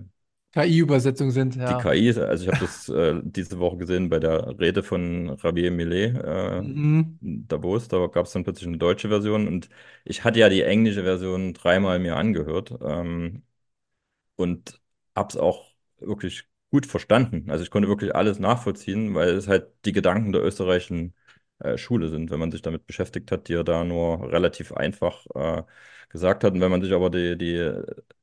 KI-Übersetzung 0.53 1.31
sind, 1.31 1.55
Die 1.69 1.75
ja. 1.75 1.77
KI, 1.77 2.09
also 2.19 2.43
ich 2.43 2.47
habe 2.49 2.57
das 2.57 2.89
äh, 2.89 3.21
diese 3.23 3.57
Woche 3.59 3.77
gesehen 3.77 4.09
bei 4.09 4.19
der 4.19 4.59
Rede 4.59 4.83
von 4.83 5.37
Javier 5.41 5.71
Milei 5.71 6.05
äh, 6.07 6.63
Mhm. 6.63 7.19
Davos, 7.21 7.87
da 7.87 8.05
gab 8.07 8.25
es 8.25 8.33
dann 8.33 8.43
plötzlich 8.43 8.67
eine 8.67 8.77
deutsche 8.77 9.07
Version 9.09 9.47
und 9.47 9.69
ich 10.03 10.23
hatte 10.25 10.39
ja 10.39 10.49
die 10.49 10.61
englische 10.63 11.03
Version 11.03 11.53
dreimal 11.53 11.99
mir 11.99 12.17
angehört 12.17 12.73
ähm, 12.81 13.43
und 14.35 14.81
habe 15.15 15.29
es 15.29 15.37
auch 15.37 15.71
wirklich 15.99 16.45
gut 16.71 16.85
verstanden. 16.87 17.49
Also 17.51 17.63
ich 17.63 17.71
konnte 17.71 17.89
wirklich 17.89 18.15
alles 18.15 18.39
nachvollziehen, 18.39 19.15
weil 19.15 19.29
es 19.31 19.47
halt 19.47 19.67
die 19.85 19.93
Gedanken 19.93 20.31
der 20.33 20.43
österreichischen 20.43 21.15
äh, 21.59 21.77
Schule 21.77 22.09
sind, 22.09 22.31
wenn 22.31 22.39
man 22.39 22.51
sich 22.51 22.61
damit 22.61 22.85
beschäftigt 22.87 23.31
hat, 23.31 23.47
die 23.47 23.53
er 23.53 23.63
da 23.63 23.83
nur 23.83 24.31
relativ 24.31 24.71
einfach 24.73 25.25
äh, 25.35 25.63
gesagt 26.09 26.43
hat. 26.43 26.53
Und 26.53 26.61
wenn 26.61 26.71
man 26.71 26.81
sich 26.81 26.93
aber 26.93 27.09
die, 27.09 27.37
die 27.37 27.73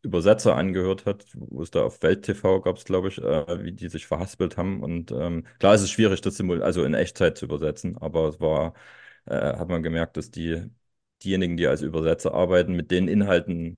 Übersetzer 0.02 0.56
angehört 0.56 1.06
hat, 1.06 1.24
wo 1.34 1.62
es 1.62 1.70
da 1.70 1.82
auf 1.84 2.02
Welt 2.02 2.24
TV 2.24 2.60
gab 2.60 2.76
es, 2.76 2.84
glaube 2.84 3.08
ich, 3.08 3.18
äh, 3.18 3.64
wie 3.64 3.72
die 3.72 3.88
sich 3.88 4.06
verhaspelt 4.06 4.56
haben. 4.56 4.82
Und 4.82 5.10
ähm, 5.12 5.44
klar 5.58 5.74
ist 5.74 5.82
es 5.82 5.90
schwierig, 5.90 6.20
das 6.20 6.36
simul 6.36 6.62
also 6.62 6.84
in 6.84 6.94
Echtzeit 6.94 7.38
zu 7.38 7.46
übersetzen, 7.46 7.96
aber 7.98 8.28
es 8.28 8.40
war, 8.40 8.74
äh, 9.26 9.34
hat 9.56 9.68
man 9.68 9.82
gemerkt, 9.82 10.16
dass 10.16 10.30
die 10.30 10.70
diejenigen, 11.22 11.56
die 11.56 11.66
als 11.66 11.82
Übersetzer 11.82 12.32
arbeiten, 12.34 12.74
mit 12.74 12.90
den 12.90 13.08
Inhalten 13.08 13.76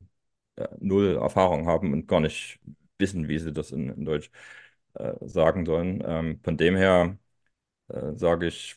äh, 0.57 0.69
null 0.81 1.17
Erfahrung 1.17 1.67
haben 1.67 1.93
und 1.93 2.07
gar 2.09 2.21
nicht 2.21 2.61
wissen, 2.99 3.29
wie 3.29 3.39
sie 3.39 3.53
das 3.53 3.73
in, 3.73 3.89
in 3.91 4.05
Deutsch 4.05 4.31
sagen 5.23 5.65
sollen. 5.67 6.03
Ähm, 6.07 6.41
von 6.45 6.57
dem 6.59 6.77
her 6.77 7.17
sage 8.17 8.47
ich, 8.49 8.77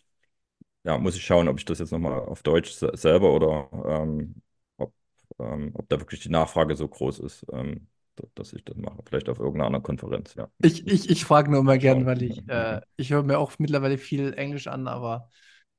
ja, 0.86 0.98
muss 1.00 1.16
ich 1.18 1.26
schauen, 1.26 1.48
ob 1.50 1.60
ich 1.60 1.66
das 1.66 1.80
jetzt 1.80 1.92
nochmal 1.92 2.20
auf 2.22 2.44
Deutsch 2.44 2.72
se 2.74 2.92
selber 2.96 3.34
oder 3.34 3.70
ähm, 4.04 4.42
ob, 4.78 4.94
ähm, 5.40 5.72
ob 5.76 5.90
da 5.90 6.00
wirklich 6.00 6.22
die 6.22 6.30
Nachfrage 6.30 6.76
so 6.78 6.88
groß 6.88 7.20
ist, 7.20 7.46
ähm, 7.52 7.88
da- 8.16 8.26
dass 8.36 8.54
ich 8.54 8.64
das 8.66 8.78
mache. 8.78 9.00
Vielleicht 9.08 9.30
auf 9.30 9.40
irgendeiner 9.40 9.68
anderen 9.68 9.84
Konferenz, 9.84 10.36
ja. 10.36 10.50
Ich, 10.64 10.88
ich, 10.88 11.10
ich 11.10 11.26
frage 11.26 11.52
nur 11.52 11.60
immer 11.60 11.78
gern, 11.78 12.06
weil 12.06 12.24
ich, 12.24 12.48
äh, 12.48 12.82
ich 12.96 13.12
höre 13.12 13.24
mir 13.24 13.38
auch 13.38 13.60
mittlerweile 13.60 13.98
viel 13.98 14.34
Englisch 14.34 14.68
an, 14.68 14.88
aber 14.88 15.30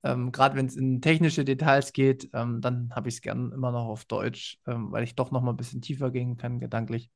ähm, 0.07 0.31
gerade 0.31 0.57
wenn 0.57 0.67
es 0.67 0.77
in 0.77 1.01
technische 1.01 1.45
Details 1.45 1.93
geht, 1.93 2.31
ähm, 2.33 2.61
dann 2.61 2.93
habe 2.95 3.09
ich 3.09 3.17
es 3.17 3.21
gern 3.21 3.51
immer 3.53 3.73
noch 3.73 3.87
auf 3.87 4.05
Deutsch, 4.05 4.59
ähm, 4.67 4.93
weil 4.93 5.03
ich 5.03 5.17
doch 5.17 5.31
noch 5.33 5.43
mal 5.43 5.51
ein 5.51 5.57
bisschen 5.57 5.83
tiefer 5.83 6.11
gehen 6.11 6.37
kann, 6.37 6.61
gedanklich. 6.61 7.11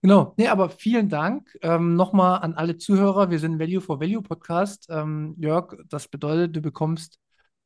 Genau, 0.00 0.34
nee, 0.36 0.48
aber 0.48 0.70
vielen 0.70 1.08
Dank 1.08 1.56
ähm, 1.62 1.94
nochmal 1.94 2.40
an 2.40 2.54
alle 2.54 2.76
Zuhörer. 2.78 3.30
Wir 3.30 3.38
sind 3.38 3.60
Value 3.60 3.80
for 3.80 4.00
Value 4.00 4.22
Podcast. 4.22 4.86
Ähm, 4.90 5.36
Jörg, 5.38 5.76
das 5.88 6.08
bedeutet, 6.08 6.56
du 6.56 6.62
bekommst 6.62 7.18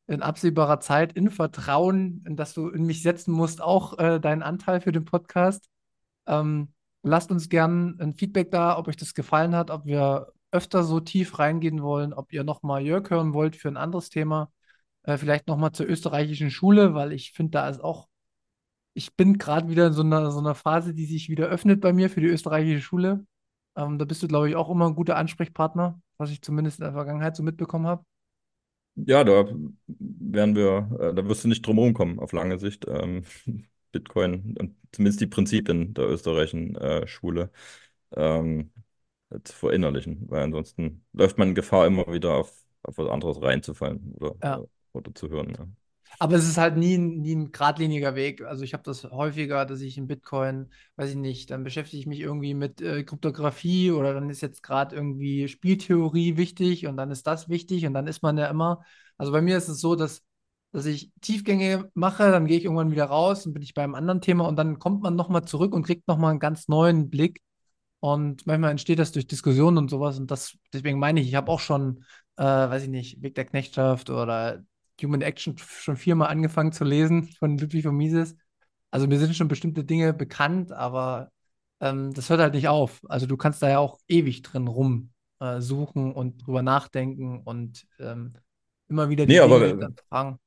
in 0.09 0.23
absehbarer 0.23 0.81
Zeit 0.81 1.12
in 1.12 1.31
Vertrauen, 1.31 2.25
in 2.27 2.37
das 2.37 2.53
du 2.53 2.69
in 2.69 2.85
mich 2.85 3.03
setzen 3.03 3.33
musst, 3.33 3.62
auch 3.62 3.99
äh, 3.99 4.21
deinen 4.21 4.43
Anteil 4.43 4.81
für 4.81 4.93
den 4.93 5.05
Podcast. 5.05 5.69
Ähm, 6.27 6.73
lasst 7.03 7.31
uns 7.31 7.49
gern 7.49 7.97
ein 8.01 8.14
Feedback 8.14 8.51
da, 8.51 8.77
ob 8.79 8.89
euch 8.89 8.97
das 8.97 9.14
gefallen 9.14 9.55
hat, 9.55 9.71
ob 9.71 9.87
wir 9.87 10.33
öfter 10.57 10.84
so 10.84 11.00
tief 11.00 11.38
reingehen 11.38 11.82
wollen, 11.82 12.12
ob 12.12 12.32
ihr 12.32 12.44
nochmal 12.44 12.82
Jörg 12.82 13.11
hören 13.11 13.34
wollt 13.34 13.57
für 13.57 13.68
ein 13.68 13.76
anderes 13.76 14.11
Thema. 14.11 14.50
Äh, 15.02 15.18
vielleicht 15.18 15.46
nochmal 15.48 15.72
zur 15.72 15.86
österreichischen 15.86 16.50
Schule, 16.50 16.94
weil 16.94 17.12
ich 17.12 17.32
finde, 17.32 17.52
da 17.52 17.68
ist 17.68 17.80
auch, 17.80 18.09
ich 18.94 19.14
bin 19.14 19.38
gerade 19.38 19.68
wieder 19.68 19.88
in 19.88 19.92
so 19.92 20.02
einer, 20.02 20.30
so 20.30 20.40
einer 20.40 20.54
Phase, 20.54 20.94
die 20.94 21.07
sich 21.07 21.28
wieder 21.28 21.46
öffnet 21.46 21.80
bei 21.80 21.92
mir 21.92 22.11
für 22.11 22.20
die 22.20 22.28
österreichische 22.28 22.80
Schule. 22.80 23.26
Ähm, 23.76 23.98
da 23.98 24.04
bist 24.04 24.22
du, 24.22 24.28
glaube 24.28 24.48
ich, 24.48 24.57
auch 24.57 24.70
immer 24.70 24.86
ein 24.86 24.94
guter 24.94 25.16
Ansprechpartner, 25.16 26.00
was 26.18 26.30
ich 26.30 26.42
zumindest 26.42 26.78
in 26.80 26.84
der 26.84 26.94
Vergangenheit 26.94 27.36
so 27.36 27.42
mitbekommen 27.42 27.86
habe. 27.86 28.04
Ja, 28.96 29.24
da 29.24 29.44
werden 29.86 30.57
wir, 30.57 30.88
äh, 30.98 31.14
da 31.14 31.28
wirst 31.28 31.44
du 31.44 31.48
nicht 31.48 31.66
drum 31.66 31.92
kommen 31.92 32.18
auf 32.18 32.32
lange 32.32 32.59
Sicht. 32.59 32.86
Ähm, 32.88 33.24
Bitcoin 33.92 34.57
und 34.59 34.74
zumindest 34.92 35.20
die 35.20 35.26
Prinzipien 35.26 35.94
der 35.94 36.09
österreichischen 36.09 36.74
äh, 36.76 37.07
Schule 37.07 37.50
ähm, 38.14 38.70
zu 39.45 39.53
verinnerlichen, 39.55 40.29
weil 40.31 40.43
ansonsten 40.43 41.05
läuft 41.12 41.39
man 41.39 41.49
in 41.51 41.55
Gefahr, 41.55 41.87
immer 41.87 42.07
wieder 42.12 42.35
auf, 42.37 42.53
auf 42.83 42.99
was 42.99 43.09
anderes 43.09 43.41
reinzufallen 43.43 44.12
oder, 44.14 44.35
Ja. 44.43 44.62
äh, 44.62 44.66
oder 44.93 45.14
zu 45.14 45.29
hören. 45.29 45.55
Ja. 45.59 45.66
Aber 46.18 46.37
es 46.37 46.49
ist 46.49 46.57
halt 46.57 46.77
nie, 46.77 46.95
ein- 46.97 47.20
nie 47.20 47.35
ein 47.35 47.53
geradliniger 47.53 48.14
Weg. 48.14 48.43
Also 48.43 48.62
ich 48.64 48.72
habe 48.72 48.83
das 48.85 49.05
häufiger, 49.05 49.66
dass 49.66 49.81
ich 49.81 49.99
in 49.99 50.07
Bitcoin, 50.07 50.70
weiß 50.97 51.11
ich 51.11 51.16
nicht, 51.16 51.51
dann 51.51 51.64
beschäftige 51.64 52.01
ich 52.01 52.07
mich 52.07 52.20
irgendwie 52.20 52.55
mit 52.55 52.81
äh, 52.81 53.03
Kryptographie 53.05 53.91
oder 53.91 54.14
dann 54.14 54.31
ist 54.31 54.41
jetzt 54.41 54.62
gerade 54.62 54.95
irgendwie 54.97 55.49
Spieltheorie 55.49 56.37
wichtig 56.37 56.87
und 56.87 56.97
dann 56.97 57.11
ist 57.11 57.27
das 57.27 57.49
wichtig 57.49 57.87
und 57.87 57.95
dann 57.95 58.07
ist 58.07 58.22
man 58.22 58.39
ja 58.39 58.47
immer. 58.49 58.83
Also 59.18 59.33
bei 59.33 59.43
mir 59.43 59.57
ist 59.59 59.68
es 59.68 59.81
so, 59.81 59.95
dass, 59.97 60.22
dass 60.72 60.87
ich 60.87 61.11
Tiefgänge 61.20 61.91
mache, 61.95 62.31
dann 62.31 62.47
gehe 62.47 62.59
ich 62.59 62.64
irgendwann 62.64 62.91
wieder 62.93 63.07
raus 63.07 63.45
und 63.47 63.53
bin 63.53 63.62
ich 63.62 63.74
beim 63.74 63.95
anderen 63.95 64.20
Thema 64.20 64.47
und 64.49 64.57
dann 64.57 64.79
kommt 64.79 65.03
man 65.03 65.16
nochmal 65.16 65.45
zurück 65.45 65.74
und 65.74 65.83
kriegt 65.85 66.09
nochmal 66.09 66.31
einen 66.31 66.41
ganz 66.41 66.68
neuen 66.68 67.11
Blick. 67.11 67.43
Und 68.07 68.46
manchmal 68.46 68.70
entsteht 68.70 68.98
das 69.00 69.12
durch 69.12 69.26
Diskussionen 69.26 69.78
und 69.78 69.90
sowas. 69.90 70.18
Und 70.18 70.30
das, 70.30 70.57
deswegen 70.72 70.98
meine 70.98 71.20
ich, 71.20 71.28
ich 71.28 71.34
habe 71.34 71.50
auch 71.50 71.59
schon, 71.61 72.04
äh, 72.36 72.44
weiß 72.44 72.84
ich 72.84 72.88
nicht, 72.88 73.20
Weg 73.22 73.34
der 73.34 73.46
Knechtschaft 73.46 74.11
oder 74.11 74.62
Human 75.02 75.22
Action 75.22 75.57
schon 75.59 75.96
viermal 75.96 76.28
angefangen 76.28 76.72
zu 76.72 76.84
lesen 76.84 77.28
von 77.38 77.59
Ludwig 77.59 77.84
von 77.84 77.96
Mises. 77.96 78.36
Also 78.92 79.09
mir 79.09 79.18
sind 79.18 79.34
schon 79.34 79.48
bestimmte 79.48 79.84
Dinge 79.84 80.14
bekannt, 80.14 80.72
aber 80.72 81.32
ähm, 81.80 82.14
das 82.14 82.30
hört 82.30 82.40
halt 82.40 82.54
nicht 82.54 82.68
auf. 82.68 83.00
Also 83.09 83.26
du 83.26 83.36
kannst 83.36 83.61
da 83.62 83.68
ja 83.68 83.78
auch 83.78 83.98
ewig 84.09 84.42
drin 84.42 84.68
rum 84.68 85.11
äh, 85.40 85.61
suchen 85.61 86.12
und 86.12 86.46
drüber 86.46 86.62
nachdenken 86.62 87.40
und 87.44 87.86
ähm, 87.98 88.34
immer 88.88 89.09
wieder 89.09 89.26
die 89.26 89.32
Nee, 89.32 89.40
aber 89.40 89.61
Dinge 89.61 89.94
Ja. 90.12 90.38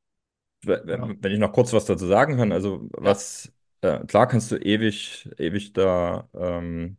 wenn 0.63 1.31
ich 1.31 1.39
noch 1.39 1.51
kurz 1.53 1.73
was 1.73 1.85
dazu 1.85 2.05
sagen 2.07 2.37
kann, 2.37 2.51
also 2.51 2.87
was, 2.91 3.51
äh, 3.81 4.05
klar 4.05 4.27
kannst 4.27 4.51
du 4.51 4.57
ewig, 4.57 5.29
ewig 5.37 5.73
da 5.73 6.27
ähm, 6.33 6.97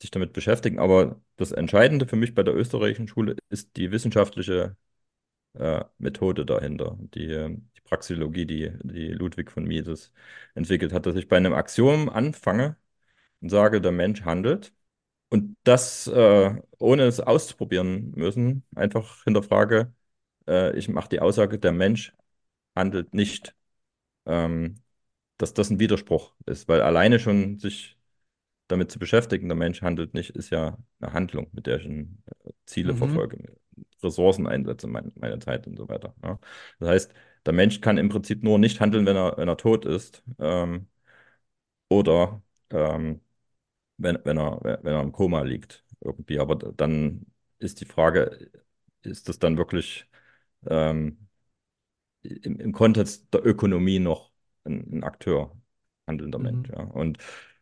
sich 0.00 0.10
damit 0.10 0.32
beschäftigen. 0.32 0.78
Aber 0.78 1.20
das 1.36 1.52
Entscheidende 1.52 2.06
für 2.06 2.16
mich 2.16 2.34
bei 2.34 2.42
der 2.42 2.54
österreichischen 2.56 3.08
Schule 3.08 3.36
ist 3.50 3.76
die 3.76 3.90
wissenschaftliche 3.92 4.76
äh, 5.54 5.84
Methode 5.98 6.46
dahinter, 6.46 6.98
die, 7.14 7.26
die 7.76 7.80
Praxeologie, 7.84 8.46
die, 8.46 8.72
die 8.84 9.08
Ludwig 9.08 9.50
von 9.50 9.64
Mises 9.64 10.12
entwickelt 10.54 10.92
hat, 10.92 11.06
dass 11.06 11.16
ich 11.16 11.28
bei 11.28 11.36
einem 11.36 11.54
Axiom 11.54 12.08
anfange 12.08 12.76
und 13.40 13.50
sage, 13.50 13.80
der 13.80 13.92
Mensch 13.92 14.22
handelt 14.24 14.72
und 15.30 15.56
das 15.64 16.06
äh, 16.08 16.54
ohne 16.78 17.04
es 17.04 17.20
auszuprobieren 17.20 18.12
müssen, 18.16 18.64
einfach 18.76 19.24
hinterfrage, 19.24 19.92
äh, 20.48 20.76
ich 20.78 20.88
mache 20.88 21.08
die 21.10 21.20
Aussage, 21.20 21.58
der 21.58 21.72
Mensch 21.72 22.14
handelt 22.76 23.14
nicht, 23.14 23.54
ähm, 24.26 24.76
dass 25.38 25.54
das 25.54 25.70
ein 25.70 25.80
Widerspruch 25.80 26.34
ist, 26.46 26.68
weil 26.68 26.82
alleine 26.82 27.20
schon 27.20 27.58
sich 27.60 27.98
damit 28.70 28.90
zu 28.90 28.98
beschäftigen, 28.98 29.48
der 29.48 29.56
Mensch 29.56 29.82
handelt 29.82 30.14
nicht, 30.14 30.30
ist 30.30 30.50
ja 30.50 30.78
eine 31.00 31.12
Handlung, 31.12 31.48
mit 31.52 31.66
der 31.66 31.78
ich 31.78 31.86
äh, 31.86 32.14
Ziele 32.66 32.92
mhm. 32.92 32.98
verfolge, 32.98 33.56
Ressourcen 34.02 34.46
einsetze, 34.46 34.86
meine, 34.86 35.12
meine 35.16 35.38
Zeit 35.38 35.66
und 35.66 35.76
so 35.76 35.88
weiter. 35.88 36.14
Ja. 36.22 36.38
Das 36.78 36.88
heißt, 36.88 37.14
der 37.46 37.52
Mensch 37.52 37.80
kann 37.80 37.98
im 37.98 38.08
Prinzip 38.08 38.42
nur 38.42 38.58
nicht 38.58 38.80
handeln, 38.80 39.06
wenn 39.06 39.16
er, 39.16 39.36
wenn 39.36 39.48
er 39.48 39.56
tot 39.56 39.84
ist 39.84 40.22
ähm, 40.38 40.86
oder 41.88 42.42
ähm, 42.70 43.20
wenn, 43.96 44.18
wenn, 44.24 44.38
er, 44.38 44.60
wenn 44.82 44.94
er 44.94 45.02
im 45.02 45.12
Koma 45.12 45.42
liegt 45.42 45.84
irgendwie. 46.00 46.38
Aber 46.38 46.56
dann 46.56 47.26
ist 47.58 47.80
die 47.80 47.86
Frage, 47.86 48.50
ist 49.02 49.28
das 49.28 49.38
dann 49.38 49.56
wirklich 49.58 50.06
ähm, 50.66 51.28
im, 52.22 52.60
im 52.60 52.72
Kontext 52.72 53.32
der 53.32 53.44
Ökonomie 53.44 53.98
noch 53.98 54.32
ein, 54.64 54.98
ein 54.98 55.04
Akteur, 55.04 55.56
handelnder 56.06 56.38
mhm. 56.38 56.44
Mensch. 56.44 56.68
Ja. 56.70 56.82
Und, 56.84 57.18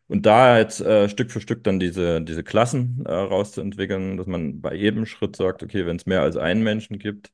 und 0.08 0.26
da 0.26 0.58
jetzt 0.58 0.80
äh, 0.80 1.08
Stück 1.08 1.30
für 1.30 1.40
Stück 1.40 1.64
dann 1.64 1.78
diese, 1.80 2.22
diese 2.22 2.44
Klassen 2.44 3.04
äh, 3.06 3.12
rauszuentwickeln, 3.12 4.16
dass 4.16 4.26
man 4.26 4.60
bei 4.60 4.74
jedem 4.74 5.06
Schritt 5.06 5.36
sagt, 5.36 5.62
okay, 5.62 5.86
wenn 5.86 5.96
es 5.96 6.06
mehr 6.06 6.22
als 6.22 6.36
einen 6.36 6.62
Menschen 6.62 6.98
gibt, 6.98 7.32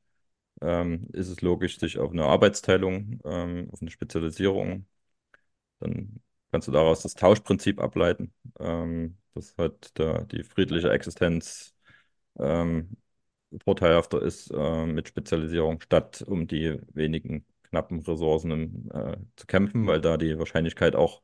ähm, 0.62 1.08
ist 1.12 1.28
es 1.28 1.42
logisch, 1.42 1.78
sich 1.78 1.98
auf 1.98 2.12
eine 2.12 2.24
Arbeitsteilung, 2.26 3.20
ähm, 3.24 3.68
auf 3.72 3.82
eine 3.82 3.90
Spezialisierung, 3.90 4.86
dann 5.80 6.20
kannst 6.52 6.68
du 6.68 6.72
daraus 6.72 7.02
das 7.02 7.14
Tauschprinzip 7.14 7.80
ableiten. 7.80 8.32
Ähm, 8.60 9.18
das 9.34 9.56
hat 9.58 9.98
der, 9.98 10.24
die 10.26 10.44
friedliche 10.44 10.90
Existenz 10.90 11.74
ähm, 12.38 12.96
vorteilhafter 13.64 14.22
ist 14.22 14.50
äh, 14.52 14.86
mit 14.86 15.08
Spezialisierung, 15.08 15.80
statt 15.82 16.22
um 16.26 16.48
die 16.48 16.78
wenigen 16.94 17.46
knappen 17.64 18.00
Ressourcen 18.02 18.90
äh, 18.92 19.18
zu 19.36 19.46
kämpfen, 19.46 19.86
weil 19.88 20.02
da 20.02 20.18
die 20.18 20.38
Wahrscheinlichkeit 20.38 20.96
auch 20.96 21.22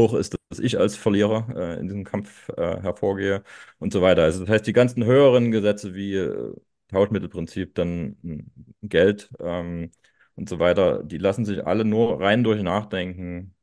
hoch 0.00 0.14
ist, 0.14 0.36
dass 0.48 0.58
ich 0.58 0.78
als 0.78 0.96
Verlierer 0.96 1.46
äh, 1.56 1.80
in 1.80 1.86
diesem 1.88 2.04
Kampf 2.04 2.48
äh, 2.50 2.80
hervorgehe 2.82 3.42
und 3.78 3.92
so 3.92 4.02
weiter. 4.02 4.22
Also 4.24 4.40
das 4.40 4.48
heißt, 4.48 4.66
die 4.66 4.72
ganzen 4.72 5.04
höheren 5.04 5.50
Gesetze 5.50 5.94
wie 5.94 6.14
äh, 6.16 6.54
Tauschmittelprinzip, 6.88 7.74
dann 7.74 8.16
hm, 8.22 8.50
Geld 8.82 9.30
ähm, 9.40 9.90
und 10.36 10.48
so 10.48 10.58
weiter, 10.58 11.02
die 11.04 11.18
lassen 11.18 11.44
sich 11.44 11.66
alle 11.66 11.84
nur 11.84 12.20
rein 12.20 12.42
durch 12.44 12.62
Nachdenken 12.62 13.54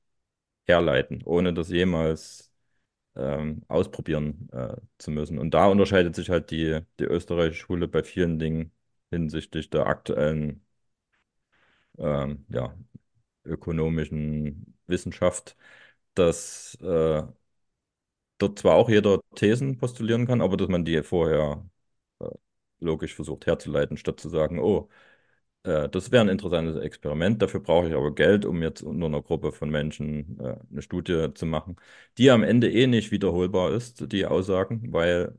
herleiten, 0.68 1.24
ohne 1.26 1.54
das 1.54 1.70
jemals 1.70 2.52
ähm, 3.16 3.64
ausprobieren 3.68 4.50
äh, 4.54 4.78
zu 5.00 5.12
müssen. 5.12 5.40
Und 5.40 5.54
da 5.54 5.68
unterscheidet 5.68 6.16
sich 6.16 6.30
halt 6.30 6.52
die, 6.52 6.82
die 7.00 7.06
österreichische 7.06 7.62
Schule 7.66 7.88
bei 7.88 8.04
vielen 8.04 8.40
Dingen 8.40 8.72
hinsichtlich 9.12 9.70
der 9.70 9.88
aktuellen 9.88 10.66
ähm, 11.98 12.46
ja, 12.50 12.76
ökonomischen 13.46 14.78
Wissenschaft, 14.88 15.58
dass 16.18 16.76
äh, 16.82 17.24
dort 18.38 18.60
zwar 18.60 18.76
auch 18.76 18.90
jeder 18.90 19.20
Thesen 19.36 19.78
postulieren 19.78 20.28
kann, 20.28 20.42
aber 20.42 20.58
dass 20.58 20.68
man 20.70 20.86
die 20.86 21.02
vorher 21.04 21.68
äh, 22.20 22.30
logisch 22.80 23.16
versucht 23.16 23.46
herzuleiten, 23.46 23.98
statt 23.98 24.20
zu 24.20 24.30
sagen, 24.30 24.60
oh, 24.60 24.90
äh, 25.64 25.90
das 25.90 26.12
wäre 26.12 26.24
ein 26.24 26.30
interessantes 26.30 26.78
Experiment. 26.78 27.42
Dafür 27.42 27.62
brauche 27.62 27.90
ich 27.90 27.96
aber 27.96 28.14
Geld, 28.16 28.46
um 28.46 28.62
jetzt 28.64 28.82
unter 28.84 29.08
einer 29.08 29.22
Gruppe 29.24 29.52
von 29.52 29.70
Menschen 29.70 30.40
äh, 30.40 30.58
eine 30.72 30.82
Studie 30.82 31.30
zu 31.36 31.46
machen, 31.46 31.78
die 32.18 32.32
am 32.32 32.44
Ende 32.44 32.72
eh 32.72 32.88
nicht 32.88 33.12
wiederholbar 33.12 33.74
ist, 33.74 34.12
die 34.12 34.26
Aussagen, 34.26 34.94
weil 34.94 35.38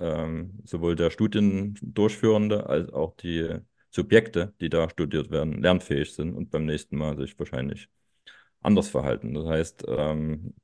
ähm, 0.00 0.60
sowohl 0.64 0.96
der 0.96 1.10
Studiendurchführende 1.10 2.66
als 2.68 2.90
auch 2.92 3.16
die 3.16 3.58
Subjekte, 3.90 4.54
die 4.60 4.68
da 4.70 4.90
studiert 4.90 5.30
werden, 5.30 5.62
lernfähig 5.62 6.14
sind 6.14 6.34
und 6.34 6.50
beim 6.50 6.66
nächsten 6.66 6.96
Mal 6.98 7.16
sich 7.18 7.38
wahrscheinlich 7.38 7.88
anders 8.66 8.88
verhalten. 8.88 9.34
Das 9.34 9.46
heißt, 9.46 9.84
ähm, 9.88 10.54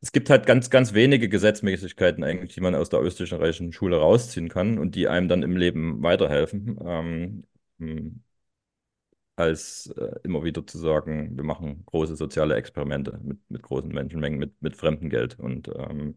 es 0.00 0.12
gibt 0.12 0.30
halt 0.30 0.46
ganz, 0.46 0.70
ganz 0.70 0.94
wenige 0.94 1.28
Gesetzmäßigkeiten 1.28 2.22
eigentlich, 2.24 2.54
die 2.54 2.60
man 2.60 2.74
aus 2.74 2.88
der 2.90 3.00
österreichischen 3.02 3.72
Schule 3.72 3.98
rausziehen 3.98 4.48
kann 4.48 4.78
und 4.78 4.94
die 4.94 5.08
einem 5.08 5.28
dann 5.28 5.42
im 5.42 5.56
Leben 5.56 6.02
weiterhelfen. 6.02 6.78
Ähm, 6.84 7.44
hm, 7.78 8.22
als 9.36 9.88
äh, 9.96 10.18
immer 10.24 10.44
wieder 10.44 10.66
zu 10.66 10.78
sagen, 10.78 11.36
wir 11.36 11.44
machen 11.44 11.84
große 11.86 12.16
soziale 12.16 12.54
Experimente 12.56 13.18
mit, 13.22 13.38
mit 13.50 13.62
großen 13.62 13.90
Menschenmengen, 13.92 14.38
mit, 14.38 14.60
mit 14.62 14.76
fremdem 14.76 15.10
Geld. 15.10 15.38
Und 15.38 15.68
ähm, 15.68 16.16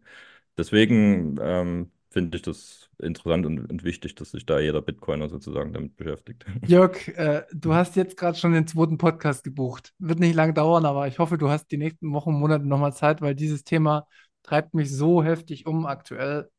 deswegen 0.56 1.36
ähm, 1.40 1.92
finde 2.10 2.36
ich 2.36 2.42
das 2.42 2.90
interessant 2.98 3.46
und, 3.46 3.70
und, 3.70 3.84
wichtig, 3.84 4.16
dass 4.16 4.32
sich 4.32 4.44
da 4.44 4.58
jeder 4.58 4.82
Bitcoiner 4.82 5.28
sozusagen 5.28 5.72
damit 5.72 5.96
beschäftigt. 5.96 6.44
Jörg, 6.66 7.08
äh, 7.08 7.44
du 7.52 7.72
hast 7.72 7.96
jetzt 7.96 8.16
gerade 8.16 8.36
schon 8.36 8.52
den 8.52 8.66
zweiten 8.66 8.98
Podcast 8.98 9.44
gebucht. 9.44 9.94
Wird 9.98 10.18
nicht 10.18 10.34
lang 10.34 10.52
dauern, 10.54 10.84
aber 10.84 11.06
ich 11.06 11.18
hoffe, 11.18 11.38
du 11.38 11.48
hast 11.48 11.70
die 11.70 11.76
nächsten 11.78 12.12
Wochen, 12.12 12.32
Monate 12.32 12.66
nochmal 12.66 12.92
Zeit, 12.92 13.22
weil 13.22 13.34
dieses 13.34 13.64
Thema 13.64 14.06
treibt 14.42 14.74
mich 14.74 14.94
so 14.94 15.22
heftig 15.22 15.66
um 15.66 15.86
aktuell. 15.86 16.50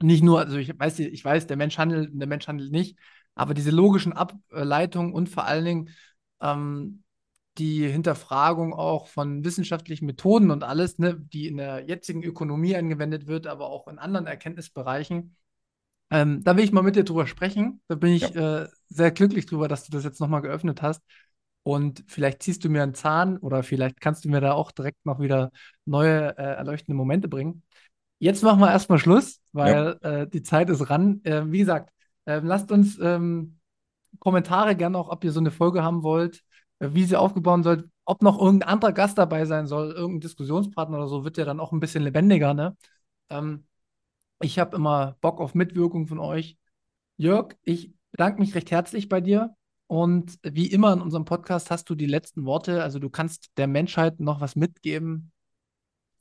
Nicht 0.00 0.22
nur, 0.22 0.38
also 0.40 0.56
ich 0.56 0.78
weiß, 0.78 1.00
ich 1.00 1.24
weiß, 1.24 1.46
der 1.46 1.56
Mensch 1.56 1.78
handelt, 1.78 2.10
der 2.12 2.28
Mensch 2.28 2.46
handelt 2.46 2.70
nicht, 2.70 2.98
aber 3.34 3.54
diese 3.54 3.70
logischen 3.70 4.12
Ableitungen 4.12 5.12
und 5.12 5.28
vor 5.28 5.44
allen 5.44 5.64
Dingen 5.64 5.90
ähm, 6.40 7.02
die 7.58 7.88
Hinterfragung 7.88 8.74
auch 8.74 9.06
von 9.06 9.44
wissenschaftlichen 9.44 10.06
Methoden 10.06 10.50
und 10.50 10.64
alles, 10.64 10.98
ne, 10.98 11.16
die 11.18 11.46
in 11.46 11.56
der 11.56 11.84
jetzigen 11.86 12.22
Ökonomie 12.22 12.76
angewendet 12.76 13.26
wird, 13.26 13.46
aber 13.46 13.68
auch 13.70 13.88
in 13.88 13.98
anderen 13.98 14.26
Erkenntnisbereichen. 14.26 15.36
Ähm, 16.10 16.44
da 16.44 16.56
will 16.56 16.64
ich 16.64 16.72
mal 16.72 16.82
mit 16.82 16.96
dir 16.96 17.04
drüber 17.04 17.26
sprechen. 17.26 17.80
Da 17.88 17.94
bin 17.94 18.12
ich 18.12 18.28
ja. 18.30 18.62
äh, 18.62 18.68
sehr 18.88 19.10
glücklich 19.10 19.46
drüber, 19.46 19.68
dass 19.68 19.84
du 19.84 19.92
das 19.92 20.04
jetzt 20.04 20.20
nochmal 20.20 20.42
geöffnet 20.42 20.82
hast. 20.82 21.02
Und 21.62 22.04
vielleicht 22.06 22.44
ziehst 22.44 22.64
du 22.64 22.68
mir 22.68 22.84
einen 22.84 22.94
Zahn 22.94 23.38
oder 23.38 23.64
vielleicht 23.64 24.00
kannst 24.00 24.24
du 24.24 24.28
mir 24.28 24.40
da 24.40 24.52
auch 24.52 24.70
direkt 24.70 25.04
noch 25.04 25.18
wieder 25.18 25.50
neue 25.84 26.38
äh, 26.38 26.54
erleuchtende 26.54 26.96
Momente 26.96 27.28
bringen. 27.28 27.64
Jetzt 28.18 28.42
machen 28.44 28.60
wir 28.60 28.70
erstmal 28.70 28.98
Schluss, 28.98 29.40
weil 29.52 29.98
ja. 30.00 30.20
äh, 30.20 30.28
die 30.28 30.42
Zeit 30.42 30.70
ist 30.70 30.88
ran. 30.88 31.20
Äh, 31.24 31.50
wie 31.50 31.58
gesagt, 31.58 31.92
ähm, 32.24 32.46
lasst 32.46 32.70
uns 32.70 32.98
ähm, 33.00 33.58
Kommentare 34.20 34.76
gerne 34.76 34.96
auch, 34.96 35.08
ob 35.08 35.24
ihr 35.24 35.32
so 35.32 35.40
eine 35.40 35.50
Folge 35.50 35.82
haben 35.82 36.02
wollt, 36.02 36.42
wie 36.78 37.04
sie 37.04 37.16
aufgebaut 37.16 37.64
soll, 37.64 37.90
ob 38.04 38.22
noch 38.22 38.40
irgendein 38.40 38.68
anderer 38.68 38.92
Gast 38.92 39.18
dabei 39.18 39.44
sein 39.44 39.66
soll, 39.66 39.92
irgendein 39.92 40.20
Diskussionspartner 40.20 40.98
oder 40.98 41.08
so, 41.08 41.24
wird 41.24 41.38
ja 41.38 41.44
dann 41.44 41.60
auch 41.60 41.72
ein 41.72 41.80
bisschen 41.80 42.02
lebendiger. 42.02 42.54
Ne? 42.54 42.76
Ähm, 43.30 43.66
ich 44.40 44.58
habe 44.58 44.76
immer 44.76 45.16
Bock 45.20 45.40
auf 45.40 45.54
Mitwirkung 45.54 46.06
von 46.06 46.18
euch. 46.18 46.58
Jörg, 47.16 47.56
ich 47.62 47.94
bedanke 48.12 48.40
mich 48.40 48.54
recht 48.54 48.70
herzlich 48.70 49.08
bei 49.08 49.20
dir. 49.20 49.56
Und 49.88 50.38
wie 50.42 50.66
immer 50.66 50.92
in 50.92 51.00
unserem 51.00 51.24
Podcast 51.24 51.70
hast 51.70 51.88
du 51.88 51.94
die 51.94 52.06
letzten 52.06 52.44
Worte. 52.44 52.82
Also 52.82 52.98
du 52.98 53.08
kannst 53.08 53.56
der 53.56 53.68
Menschheit 53.68 54.20
noch 54.20 54.40
was 54.40 54.56
mitgeben. 54.56 55.32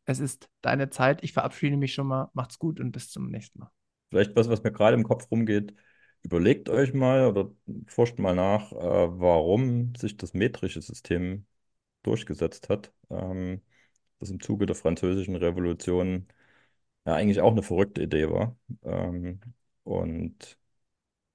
Es 0.05 0.19
ist 0.19 0.49
deine 0.61 0.91
Zeit. 0.91 1.23
Ich 1.23 1.33
verabschiede 1.33 1.75
mich 1.75 1.93
schon 1.93 2.07
mal. 2.07 2.29
Macht's 2.33 2.59
gut 2.59 2.79
und 2.79 2.91
bis 2.91 3.09
zum 3.09 3.31
nächsten 3.31 3.59
Mal. 3.59 3.71
Vielleicht 4.09 4.35
was, 4.35 4.49
was 4.49 4.63
mir 4.63 4.71
gerade 4.71 4.95
im 4.95 5.03
Kopf 5.03 5.29
rumgeht 5.31 5.73
überlegt 6.25 6.69
euch 6.69 6.93
mal 6.93 7.27
oder 7.27 7.51
forscht 7.87 8.19
mal 8.19 8.35
nach, 8.35 8.71
äh, 8.71 8.75
warum 8.77 9.95
sich 9.95 10.17
das 10.17 10.33
metrische 10.33 10.81
System 10.81 11.45
durchgesetzt 12.03 12.69
hat. 12.69 12.93
Ähm, 13.09 13.61
das 14.19 14.31
im 14.31 14.41
Zuge 14.41 14.65
der 14.67 14.75
Französischen 14.75 15.35
Revolution 15.37 16.27
ja 17.05 17.15
eigentlich 17.15 17.41
auch 17.41 17.51
eine 17.51 17.63
verrückte 17.63 18.03
Idee 18.03 18.29
war. 18.31 18.57
Ähm, 18.83 19.41
und 19.83 20.59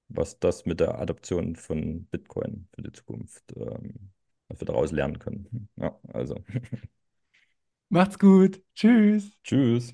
was 0.09 0.39
das 0.39 0.65
mit 0.65 0.79
der 0.79 0.99
Adaption 0.99 1.55
von 1.55 2.05
Bitcoin 2.07 2.67
für 2.73 2.83
die 2.83 2.91
Zukunft, 2.91 3.43
ähm, 3.57 4.11
was 4.49 4.59
wir 4.61 4.65
daraus 4.67 4.91
lernen 4.91 5.19
können. 5.19 5.69
Ja, 5.77 5.99
also. 6.13 6.35
Macht's 7.89 8.17
gut. 8.17 8.63
Tschüss. 8.73 9.37
Tschüss. 9.43 9.93